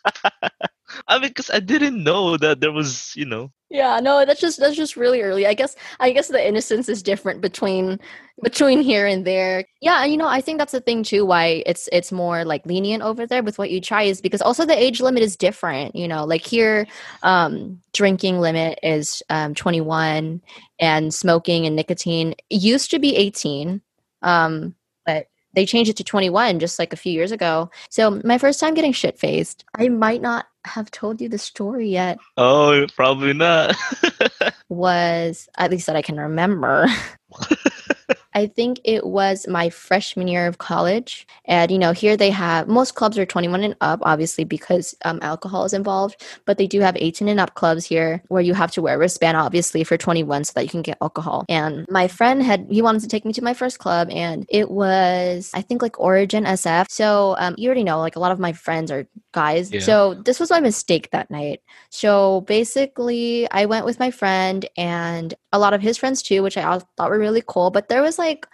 I 1.09 1.19
mean, 1.19 1.29
because 1.29 1.51
I 1.51 1.61
didn't 1.61 2.03
know 2.03 2.37
that 2.37 2.61
there 2.61 2.73
was, 2.73 3.13
you 3.17 3.25
know. 3.25 3.53
Yeah, 3.71 4.01
no, 4.03 4.25
that's 4.25 4.41
just 4.41 4.59
that's 4.59 4.77
just 4.77 4.97
really 4.97 5.23
early. 5.23 5.47
I 5.47 5.55
guess 5.55 5.77
I 6.01 6.11
guess 6.11 6.27
the 6.27 6.45
innocence 6.45 6.89
is 6.89 7.05
different 7.05 7.41
between 7.41 8.01
between 8.43 8.81
here 8.81 9.07
and 9.07 9.25
there. 9.25 9.65
Yeah, 9.81 10.03
and 10.03 10.11
you 10.11 10.19
know, 10.19 10.27
I 10.27 10.41
think 10.41 10.59
that's 10.59 10.73
the 10.73 10.81
thing 10.81 11.05
too. 11.05 11.25
Why 11.25 11.63
it's 11.67 11.89
it's 11.93 12.11
more 12.11 12.45
like 12.45 12.67
lenient 12.67 13.05
over 13.05 13.29
there 13.29 13.45
with 13.45 13.59
what 13.59 13.71
you 13.71 13.81
try 13.81 14.03
is 14.03 14.21
because 14.21 14.43
also 14.43 14.67
the 14.67 14.77
age 14.77 15.01
limit 15.01 15.23
is 15.23 15.37
different. 15.37 15.95
You 15.95 16.09
know, 16.09 16.25
like 16.25 16.45
here, 16.45 16.89
um, 17.23 17.81
drinking 17.93 18.41
limit 18.41 18.81
is 18.83 19.23
um, 19.31 19.55
twenty 19.55 19.81
one, 19.81 20.43
and 20.81 21.15
smoking 21.15 21.65
and 21.65 21.77
nicotine 21.77 22.35
used 22.51 22.91
to 22.91 22.99
be 22.99 23.15
eighteen. 23.15 23.83
Um, 24.23 24.75
but 25.07 25.29
they 25.55 25.67
changed 25.67 25.91
it 25.91 25.97
to 25.97 26.05
21 26.05 26.61
just 26.61 26.79
like 26.79 26.93
a 26.93 26.97
few 26.97 27.13
years 27.13 27.33
ago. 27.33 27.71
So 27.89 28.21
my 28.25 28.39
first 28.39 28.61
time 28.61 28.75
getting 28.75 28.93
shit 28.93 29.19
faced, 29.19 29.65
I 29.75 29.89
might 29.89 30.23
not 30.23 30.47
have 30.65 30.91
told 30.91 31.21
you 31.21 31.29
the 31.29 31.39
story 31.39 31.89
yet. 31.89 32.19
Oh, 32.37 32.87
probably 32.97 33.33
not. 33.33 33.77
was 34.69 35.49
at 35.57 35.71
least 35.71 35.87
that 35.87 35.97
I 35.97 36.03
can 36.03 36.19
remember. 36.19 36.87
I 38.35 38.47
think 38.47 38.81
it 38.85 39.07
was 39.07 39.47
my 39.49 39.71
freshman 39.71 40.29
year 40.29 40.47
of 40.47 40.59
college. 40.59 41.27
And, 41.45 41.71
you 41.71 41.79
know, 41.79 41.93
here 41.93 42.17
they 42.17 42.31
have 42.31 42.69
most 42.69 42.95
clubs 42.95 43.19
are 43.19 43.27
21 43.27 43.65
and 43.65 43.77
up, 43.81 44.01
obviously, 44.03 44.45
because 44.45 44.95
um, 45.05 45.19
alcohol 45.23 45.65
is 45.65 45.73
involved. 45.73 46.23
But 46.45 46.59
they 46.59 46.67
do 46.67 46.81
have 46.81 46.97
18 46.97 47.29
and 47.29 47.41
up 47.41 47.55
clubs 47.55 47.85
here 47.85 48.23
where 48.29 48.43
you 48.43 48.55
have 48.55 48.71
to 48.73 48.83
wear 48.83 48.95
a 48.95 48.99
wristband, 48.99 49.37
obviously, 49.37 49.85
for 49.85 49.97
21 49.97 50.45
so 50.45 50.53
that 50.55 50.65
you 50.65 50.71
can 50.71 50.83
get 50.83 50.99
alcohol. 51.01 51.45
And 51.49 51.87
my 51.89 52.09
friend 52.09 52.43
had, 52.43 52.67
he 52.71 52.83
wanted 52.83 53.03
to 53.03 53.09
take 53.09 53.25
me 53.25 53.33
to 53.35 53.43
my 53.43 53.55
first 53.55 53.79
club, 53.79 54.09
and 54.11 54.47
it 54.49 54.71
was, 54.71 55.51
I 55.55 55.63
think, 55.63 55.83
like 55.83 55.99
Origin 55.99 56.45
SF. 56.45 56.87
So 56.89 57.37
um, 57.39 57.55
you 57.59 57.69
already 57.69 57.85
know, 57.85 57.99
like, 57.99 58.17
a 58.17 58.21
lot 58.21 58.33
of 58.33 58.39
my 58.39 58.53
friends 58.53 58.91
are 58.91 59.07
guys. 59.33 59.73
Yeah. 59.73 59.81
So 59.81 60.15
this 60.15 60.41
was 60.41 60.51
my 60.51 60.61
mistake 60.61 61.11
that 61.11 61.31
night. 61.31 61.63
So 61.91 62.43
basically, 62.43 63.51
I 63.51 63.67
went 63.67 63.87
with 63.87 63.99
my 63.99 64.11
friend 64.11 64.67
and 64.77 65.35
a 65.53 65.59
lot 65.59 65.75
of 65.75 65.81
his 65.81 65.97
friends 65.97 66.23
too, 66.23 66.43
which 66.43 66.57
I 66.57 66.79
thought 66.97 67.11
were 67.11 67.19
really 67.19 67.43
cool. 67.47 67.71
But 67.71 67.89
there 67.89 68.03
was 68.03 68.19
like 68.21 68.47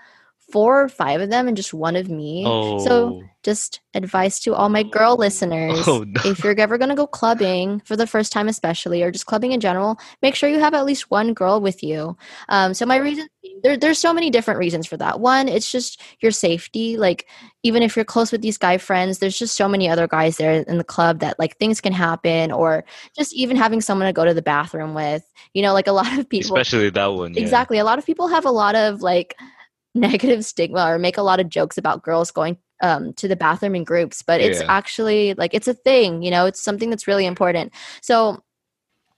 four 0.53 0.81
or 0.81 0.89
five 0.89 1.21
of 1.21 1.29
them 1.29 1.49
and 1.49 1.57
just 1.57 1.75
one 1.75 1.97
of 1.97 2.09
me. 2.09 2.45
Oh. 2.47 2.79
So 2.79 3.23
just 3.43 3.81
advice 3.95 4.39
to 4.41 4.55
all 4.55 4.69
my 4.69 4.85
girl 4.85 5.17
listeners. 5.17 5.87
Oh, 5.87 6.05
no. 6.07 6.21
If 6.25 6.45
you're 6.45 6.59
ever 6.59 6.79
going 6.79 6.89
to 6.89 6.95
go 6.95 7.07
clubbing 7.07 7.81
for 7.81 7.97
the 7.97 8.07
first 8.07 8.33
time, 8.33 8.49
especially, 8.49 9.03
or 9.03 9.11
just 9.11 9.27
clubbing 9.27 9.53
in 9.53 9.61
general, 9.61 9.99
make 10.23 10.35
sure 10.35 10.49
you 10.49 10.61
have 10.61 10.75
at 10.75 10.85
least 10.85 11.11
one 11.11 11.35
girl 11.35 11.61
with 11.61 11.83
you. 11.83 12.17
Um, 12.49 12.75
so 12.75 12.87
my 12.87 12.97
reason, 12.97 13.29
there, 13.63 13.77
there's 13.77 13.99
so 13.99 14.13
many 14.13 14.31
different 14.31 14.59
reasons 14.59 14.87
for 14.87 14.97
that. 14.97 15.19
One, 15.19 15.49
it's 15.49 15.71
just 15.71 16.01
your 16.21 16.31
safety. 16.31 16.97
Like 16.97 17.29
even 17.65 17.83
if 17.83 17.97
you're 17.97 18.05
close 18.05 18.31
with 18.31 18.43
these 18.43 18.59
guy 18.59 18.79
friends, 18.79 19.19
there's 19.19 19.39
just 19.39 19.57
so 19.57 19.69
many 19.69 19.89
other 19.89 20.07
guys 20.07 20.37
there 20.37 20.63
in 20.63 20.79
the 20.79 20.85
club 20.85 21.19
that 21.21 21.39
like 21.41 21.57
things 21.57 21.81
can 21.81 21.93
happen 21.93 22.53
or 22.53 22.85
just 23.17 23.35
even 23.35 23.57
having 23.57 23.81
someone 23.81 24.07
to 24.07 24.13
go 24.13 24.25
to 24.25 24.35
the 24.35 24.43
bathroom 24.43 24.95
with, 24.95 25.29
you 25.55 25.63
know, 25.63 25.73
like 25.73 25.89
a 25.89 25.93
lot 25.93 26.19
of 26.19 26.29
people, 26.29 26.57
especially 26.57 26.91
that 26.91 27.07
one. 27.07 27.35
Yeah. 27.35 27.41
Exactly. 27.41 27.79
A 27.79 27.85
lot 27.85 27.99
of 27.99 28.07
people 28.07 28.29
have 28.29 28.45
a 28.45 28.51
lot 28.51 28.77
of 28.77 29.03
like, 29.03 29.35
negative 29.97 30.45
stigma 30.45 30.87
or 30.87 30.99
make 30.99 31.19
a 31.19 31.23
lot 31.23 31.41
of 31.41 31.49
jokes 31.49 31.79
about 31.79 32.03
girls 32.03 32.31
going 32.31 32.59
um, 32.83 33.13
to 33.15 33.29
the 33.29 33.37
bathroom 33.37 33.75
in 33.75 33.85
groups, 33.85 34.23
but 34.23 34.41
it's 34.41 34.61
yeah. 34.61 34.67
actually 34.69 35.35
like 35.35 35.55
it's 35.55 35.69
a 35.69 35.75
thing, 35.75 36.23
you 36.23 36.31
know, 36.31 36.47
it's 36.47 36.63
something 36.63 36.91
that's 36.91 37.09
really 37.09 37.27
important. 37.27 37.73
So 38.03 38.43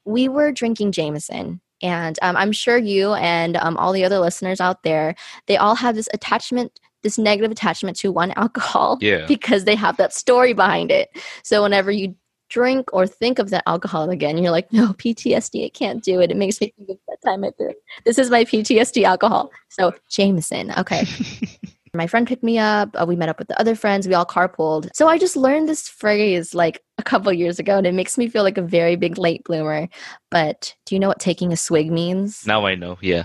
we 0.05 0.29
were 0.29 0.53
drinking 0.53 0.93
Jameson. 0.93 1.61
And 1.81 2.19
um, 2.23 2.37
I'm 2.37 2.51
sure 2.51 2.77
you 2.77 3.14
and 3.14 3.57
um, 3.57 3.77
all 3.77 3.93
the 3.93 4.05
other 4.05 4.19
listeners 4.19 4.61
out 4.61 4.83
there, 4.83 5.14
they 5.47 5.57
all 5.57 5.77
have 5.77 5.95
this 5.95 6.09
attachment 6.12 6.79
this 7.03 7.19
negative 7.19 7.53
attachment 7.53 7.97
to 7.97 8.11
one 8.11 8.33
alcohol 8.37 8.99
yeah. 9.01 9.25
because 9.27 9.64
they 9.64 9.77
have 9.77 9.97
that 9.99 10.12
story 10.12 10.53
behind 10.53 10.91
it. 10.91 11.09
So 11.45 11.62
whenever 11.62 11.91
you 11.91 12.17
drink 12.48 12.88
or 12.92 13.06
think 13.06 13.38
of 13.38 13.50
that 13.50 13.64
alcohol 13.66 14.11
again, 14.11 14.38
you're 14.38 14.52
like, 14.52 14.72
no, 14.72 14.88
PTSD, 14.94 15.66
I 15.66 15.68
can't 15.70 16.02
do 16.02 16.20
it. 16.20 16.30
It 16.30 16.37
makes 16.37 16.61
me 16.61 16.72
think 16.76 16.90
of 16.90 16.98
that 17.08 17.22
time 17.22 17.44
I 17.44 17.52
did. 17.58 17.74
This 18.04 18.18
is 18.18 18.30
my 18.30 18.44
PTSD 18.44 19.04
alcohol. 19.04 19.50
So 19.68 19.94
Jameson, 20.11 20.72
okay. 20.76 21.04
my 21.94 22.06
friend 22.06 22.26
picked 22.26 22.42
me 22.42 22.58
up. 22.58 22.90
Uh, 22.94 23.04
we 23.06 23.16
met 23.16 23.28
up 23.28 23.38
with 23.38 23.48
the 23.48 23.61
other 23.61 23.74
friends. 23.74 24.08
We 24.08 24.14
all 24.14 24.26
carpooled. 24.26 24.88
So 24.94 25.08
I 25.08 25.18
just 25.18 25.37
learned 25.37 25.68
this 25.68 25.88
phrase 25.88 26.54
like 26.54 26.82
a 26.98 27.02
couple 27.02 27.32
years 27.32 27.58
ago, 27.58 27.78
and 27.78 27.87
it 27.87 27.94
makes 27.94 28.18
me 28.18 28.28
feel 28.28 28.42
like 28.42 28.58
a 28.58 28.62
very 28.62 28.96
big 28.96 29.18
late 29.18 29.44
bloomer. 29.44 29.88
But 30.30 30.74
do 30.87 30.94
you 30.94 30.98
know 30.98 31.08
what 31.08 31.20
taking 31.20 31.52
a 31.52 31.56
swig 31.56 31.90
means? 31.90 32.46
Now 32.46 32.66
I 32.66 32.74
know. 32.74 32.98
Yeah. 33.00 33.24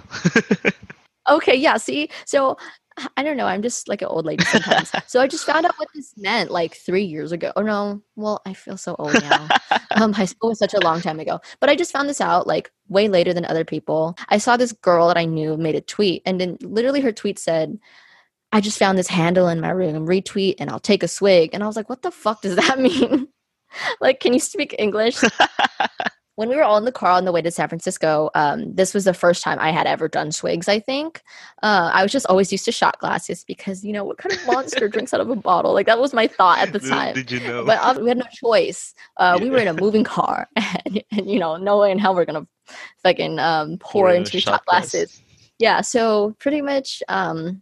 okay. 1.30 1.56
Yeah. 1.56 1.78
See, 1.78 2.10
so 2.26 2.58
I 3.18 3.24
don't 3.24 3.38
know. 3.38 3.46
I'm 3.48 3.62
just 3.62 3.88
like 3.88 4.02
an 4.02 4.08
old 4.08 4.26
lady 4.26 4.44
sometimes. 4.46 4.92
so 5.08 5.20
I 5.20 5.28
just 5.28 5.46
found 5.46 5.66
out 5.66 5.74
what 5.78 5.90
this 5.96 6.14
meant 6.18 6.52
like 6.52 6.76
three 6.76 7.04
years 7.04 7.32
ago. 7.32 7.52
Oh 7.56 7.62
no, 7.62 8.02
well, 8.16 8.42
I 8.46 8.54
feel 8.54 8.78
so 8.78 8.96
old 9.00 9.14
now. 9.14 9.48
um, 9.96 10.14
high 10.14 10.26
school 10.26 10.50
was 10.50 10.60
such 10.60 10.74
a 10.74 10.80
long 10.80 11.02
time 11.02 11.20
ago. 11.20 11.40
But 11.60 11.70
I 11.70 11.76
just 11.76 11.92
found 11.92 12.10
this 12.10 12.22
out 12.22 12.48
like 12.48 12.72
way 12.90 13.08
later 13.08 13.34
than 13.34 13.46
other 13.46 13.66
people. 13.66 14.16
I 14.30 14.38
saw 14.38 14.58
this 14.58 14.72
girl 14.72 15.08
that 15.08 15.18
I 15.18 15.26
knew 15.26 15.58
made 15.58 15.76
a 15.76 15.82
tweet, 15.82 16.22
and 16.26 16.40
then 16.40 16.58
literally 16.62 17.02
her 17.02 17.12
tweet 17.12 17.40
said, 17.40 17.80
I 18.52 18.62
just 18.62 18.78
found 18.78 18.98
this 18.98 19.08
handle 19.08 19.48
in 19.48 19.60
my 19.60 19.72
room, 19.72 20.08
retweet, 20.08 20.56
and 20.60 20.70
I'll 20.70 20.80
take 20.80 21.02
a 21.02 21.08
swig. 21.08 21.50
And 21.54 21.64
I 21.64 21.68
was 21.68 21.76
like, 21.76 21.90
what 21.90 22.04
the 22.04 22.12
fuck 22.12 22.44
does 22.44 22.56
that 22.56 22.80
mean? 22.80 23.28
like, 24.00 24.20
can 24.20 24.34
you 24.34 24.40
speak 24.40 24.76
English? 24.78 25.20
When 26.36 26.50
we 26.50 26.56
were 26.56 26.64
all 26.64 26.78
in 26.78 26.86
the 26.86 26.92
car 26.92 27.12
on 27.12 27.26
the 27.26 27.32
way 27.32 27.42
to 27.42 27.52
San 27.52 27.70
Francisco, 27.70 28.30
um, 28.34 28.74
this 28.74 28.94
was 28.94 29.06
the 29.06 29.14
first 29.14 29.44
time 29.44 29.60
I 29.60 29.72
had 29.72 29.86
ever 29.86 30.08
done 30.08 30.32
swigs, 30.32 30.68
I 30.68 30.80
think. 30.80 31.22
Uh, 31.62 31.92
I 31.94 32.02
was 32.02 32.12
just 32.12 32.26
always 32.26 32.52
used 32.52 32.66
to 32.66 32.72
shot 32.72 32.98
glasses 33.00 33.44
because, 33.44 33.84
you 33.84 33.94
know, 33.94 34.04
what 34.04 34.18
kind 34.18 34.34
of 34.34 34.46
monster 34.48 34.88
drinks 34.88 35.14
out 35.14 35.22
of 35.22 35.30
a 35.30 35.36
bottle? 35.36 35.74
Like, 35.74 35.86
that 35.86 36.00
was 36.00 36.14
my 36.14 36.26
thought 36.26 36.60
at 36.60 36.74
the 36.74 36.80
time. 36.80 37.14
Did 37.14 37.32
you 37.32 37.40
know? 37.40 37.66
But 37.66 37.78
uh, 37.80 38.00
we 38.02 38.10
had 38.10 38.18
no 38.18 38.26
choice. 38.34 38.94
Uh, 39.18 39.36
yeah. 39.38 39.44
We 39.44 39.50
were 39.52 39.60
in 39.60 39.68
a 39.68 39.74
moving 39.74 40.04
car 40.04 40.48
and, 40.86 41.04
and, 41.12 41.30
you 41.30 41.40
know, 41.40 41.58
no 41.58 41.80
way 41.80 41.92
in 41.92 42.00
hell 42.00 42.16
we're 42.16 42.26
going 42.26 42.44
to 42.44 42.76
fucking 43.04 43.38
um, 43.38 43.78
pour, 43.78 44.08
pour 44.08 44.14
into 44.14 44.40
shot, 44.40 44.54
shot 44.54 44.66
glasses. 44.66 45.22
Yeah, 45.60 45.82
so 45.82 46.36
pretty 46.40 46.62
much 46.62 47.04
um, 47.10 47.62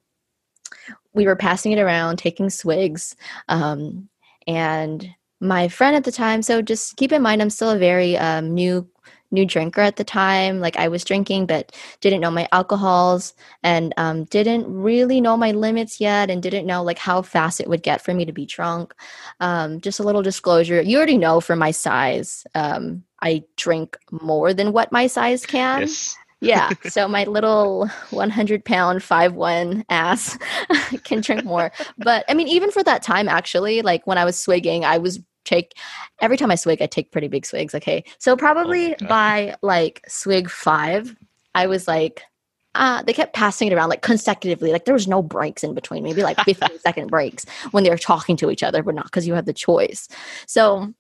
we 1.14 1.26
were 1.26 1.36
passing 1.36 1.74
it 1.74 1.80
around, 1.80 2.18
taking 2.18 2.50
swigs. 2.50 3.16
Um, 3.50 4.08
and 4.48 5.10
my 5.42 5.68
friend 5.68 5.96
at 5.96 6.04
the 6.04 6.12
time 6.12 6.42
so 6.42 6.62
just 6.62 6.96
keep 6.98 7.12
in 7.12 7.22
mind 7.22 7.42
i'm 7.42 7.50
still 7.50 7.72
a 7.72 7.78
very 7.78 8.18
um, 8.18 8.54
new 8.54 8.88
new 9.32 9.46
drinker 9.46 9.82
at 9.82 9.96
the 9.96 10.04
time 10.04 10.60
like 10.60 10.78
i 10.78 10.88
was 10.88 11.04
drinking 11.04 11.46
but 11.46 11.76
didn't 12.00 12.22
know 12.22 12.30
my 12.30 12.48
alcohols 12.52 13.34
and 13.64 13.94
um, 13.98 14.26
didn't 14.26 14.72
really 14.72 15.20
know 15.20 15.36
my 15.36 15.52
limits 15.52 16.00
yet 16.00 16.30
and 16.30 16.44
didn't 16.44 16.68
know 16.68 16.84
like 16.84 17.00
how 17.00 17.22
fast 17.22 17.60
it 17.60 17.68
would 17.68 17.82
get 17.82 18.02
for 18.02 18.14
me 18.14 18.24
to 18.24 18.32
be 18.34 18.46
drunk 18.46 18.94
um, 19.40 19.82
just 19.82 20.00
a 20.00 20.04
little 20.04 20.22
disclosure 20.22 20.82
you 20.82 20.98
already 20.98 21.18
know 21.18 21.42
for 21.42 21.56
my 21.56 21.72
size 21.72 22.46
um, 22.56 23.04
i 23.22 23.44
drink 23.58 23.98
more 24.12 24.54
than 24.54 24.72
what 24.72 24.92
my 24.92 25.08
size 25.08 25.46
can 25.46 25.82
yes 25.82 26.16
yeah. 26.42 26.72
So 26.90 27.08
my 27.08 27.24
little 27.24 27.88
100 28.10 28.66
pound, 28.66 29.04
five 29.04 29.34
one 29.34 29.86
ass 29.90 30.38
can 31.04 31.22
drink 31.22 31.46
more. 31.46 31.72
But 31.98 32.26
I 32.28 32.34
mean, 32.34 32.48
even 32.48 32.72
for 32.72 32.84
that 32.84 33.04
time, 33.04 33.30
actually, 33.30 33.84
like 33.84 34.06
when 34.06 34.18
I 34.18 34.26
was 34.26 34.38
swigging, 34.38 34.84
I 34.84 34.98
was 34.98 35.20
take 35.46 35.74
every 36.20 36.38
time 36.38 36.52
I 36.52 36.56
swig, 36.56 36.82
I 36.82 36.88
take 36.88 37.12
pretty 37.12 37.28
big 37.28 37.46
swigs. 37.46 37.76
Okay. 37.76 38.04
So 38.18 38.36
probably 38.36 38.96
oh 38.96 39.08
by 39.08 39.56
like 39.62 40.04
swig 40.08 40.50
five, 40.50 41.16
I 41.56 41.68
was 41.68 41.88
like, 41.88 42.24
uh, 42.76 43.04
they 43.04 43.14
kept 43.14 43.34
passing 43.34 43.68
it 43.68 43.74
around 43.74 43.90
like 43.90 44.02
consecutively. 44.02 44.72
Like 44.72 44.86
there 44.86 44.94
was 44.94 45.08
no 45.08 45.22
breaks 45.22 45.64
in 45.64 45.74
between, 45.74 46.04
maybe 46.04 46.24
like 46.24 46.40
15 46.40 46.80
second 46.80 47.08
breaks 47.08 47.46
when 47.72 47.84
they 47.84 47.90
were 47.90 47.98
talking 47.98 48.38
to 48.38 48.50
each 48.50 48.64
other, 48.64 48.82
but 48.82 48.96
not 48.96 49.06
because 49.06 49.28
you 49.28 49.34
had 49.34 49.46
the 49.46 49.54
choice. 49.54 50.08
So 50.48 50.94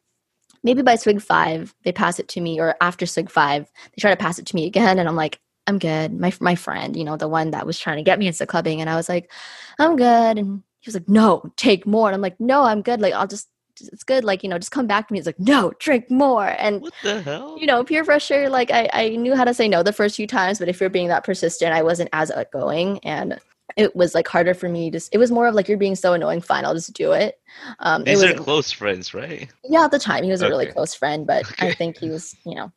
maybe 0.63 0.81
by 0.81 0.95
swig 0.95 1.21
five, 1.21 1.73
they 1.83 1.91
pass 1.91 2.19
it 2.19 2.27
to 2.29 2.41
me, 2.41 2.59
or 2.59 2.75
after 2.81 3.05
swig 3.05 3.29
five, 3.29 3.71
they 3.83 4.01
try 4.01 4.11
to 4.11 4.17
pass 4.17 4.37
it 4.37 4.45
to 4.47 4.55
me 4.55 4.65
again. 4.65 4.99
And 4.99 5.07
I'm 5.07 5.15
like, 5.15 5.39
I'm 5.67 5.79
good. 5.79 6.11
My, 6.13 6.33
my 6.41 6.55
friend, 6.55 6.95
you 6.95 7.03
know, 7.03 7.17
the 7.17 7.27
one 7.27 7.51
that 7.51 7.65
was 7.65 7.79
trying 7.79 7.97
to 7.97 8.03
get 8.03 8.19
me 8.19 8.27
into 8.27 8.45
clubbing. 8.45 8.81
And 8.81 8.89
I 8.89 8.95
was 8.95 9.07
like, 9.07 9.31
I'm 9.79 9.95
good. 9.95 10.37
And 10.37 10.63
he 10.79 10.87
was 10.87 10.95
like, 10.95 11.07
no, 11.07 11.51
take 11.55 11.85
more. 11.85 12.07
And 12.07 12.15
I'm 12.15 12.21
like, 12.21 12.39
no, 12.39 12.63
I'm 12.63 12.81
good. 12.81 12.99
Like, 12.99 13.13
I'll 13.13 13.27
just 13.27 13.47
it's 13.89 14.03
good 14.03 14.23
like 14.23 14.43
you 14.43 14.49
know 14.49 14.57
just 14.57 14.71
come 14.71 14.87
back 14.87 15.07
to 15.07 15.13
me. 15.13 15.19
It's 15.19 15.25
like 15.25 15.39
no 15.39 15.73
drink 15.79 16.09
more. 16.09 16.55
And 16.57 16.81
what 16.81 16.93
the 17.03 17.21
hell? 17.21 17.57
you 17.61 17.67
know 17.67 17.83
peer 17.83 18.03
pressure 18.03 18.49
like 18.49 18.71
I, 18.71 18.89
I 18.91 19.09
knew 19.09 19.35
how 19.35 19.43
to 19.43 19.53
say 19.53 19.67
no 19.67 19.83
the 19.83 19.93
first 19.93 20.15
few 20.15 20.27
times 20.27 20.59
but 20.59 20.67
if 20.67 20.79
you're 20.79 20.89
being 20.89 21.07
that 21.09 21.23
persistent 21.23 21.73
i 21.73 21.81
wasn't 21.81 22.09
as 22.13 22.31
outgoing 22.31 22.99
and 22.99 23.39
it 23.77 23.95
was 23.95 24.13
like 24.13 24.27
harder 24.27 24.53
for 24.53 24.67
me 24.67 24.91
just 24.91 25.13
it 25.13 25.17
was 25.17 25.31
more 25.31 25.47
of 25.47 25.55
like 25.55 25.67
you're 25.67 25.77
being 25.77 25.95
so 25.95 26.13
annoying 26.13 26.41
fine 26.41 26.65
i'll 26.65 26.73
just 26.73 26.93
do 26.93 27.11
it. 27.11 27.39
Um 27.79 28.03
these 28.03 28.23
are 28.23 28.33
close 28.33 28.71
friends 28.71 29.13
right? 29.13 29.49
Yeah 29.63 29.85
at 29.85 29.91
the 29.91 29.99
time 29.99 30.23
he 30.23 30.31
was 30.31 30.41
a 30.41 30.49
really 30.49 30.65
close 30.65 30.93
friend 30.93 31.27
but 31.27 31.49
okay. 31.51 31.69
i 31.69 31.73
think 31.73 31.97
he 31.97 32.09
was 32.09 32.35
you 32.45 32.55
know 32.55 32.71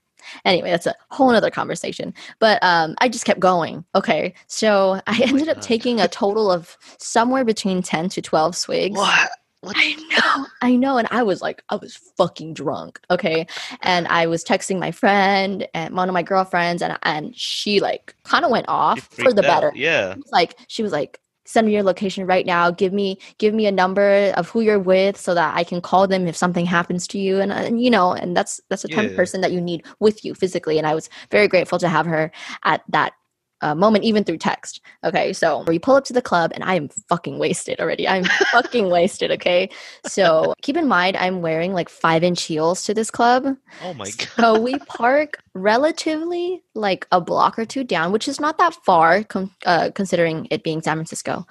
anyway 0.44 0.70
that's 0.70 0.86
a 0.86 0.94
whole 1.10 1.30
other 1.30 1.50
conversation. 1.50 2.14
But 2.38 2.62
um 2.62 2.94
i 2.98 3.08
just 3.08 3.24
kept 3.24 3.40
going 3.40 3.84
okay? 3.94 4.34
So 4.46 5.00
i 5.06 5.20
oh 5.22 5.28
ended 5.28 5.48
up 5.48 5.60
taking 5.60 6.00
a 6.00 6.08
total 6.08 6.50
of 6.50 6.76
somewhere 6.98 7.44
between 7.44 7.82
10 7.82 8.10
to 8.10 8.22
12 8.22 8.56
swigs. 8.56 8.96
What 8.96 9.30
what? 9.64 9.76
I 9.78 9.94
know, 9.94 10.46
I 10.62 10.76
know. 10.76 10.98
And 10.98 11.08
I 11.10 11.22
was 11.22 11.42
like, 11.42 11.62
I 11.68 11.76
was 11.76 11.96
fucking 12.16 12.54
drunk. 12.54 13.00
Okay. 13.10 13.46
And 13.82 14.06
I 14.08 14.26
was 14.26 14.44
texting 14.44 14.78
my 14.78 14.90
friend 14.90 15.66
and 15.74 15.94
one 15.94 16.08
of 16.08 16.12
my 16.12 16.22
girlfriends, 16.22 16.82
and 16.82 16.98
and 17.02 17.36
she 17.36 17.80
like 17.80 18.14
kind 18.24 18.44
of 18.44 18.50
went 18.50 18.68
off 18.68 19.00
for 19.00 19.32
the 19.32 19.42
better. 19.42 19.72
Yeah. 19.74 20.14
Like 20.32 20.56
she 20.68 20.82
was 20.82 20.92
like, 20.92 21.20
send 21.44 21.66
me 21.66 21.74
your 21.74 21.82
location 21.82 22.26
right 22.26 22.46
now. 22.46 22.70
Give 22.70 22.92
me 22.92 23.18
give 23.38 23.54
me 23.54 23.66
a 23.66 23.72
number 23.72 24.32
of 24.36 24.48
who 24.48 24.60
you're 24.60 24.78
with 24.78 25.16
so 25.16 25.34
that 25.34 25.56
I 25.56 25.64
can 25.64 25.80
call 25.80 26.06
them 26.06 26.26
if 26.26 26.36
something 26.36 26.66
happens 26.66 27.06
to 27.08 27.18
you. 27.18 27.40
And, 27.40 27.52
uh, 27.52 27.56
and 27.56 27.82
you 27.82 27.90
know, 27.90 28.12
and 28.12 28.36
that's 28.36 28.60
that's 28.68 28.82
the 28.82 28.88
type 28.88 29.10
of 29.10 29.16
person 29.16 29.40
that 29.42 29.52
you 29.52 29.60
need 29.60 29.84
with 30.00 30.24
you 30.24 30.34
physically. 30.34 30.78
And 30.78 30.86
I 30.86 30.94
was 30.94 31.08
very 31.30 31.48
grateful 31.48 31.78
to 31.78 31.88
have 31.88 32.06
her 32.06 32.30
at 32.64 32.82
that 32.88 33.12
uh, 33.60 33.74
moment, 33.74 34.04
even 34.04 34.24
through 34.24 34.38
text. 34.38 34.80
Okay, 35.04 35.32
so 35.32 35.64
we 35.66 35.78
pull 35.78 35.96
up 35.96 36.04
to 36.04 36.12
the 36.12 36.22
club 36.22 36.52
and 36.54 36.64
I 36.64 36.74
am 36.74 36.88
fucking 37.08 37.38
wasted 37.38 37.80
already. 37.80 38.06
I'm 38.06 38.24
fucking 38.24 38.90
wasted. 38.90 39.30
Okay, 39.32 39.70
so 40.06 40.54
keep 40.62 40.76
in 40.76 40.88
mind 40.88 41.16
I'm 41.16 41.42
wearing 41.42 41.72
like 41.72 41.88
five 41.88 42.22
inch 42.22 42.42
heels 42.42 42.84
to 42.84 42.94
this 42.94 43.10
club. 43.10 43.56
Oh 43.82 43.94
my 43.94 44.10
god! 44.10 44.28
So 44.36 44.60
we 44.60 44.78
park 44.80 45.38
relatively 45.54 46.62
like 46.74 47.06
a 47.12 47.20
block 47.20 47.58
or 47.58 47.64
two 47.64 47.84
down, 47.84 48.12
which 48.12 48.28
is 48.28 48.40
not 48.40 48.58
that 48.58 48.74
far 48.84 49.24
com- 49.24 49.54
uh, 49.64 49.90
considering 49.94 50.46
it 50.50 50.62
being 50.62 50.82
San 50.82 50.96
Francisco. 50.96 51.46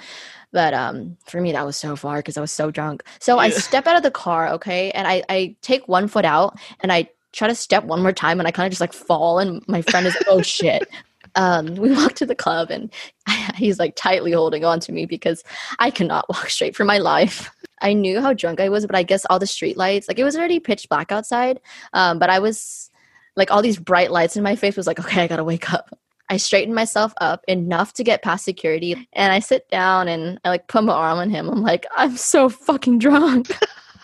But 0.52 0.76
um, 0.76 1.18
for 1.26 1.42
me, 1.42 1.52
that 1.54 1.66
was 1.66 1.78
so 1.78 1.96
far 1.96 2.18
because 2.18 2.38
I 2.38 2.42
was 2.42 2.52
so 2.52 2.70
drunk. 2.70 3.04
So. 3.20 3.40
I 3.40 3.50
step 3.50 3.88
out 3.88 3.98
of 3.98 4.04
the 4.04 4.12
car, 4.12 4.50
okay, 4.50 4.92
and 4.92 5.08
I, 5.08 5.24
I 5.28 5.56
take 5.62 5.88
one 5.88 6.08
foot 6.08 6.26
out 6.26 6.60
and 6.82 6.92
I 6.92 7.10
try 7.34 7.48
to 7.48 7.56
step 7.56 7.84
one 7.84 8.02
more 8.02 8.14
time 8.14 8.40
and 8.40 8.48
I 8.48 8.52
kind 8.52 8.68
of 8.68 8.72
just 8.72 8.80
like 8.80 8.94
fall 8.94 9.40
and 9.40 9.68
my 9.68 9.82
friend 9.82 10.06
is 10.06 10.16
oh 10.28 10.42
shit 10.42 10.88
um, 11.36 11.76
we 11.76 11.92
walked 11.96 12.18
to 12.18 12.26
the 12.26 12.36
club 12.36 12.70
and 12.70 12.92
he's 13.56 13.80
like 13.80 13.96
tightly 13.96 14.32
holding 14.32 14.66
on 14.66 14.80
to 14.82 14.92
me 14.92 15.06
because 15.06 15.44
I 15.80 15.92
cannot 15.92 16.30
walk 16.30 16.50
straight 16.50 16.76
for 16.76 16.86
my 16.86 16.98
life. 16.98 17.50
I 17.82 17.94
knew 17.94 18.22
how 18.22 18.34
drunk 18.34 18.60
I 18.60 18.70
was, 18.70 18.86
but 18.86 18.96
I 18.96 19.04
guess 19.04 19.26
all 19.30 19.40
the 19.40 19.48
street 19.48 19.78
lights, 19.78 20.08
like 20.08 20.20
it 20.20 20.24
was 20.24 20.38
already 20.38 20.60
pitch 20.60 20.88
black 20.90 21.12
outside. 21.12 21.60
Um, 21.92 22.20
but 22.20 22.30
I 22.30 22.40
was 22.40 22.90
like, 23.36 23.52
all 23.52 23.62
these 23.62 23.78
bright 23.78 24.12
lights 24.12 24.38
in 24.38 24.44
my 24.44 24.56
face 24.56 24.78
was 24.78 24.88
like, 24.88 25.00
okay, 25.00 25.24
I 25.24 25.28
gotta 25.28 25.44
wake 25.44 25.74
up. 25.74 25.98
I 26.30 26.38
straightened 26.38 26.74
myself 26.74 27.14
up 27.20 27.44
enough 27.48 27.94
to 27.94 28.04
get 28.04 28.24
past 28.24 28.46
security 28.46 29.08
and 29.14 29.34
I 29.34 29.40
sit 29.40 29.70
down 29.70 30.08
and 30.08 30.40
I 30.46 30.50
like 30.50 30.68
put 30.68 30.84
my 30.84 30.94
arm 30.94 31.20
on 31.20 31.30
him. 31.30 31.50
I'm 31.50 31.62
like, 31.62 31.86
I'm 31.96 32.16
so 32.16 32.48
fucking 32.48 33.00
drunk. 33.00 33.52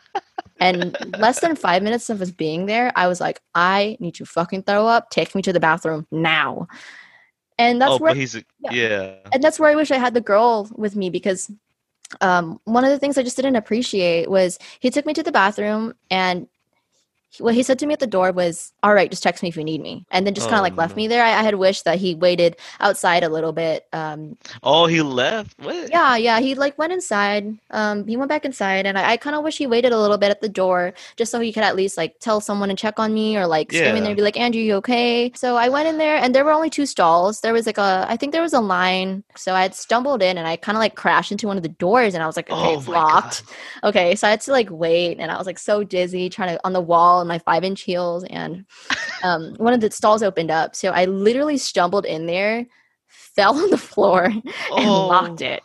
and 0.59 0.97
less 1.17 1.39
than 1.39 1.55
five 1.55 1.81
minutes 1.81 2.09
of 2.09 2.21
us 2.21 2.29
being 2.29 2.65
there, 2.65 2.91
I 2.95 3.07
was 3.07 3.21
like, 3.21 3.39
I 3.55 3.95
need 4.01 4.15
to 4.15 4.25
fucking 4.25 4.63
throw 4.63 4.85
up. 4.85 5.09
Take 5.09 5.33
me 5.33 5.41
to 5.43 5.53
the 5.53 5.61
bathroom 5.61 6.05
now 6.11 6.67
and 7.59 7.79
that's 7.79 7.91
oh, 7.91 7.97
where 7.97 8.15
he's 8.15 8.35
yeah. 8.35 8.71
yeah. 8.71 9.15
and 9.31 9.43
that's 9.43 9.59
where 9.59 9.69
i 9.69 9.75
wish 9.75 9.91
i 9.91 9.97
had 9.97 10.15
the 10.15 10.21
girl 10.21 10.67
with 10.75 10.95
me 10.95 11.11
because 11.11 11.51
um, 12.21 12.59
one 12.63 12.83
of 12.83 12.89
the 12.89 12.97
things 12.97 13.19
i 13.19 13.23
just 13.23 13.35
didn't 13.35 13.55
appreciate 13.55 14.31
was 14.31 14.57
he 14.79 14.89
took 14.89 15.05
me 15.05 15.13
to 15.13 15.21
the 15.21 15.31
bathroom 15.31 15.93
and 16.09 16.47
what 17.37 17.53
he 17.53 17.63
said 17.63 17.77
to 17.79 17.85
me 17.85 17.93
at 17.93 17.99
the 17.99 18.07
door 18.07 18.31
was, 18.31 18.73
"All 18.81 18.93
right, 18.93 19.09
just 19.09 19.21
text 19.21 19.43
me 19.43 19.49
if 19.49 19.55
you 19.55 19.63
need 19.63 19.81
me," 19.81 20.05
and 20.11 20.25
then 20.25 20.33
just 20.33 20.49
kind 20.49 20.59
of 20.59 20.63
like 20.63 20.75
left 20.75 20.95
me 20.95 21.05
oh. 21.05 21.09
there. 21.09 21.23
I, 21.23 21.39
I, 21.39 21.43
had 21.43 21.55
wished 21.55 21.85
that 21.85 21.99
he 21.99 22.15
waited 22.15 22.57
outside 22.79 23.23
a 23.23 23.29
little 23.29 23.53
bit. 23.53 23.87
Um, 23.93 24.35
oh, 24.63 24.87
he 24.87 25.01
left. 25.01 25.57
What? 25.59 25.89
Yeah, 25.89 26.15
yeah. 26.17 26.39
He 26.39 26.55
like 26.55 26.77
went 26.77 26.91
inside. 26.91 27.57
Um, 27.69 28.07
he 28.07 28.17
went 28.17 28.29
back 28.29 28.45
inside, 28.45 28.85
and 28.87 28.97
I, 28.97 29.11
I 29.11 29.17
kind 29.17 29.35
of 29.35 29.43
wish 29.43 29.57
he 29.57 29.67
waited 29.67 29.91
a 29.91 29.99
little 29.99 30.17
bit 30.17 30.31
at 30.31 30.41
the 30.41 30.49
door 30.49 30.93
just 31.17 31.31
so 31.31 31.39
he 31.39 31.53
could 31.53 31.63
at 31.63 31.75
least 31.75 31.97
like 31.97 32.19
tell 32.19 32.41
someone 32.41 32.69
to 32.69 32.75
check 32.75 32.97
on 32.97 33.13
me 33.13 33.37
or 33.37 33.45
like 33.45 33.71
yeah. 33.71 33.81
scream 33.81 33.97
in 33.97 34.03
there 34.03 34.11
and 34.11 34.17
be 34.17 34.23
like, 34.23 34.39
"Andrew, 34.39 34.61
you 34.61 34.75
okay?" 34.75 35.31
So 35.35 35.55
I 35.55 35.69
went 35.69 35.87
in 35.87 35.99
there, 35.99 36.17
and 36.17 36.33
there 36.33 36.43
were 36.43 36.51
only 36.51 36.71
two 36.71 36.87
stalls. 36.87 37.41
There 37.41 37.53
was 37.53 37.67
like 37.67 37.77
a, 37.77 38.05
I 38.09 38.17
think 38.17 38.33
there 38.33 38.41
was 38.41 38.53
a 38.53 38.59
line. 38.59 39.23
So 39.35 39.53
I 39.53 39.61
had 39.61 39.75
stumbled 39.75 40.23
in, 40.23 40.37
and 40.37 40.47
I 40.47 40.55
kind 40.55 40.75
of 40.75 40.79
like 40.79 40.95
crashed 40.95 41.31
into 41.31 41.47
one 41.47 41.57
of 41.57 41.63
the 41.63 41.69
doors, 41.69 42.15
and 42.15 42.23
I 42.23 42.27
was 42.27 42.35
like, 42.35 42.49
"Okay, 42.49 42.75
oh 42.75 42.79
it's 42.79 42.87
locked." 42.87 43.45
God. 43.45 43.89
Okay, 43.89 44.15
so 44.15 44.27
I 44.27 44.31
had 44.31 44.41
to 44.41 44.51
like 44.51 44.69
wait, 44.71 45.19
and 45.19 45.31
I 45.31 45.37
was 45.37 45.45
like 45.45 45.59
so 45.59 45.83
dizzy 45.83 46.29
trying 46.29 46.55
to 46.55 46.59
on 46.65 46.73
the 46.73 46.81
wall 46.81 47.18
in 47.21 47.27
my 47.27 47.39
five 47.39 47.63
inch 47.63 47.81
heels 47.81 48.23
and 48.25 48.65
um, 49.23 49.53
one 49.57 49.73
of 49.73 49.81
the 49.81 49.91
stalls 49.91 50.23
opened 50.23 50.51
up. 50.51 50.75
So 50.75 50.89
I 50.89 51.05
literally 51.05 51.57
stumbled 51.57 52.05
in 52.05 52.25
there, 52.25 52.65
fell 53.07 53.57
on 53.57 53.69
the 53.69 53.77
floor, 53.77 54.23
and 54.25 54.43
oh. 54.71 55.07
locked 55.07 55.41
it. 55.41 55.63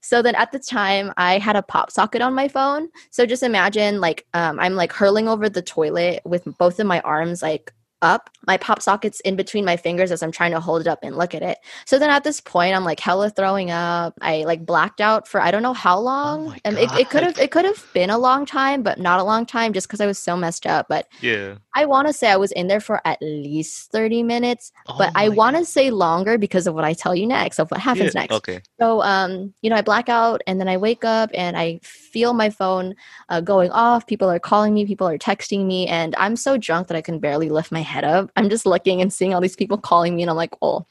So 0.00 0.20
then 0.20 0.34
at 0.34 0.52
the 0.52 0.58
time, 0.58 1.14
I 1.16 1.38
had 1.38 1.56
a 1.56 1.62
pop 1.62 1.90
socket 1.90 2.20
on 2.20 2.34
my 2.34 2.46
phone. 2.46 2.88
So 3.10 3.24
just 3.24 3.42
imagine 3.42 4.02
like 4.02 4.26
um, 4.34 4.60
I'm 4.60 4.74
like 4.74 4.92
hurling 4.92 5.28
over 5.28 5.48
the 5.48 5.62
toilet 5.62 6.20
with 6.26 6.44
both 6.58 6.78
of 6.78 6.86
my 6.86 7.00
arms 7.00 7.40
like 7.40 7.72
up. 8.04 8.30
My 8.46 8.56
pop 8.56 8.82
socket's 8.82 9.20
in 9.20 9.36
between 9.36 9.64
my 9.64 9.76
fingers 9.76 10.12
as 10.12 10.22
I'm 10.22 10.30
trying 10.30 10.52
to 10.52 10.60
hold 10.60 10.82
it 10.82 10.86
up 10.86 11.00
and 11.02 11.16
look 11.16 11.34
at 11.34 11.42
it. 11.42 11.58
So 11.86 11.98
then 11.98 12.10
at 12.10 12.22
this 12.22 12.40
point, 12.40 12.76
I'm 12.76 12.84
like 12.84 13.00
hella 13.00 13.30
throwing 13.30 13.70
up. 13.70 14.14
I 14.20 14.44
like 14.44 14.64
blacked 14.64 15.00
out 15.00 15.26
for 15.26 15.40
I 15.40 15.50
don't 15.50 15.62
know 15.62 15.72
how 15.72 15.98
long. 15.98 16.50
Oh 16.50 16.56
and 16.64 16.78
it, 16.78 16.92
it 16.92 17.10
could 17.10 17.24
have 17.24 17.38
it 17.38 17.50
could 17.50 17.64
have 17.64 17.84
been 17.94 18.10
a 18.10 18.18
long 18.18 18.46
time, 18.46 18.82
but 18.82 18.98
not 19.00 19.18
a 19.18 19.24
long 19.24 19.46
time 19.46 19.72
just 19.72 19.88
because 19.88 20.00
I 20.00 20.06
was 20.06 20.18
so 20.18 20.36
messed 20.36 20.66
up. 20.66 20.86
But 20.88 21.08
yeah, 21.20 21.56
I 21.74 21.86
want 21.86 22.06
to 22.06 22.12
say 22.12 22.30
I 22.30 22.36
was 22.36 22.52
in 22.52 22.68
there 22.68 22.80
for 22.80 23.00
at 23.04 23.18
least 23.20 23.90
30 23.90 24.22
minutes, 24.22 24.72
oh 24.88 24.96
but 24.98 25.10
I 25.14 25.28
want 25.28 25.56
to 25.56 25.64
say 25.64 25.90
longer 25.90 26.38
because 26.38 26.66
of 26.66 26.74
what 26.74 26.84
I 26.84 26.92
tell 26.92 27.14
you 27.14 27.26
next, 27.26 27.58
of 27.58 27.70
what 27.70 27.80
happens 27.80 28.14
yeah, 28.14 28.20
next. 28.22 28.34
Okay. 28.34 28.60
So, 28.80 29.02
um, 29.02 29.52
you 29.62 29.70
know, 29.70 29.76
I 29.76 29.82
black 29.82 30.08
out 30.08 30.40
and 30.46 30.60
then 30.60 30.68
I 30.68 30.76
wake 30.76 31.04
up 31.04 31.30
and 31.34 31.56
I 31.56 31.80
feel 31.82 32.32
my 32.32 32.50
phone 32.50 32.94
uh, 33.28 33.40
going 33.40 33.70
off. 33.70 34.06
People 34.06 34.30
are 34.30 34.38
calling 34.38 34.74
me, 34.74 34.86
people 34.86 35.08
are 35.08 35.18
texting 35.18 35.66
me, 35.66 35.86
and 35.88 36.14
I'm 36.16 36.36
so 36.36 36.56
drunk 36.56 36.88
that 36.88 36.96
I 36.96 37.02
can 37.02 37.18
barely 37.18 37.48
lift 37.48 37.72
my 37.72 37.82
head 37.82 38.04
up. 38.04 38.30
I'm 38.36 38.48
just 38.48 38.66
looking 38.66 39.00
and 39.00 39.12
seeing 39.12 39.34
all 39.34 39.40
these 39.40 39.56
people 39.56 39.78
calling 39.78 40.14
me, 40.16 40.22
and 40.22 40.30
I'm 40.30 40.36
like, 40.36 40.54
oh, 40.62 40.86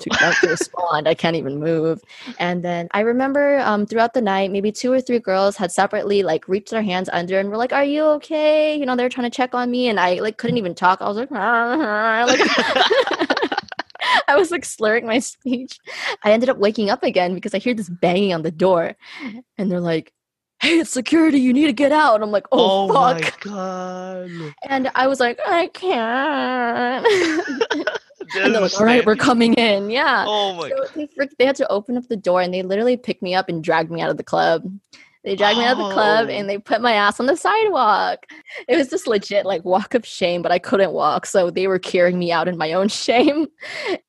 too 0.00 0.10
drunk 0.10 0.36
to 0.40 0.48
respond. 0.48 1.08
I 1.08 1.14
can't 1.14 1.36
even 1.36 1.58
move. 1.58 2.02
And 2.38 2.64
then 2.64 2.88
I 2.92 3.00
remember 3.00 3.58
um, 3.60 3.86
throughout 3.86 4.14
the 4.14 4.20
night, 4.20 4.50
maybe 4.50 4.72
two 4.72 4.92
or 4.92 5.00
three 5.00 5.18
girls 5.18 5.56
had 5.56 5.72
separately 5.72 6.22
like 6.22 6.48
reached 6.48 6.70
their 6.70 6.82
hands 6.82 7.08
under 7.12 7.38
and 7.38 7.50
were 7.50 7.56
like, 7.56 7.72
"Are 7.72 7.84
you 7.84 8.04
okay?" 8.16 8.76
You 8.76 8.86
know, 8.86 8.96
they're 8.96 9.08
trying 9.08 9.30
to 9.30 9.36
check 9.36 9.54
on 9.54 9.70
me, 9.70 9.88
and 9.88 9.98
I 10.00 10.14
like 10.14 10.38
couldn't 10.38 10.58
even 10.58 10.74
talk. 10.74 11.00
I 11.00 11.08
was 11.08 11.16
like, 11.16 11.30
like 11.30 12.40
I 14.28 14.36
was 14.36 14.50
like 14.50 14.64
slurring 14.64 15.06
my 15.06 15.18
speech. 15.20 15.78
I 16.22 16.32
ended 16.32 16.48
up 16.48 16.58
waking 16.58 16.90
up 16.90 17.02
again 17.02 17.34
because 17.34 17.54
I 17.54 17.58
hear 17.58 17.74
this 17.74 17.88
banging 17.88 18.34
on 18.34 18.42
the 18.42 18.50
door, 18.50 18.96
and 19.58 19.70
they're 19.70 19.80
like, 19.80 20.12
hey, 20.62 20.78
it's 20.78 20.90
security, 20.90 21.40
you 21.40 21.52
need 21.52 21.66
to 21.66 21.72
get 21.72 21.90
out. 21.90 22.14
And 22.14 22.24
I'm 22.24 22.30
like, 22.30 22.46
oh, 22.52 22.88
oh 22.88 22.88
fuck. 22.88 23.20
my 23.20 23.32
God. 23.40 24.54
And 24.68 24.90
I 24.94 25.08
was 25.08 25.18
like, 25.18 25.40
I 25.44 25.66
can't. 25.66 27.06
And 28.34 28.54
they're 28.54 28.62
like, 28.62 28.78
all 28.78 28.86
right, 28.86 29.04
we're 29.04 29.16
coming 29.16 29.54
in. 29.54 29.90
Yeah. 29.90 30.24
Oh 30.26 30.54
my 30.54 30.68
so 30.68 30.76
God. 30.76 31.08
They, 31.16 31.28
they 31.38 31.46
had 31.46 31.56
to 31.56 31.68
open 31.70 31.96
up 31.96 32.08
the 32.08 32.16
door 32.16 32.40
and 32.40 32.52
they 32.52 32.62
literally 32.62 32.96
picked 32.96 33.22
me 33.22 33.34
up 33.34 33.48
and 33.48 33.62
dragged 33.62 33.90
me 33.90 34.00
out 34.00 34.10
of 34.10 34.16
the 34.16 34.24
club. 34.24 34.64
They 35.24 35.36
dragged 35.36 35.58
me 35.58 35.64
out 35.64 35.78
of 35.78 35.86
the 35.86 35.92
club 35.92 36.28
and 36.28 36.50
they 36.50 36.58
put 36.58 36.80
my 36.80 36.94
ass 36.94 37.20
on 37.20 37.26
the 37.26 37.36
sidewalk. 37.36 38.26
It 38.66 38.76
was 38.76 38.88
just 38.88 39.06
legit 39.06 39.46
like 39.46 39.64
walk 39.64 39.94
of 39.94 40.04
shame, 40.04 40.42
but 40.42 40.50
I 40.50 40.58
couldn't 40.58 40.92
walk. 40.92 41.26
So 41.26 41.48
they 41.48 41.68
were 41.68 41.78
carrying 41.78 42.18
me 42.18 42.32
out 42.32 42.48
in 42.48 42.58
my 42.58 42.72
own 42.72 42.88
shame. 42.88 43.46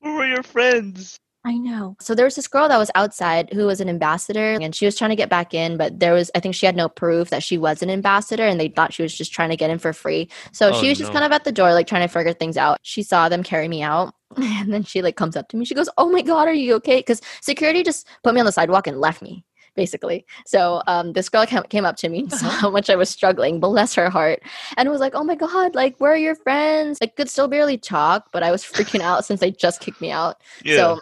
Who 0.02 0.16
were 0.16 0.26
your 0.26 0.44
friends? 0.44 1.20
I 1.46 1.58
know. 1.58 1.98
So 2.00 2.16
there 2.16 2.24
was 2.24 2.36
this 2.36 2.48
girl 2.48 2.70
that 2.70 2.78
was 2.78 2.90
outside 2.96 3.52
who 3.52 3.66
was 3.66 3.82
an 3.82 3.90
ambassador 3.90 4.58
and 4.62 4.74
she 4.74 4.86
was 4.86 4.98
trying 4.98 5.10
to 5.10 5.16
get 5.16 5.30
back 5.30 5.54
in, 5.54 5.76
but 5.76 6.00
there 6.00 6.14
was, 6.14 6.32
I 6.36 6.40
think 6.40 6.56
she 6.56 6.66
had 6.66 6.76
no 6.76 6.88
proof 6.88 7.32
that 7.32 7.44
she 7.44 7.58
was 7.58 7.84
an 7.84 7.90
ambassador 7.90 8.48
and 8.48 8.58
they 8.58 8.70
thought 8.70 8.94
she 8.94 9.04
was 9.04 9.14
just 9.14 9.34
trying 9.34 9.50
to 9.50 9.58
get 9.58 9.70
in 9.70 9.78
for 9.78 9.92
free. 9.92 10.30
So 10.54 10.70
oh, 10.70 10.80
she 10.80 10.88
was 10.88 11.00
no. 11.00 11.04
just 11.04 11.12
kind 11.12 11.26
of 11.26 11.34
at 11.34 11.44
the 11.44 11.52
door, 11.52 11.74
like 11.74 11.86
trying 11.86 12.08
to 12.08 12.14
figure 12.14 12.32
things 12.32 12.56
out. 12.56 12.80
She 12.84 13.04
saw 13.04 13.28
them 13.28 13.44
carry 13.44 13.68
me 13.68 13.82
out 13.82 14.16
and 14.38 14.72
then 14.74 14.84
she 14.84 15.02
like 15.02 15.18
comes 15.18 15.36
up 15.36 15.50
to 15.50 15.58
me. 15.58 15.66
She 15.66 15.76
goes, 15.76 15.90
Oh 15.98 16.10
my 16.10 16.22
God, 16.22 16.48
are 16.48 16.54
you 16.54 16.76
okay? 16.76 17.00
Because 17.00 17.22
security 17.42 17.84
just 17.84 18.08
put 18.24 18.34
me 18.34 18.40
on 18.40 18.46
the 18.46 18.54
sidewalk 18.54 18.88
and 18.88 19.02
left 19.02 19.22
me 19.22 19.44
basically. 19.76 20.24
So 20.46 20.84
um, 20.88 21.14
this 21.14 21.30
girl 21.30 21.46
came 21.46 21.84
up 21.84 21.98
to 21.98 22.08
me, 22.08 22.30
saw 22.30 22.48
how 22.48 22.70
much 22.70 22.90
I 22.90 22.96
was 22.96 23.10
struggling, 23.10 23.60
bless 23.60 23.96
her 23.96 24.08
heart, 24.08 24.44
and 24.78 24.88
was 24.88 25.02
like, 25.02 25.16
"Oh 25.16 25.24
my 25.24 25.34
god, 25.34 25.74
like 25.74 25.98
where 25.98 26.12
are 26.12 26.16
your 26.16 26.36
friends?" 26.36 27.00
I 27.02 27.08
could 27.08 27.28
still 27.28 27.48
barely 27.48 27.80
talk, 27.80 28.30
but 28.32 28.44
I 28.44 28.52
was 28.52 28.64
freaking 28.64 29.02
out 29.02 29.26
since 29.26 29.40
they 29.40 29.50
just 29.50 29.82
kicked 29.82 30.00
me 30.00 30.12
out. 30.12 30.42
Yeah. 30.64 30.76
So 30.76 31.00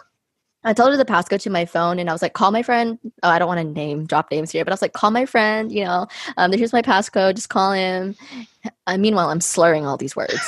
I 0.63 0.73
told 0.73 0.91
her 0.91 0.97
the 0.97 1.05
passcode 1.05 1.41
to 1.41 1.49
my 1.49 1.65
phone 1.65 1.97
and 1.97 2.09
I 2.09 2.13
was 2.13 2.21
like, 2.21 2.33
call 2.33 2.51
my 2.51 2.61
friend. 2.61 2.99
Oh, 3.23 3.29
I 3.29 3.39
don't 3.39 3.47
want 3.47 3.59
to 3.59 3.63
name, 3.63 4.05
drop 4.05 4.29
names 4.31 4.51
here, 4.51 4.63
but 4.63 4.71
I 4.71 4.75
was 4.75 4.81
like, 4.81 4.93
call 4.93 5.11
my 5.11 5.25
friend, 5.25 5.71
you 5.71 5.83
know, 5.83 6.07
um, 6.37 6.51
here's 6.51 6.73
my 6.73 6.83
passcode, 6.83 7.35
just 7.35 7.49
call 7.49 7.71
him. 7.71 8.15
Uh, 8.85 8.97
meanwhile, 8.97 9.29
I'm 9.29 9.41
slurring 9.41 9.87
all 9.87 9.97
these 9.97 10.15
words. 10.15 10.39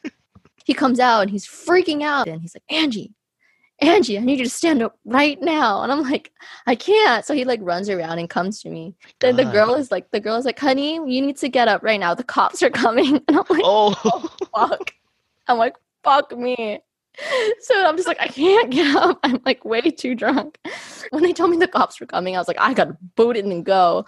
he 0.64 0.74
comes 0.74 1.00
out 1.00 1.22
and 1.22 1.30
he's 1.30 1.46
freaking 1.46 2.02
out 2.02 2.28
and 2.28 2.42
he's 2.42 2.54
like, 2.54 2.64
Angie, 2.68 3.14
Angie, 3.80 4.18
I 4.18 4.22
need 4.22 4.38
you 4.38 4.44
to 4.44 4.50
stand 4.50 4.82
up 4.82 4.98
right 5.04 5.40
now. 5.40 5.82
And 5.82 5.92
I'm 5.92 6.02
like, 6.02 6.32
I 6.66 6.74
can't. 6.74 7.24
So 7.24 7.32
he 7.32 7.44
like 7.44 7.60
runs 7.62 7.88
around 7.88 8.18
and 8.18 8.28
comes 8.28 8.60
to 8.62 8.68
me. 8.68 8.96
Then 9.20 9.36
the 9.36 9.44
girl 9.44 9.74
is 9.74 9.92
like, 9.92 10.10
the 10.10 10.18
girl 10.18 10.36
is 10.36 10.44
like, 10.44 10.58
honey, 10.58 10.94
you 10.94 11.22
need 11.22 11.36
to 11.38 11.48
get 11.48 11.68
up 11.68 11.84
right 11.84 12.00
now. 12.00 12.14
The 12.14 12.24
cops 12.24 12.62
are 12.62 12.70
coming. 12.70 13.22
And 13.28 13.36
I'm 13.38 13.44
like, 13.48 13.62
oh, 13.64 13.94
oh 14.04 14.28
fuck. 14.54 14.92
I'm 15.46 15.58
like, 15.58 15.76
fuck 16.02 16.36
me. 16.36 16.80
So 17.60 17.86
I'm 17.86 17.96
just 17.96 18.08
like, 18.08 18.20
I 18.20 18.28
can't 18.28 18.70
get 18.70 18.94
up. 18.96 19.18
I'm 19.22 19.40
like 19.44 19.64
way 19.64 19.80
too 19.80 20.14
drunk. 20.14 20.58
When 21.10 21.22
they 21.22 21.32
told 21.32 21.50
me 21.50 21.56
the 21.56 21.68
cops 21.68 22.00
were 22.00 22.06
coming, 22.06 22.36
I 22.36 22.38
was 22.38 22.48
like, 22.48 22.60
I 22.60 22.74
gotta 22.74 22.96
boot 23.16 23.36
it 23.36 23.44
and 23.44 23.64
go. 23.64 24.04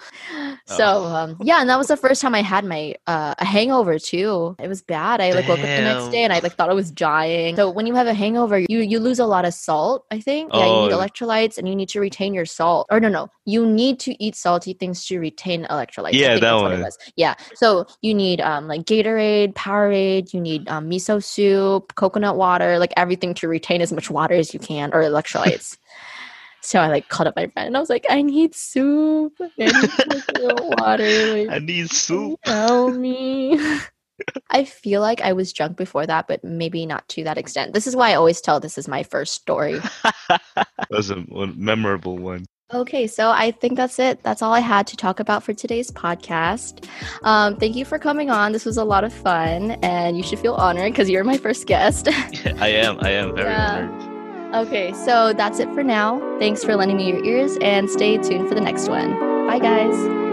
So 0.67 0.85
oh. 0.85 1.05
um, 1.07 1.37
yeah, 1.41 1.61
and 1.61 1.69
that 1.69 1.79
was 1.79 1.89
the 1.89 1.97
first 1.97 2.21
time 2.21 2.35
I 2.35 2.43
had 2.43 2.65
my 2.65 2.95
uh, 3.07 3.35
a 3.39 3.45
hangover 3.45 3.99
too. 3.99 4.57
It 4.59 4.69
was 4.69 4.83
bad. 4.83 5.21
I 5.21 5.33
like 5.33 5.47
Damn. 5.47 5.49
woke 5.49 5.59
up 5.59 5.65
the 5.65 5.83
next 5.83 6.09
day 6.09 6.23
and 6.23 6.33
I 6.33 6.41
like 6.41 6.55
thought 6.55 6.71
I 6.71 6.75
was 6.75 6.91
dying. 6.91 7.57
So 7.57 7.71
when 7.71 7.87
you 7.87 7.95
have 7.95 8.07
a 8.07 8.15
hangover, 8.15 8.59
you 8.59 8.81
you 8.81 9.01
lose 9.01 9.19
a 9.19 9.27
lot 9.27 9.45
of 9.45 9.55
salt. 9.55 10.07
I 10.11 10.21
think. 10.21 10.53
Yeah, 10.53 10.61
oh. 10.61 10.83
you 10.83 10.89
need 10.89 10.95
oh. 10.95 10.99
electrolytes 10.99 11.59
and 11.59 11.69
you 11.69 11.75
need 11.75 11.89
to 11.91 12.01
retain 12.01 12.35
your 12.35 12.47
salt. 12.47 12.87
Or 12.91 13.01
no, 13.01 13.09
no, 13.09 13.29
you 13.45 13.67
need 13.67 13.99
to 14.01 14.23
eat 14.23 14.37
salty 14.37 14.75
things 14.75 15.05
to 15.07 15.19
retain 15.19 15.65
electrolytes. 15.65 16.13
Yeah, 16.13 16.39
that 16.39 16.55
one. 16.55 16.85
Yeah, 17.17 17.35
so 17.55 17.87
you 18.03 18.15
need 18.15 18.41
um 18.41 18.69
like 18.69 18.83
Gatorade, 18.83 19.55
Powerade. 19.55 20.33
You 20.33 20.41
need 20.41 20.69
um, 20.69 20.89
miso 20.89 21.23
soup, 21.23 21.95
coconut 21.95 22.37
water, 22.37 22.79
like 22.79 22.93
everything 23.01 23.35
to 23.35 23.49
retain 23.49 23.81
as 23.81 23.93
much 23.93 24.11
water 24.11 24.35
as 24.35 24.53
you 24.53 24.61
can 24.61 24.91
or 24.93 25.03
electrolytes. 25.03 25.77
so 26.61 26.81
I 26.81 26.89
like 26.89 27.09
called 27.09 27.27
up 27.27 27.37
my 27.37 27.47
friend 27.49 27.69
and 27.69 27.77
I 27.77 27.81
was 27.81 27.91
like, 27.91 28.07
I 28.09 28.23
need 28.23 28.55
soup. 28.55 29.35
I 29.41 29.51
need 29.59 30.25
water. 30.79 31.37
Like, 31.37 31.49
I 31.51 31.59
need 31.59 31.91
soup. 31.91 32.41
Tell 32.45 32.91
me. 32.91 33.59
I 34.51 34.65
feel 34.65 35.01
like 35.01 35.23
I 35.23 35.33
was 35.33 35.53
drunk 35.53 35.77
before 35.77 36.07
that, 36.07 36.29
but 36.29 36.45
maybe 36.45 36.85
not 36.85 37.09
to 37.11 37.25
that 37.25 37.39
extent. 37.39 37.73
This 37.73 37.87
is 37.87 37.97
why 37.97 38.11
I 38.11 38.15
always 38.15 38.41
tell 38.41 38.61
this 38.61 38.77
is 38.77 38.87
my 38.87 39.03
first 39.03 39.33
story. 39.33 39.81
that 40.25 40.89
was 40.91 41.11
a 41.11 41.17
memorable 41.17 42.19
one. 42.19 42.45
Okay, 42.73 43.09
so 43.09 43.31
I 43.31 43.51
think 43.51 43.77
that's 43.77 43.99
it. 43.99 44.23
That's 44.23 44.43
all 44.43 44.53
I 44.53 44.61
had 44.61 44.87
to 44.89 44.97
talk 44.97 45.19
about 45.19 45.43
for 45.43 45.53
today's 45.53 45.91
podcast. 45.91 46.87
Um, 47.23 47.57
thank 47.57 47.75
you 47.75 47.85
for 47.85 47.99
coming 47.99 48.31
on. 48.31 48.53
This 48.53 48.65
was 48.65 48.77
a 48.77 48.85
lot 48.85 49.03
of 49.03 49.13
fun, 49.13 49.73
and 49.83 50.17
you 50.17 50.23
should 50.23 50.39
feel 50.39 50.55
honored 50.55 50.93
because 50.93 51.11
you're 51.11 51.25
my 51.25 51.37
first 51.37 51.67
guest. 51.67 52.09
I 52.61 52.69
am. 52.69 52.99
I 53.01 53.11
am 53.11 53.35
very 53.35 53.51
yeah. 53.51 53.89
honored. 53.89 54.67
Okay, 54.67 54.93
so 54.93 55.33
that's 55.33 55.59
it 55.59 55.73
for 55.75 55.83
now. 55.83 56.21
Thanks 56.39 56.63
for 56.63 56.77
lending 56.77 56.97
me 56.97 57.09
your 57.09 57.25
ears, 57.25 57.57
and 57.61 57.91
stay 57.91 58.19
tuned 58.19 58.49
for 58.49 58.55
the 58.55 58.61
next 58.61 58.89
one. 58.89 59.19
Bye, 59.49 59.59
guys. 59.59 60.30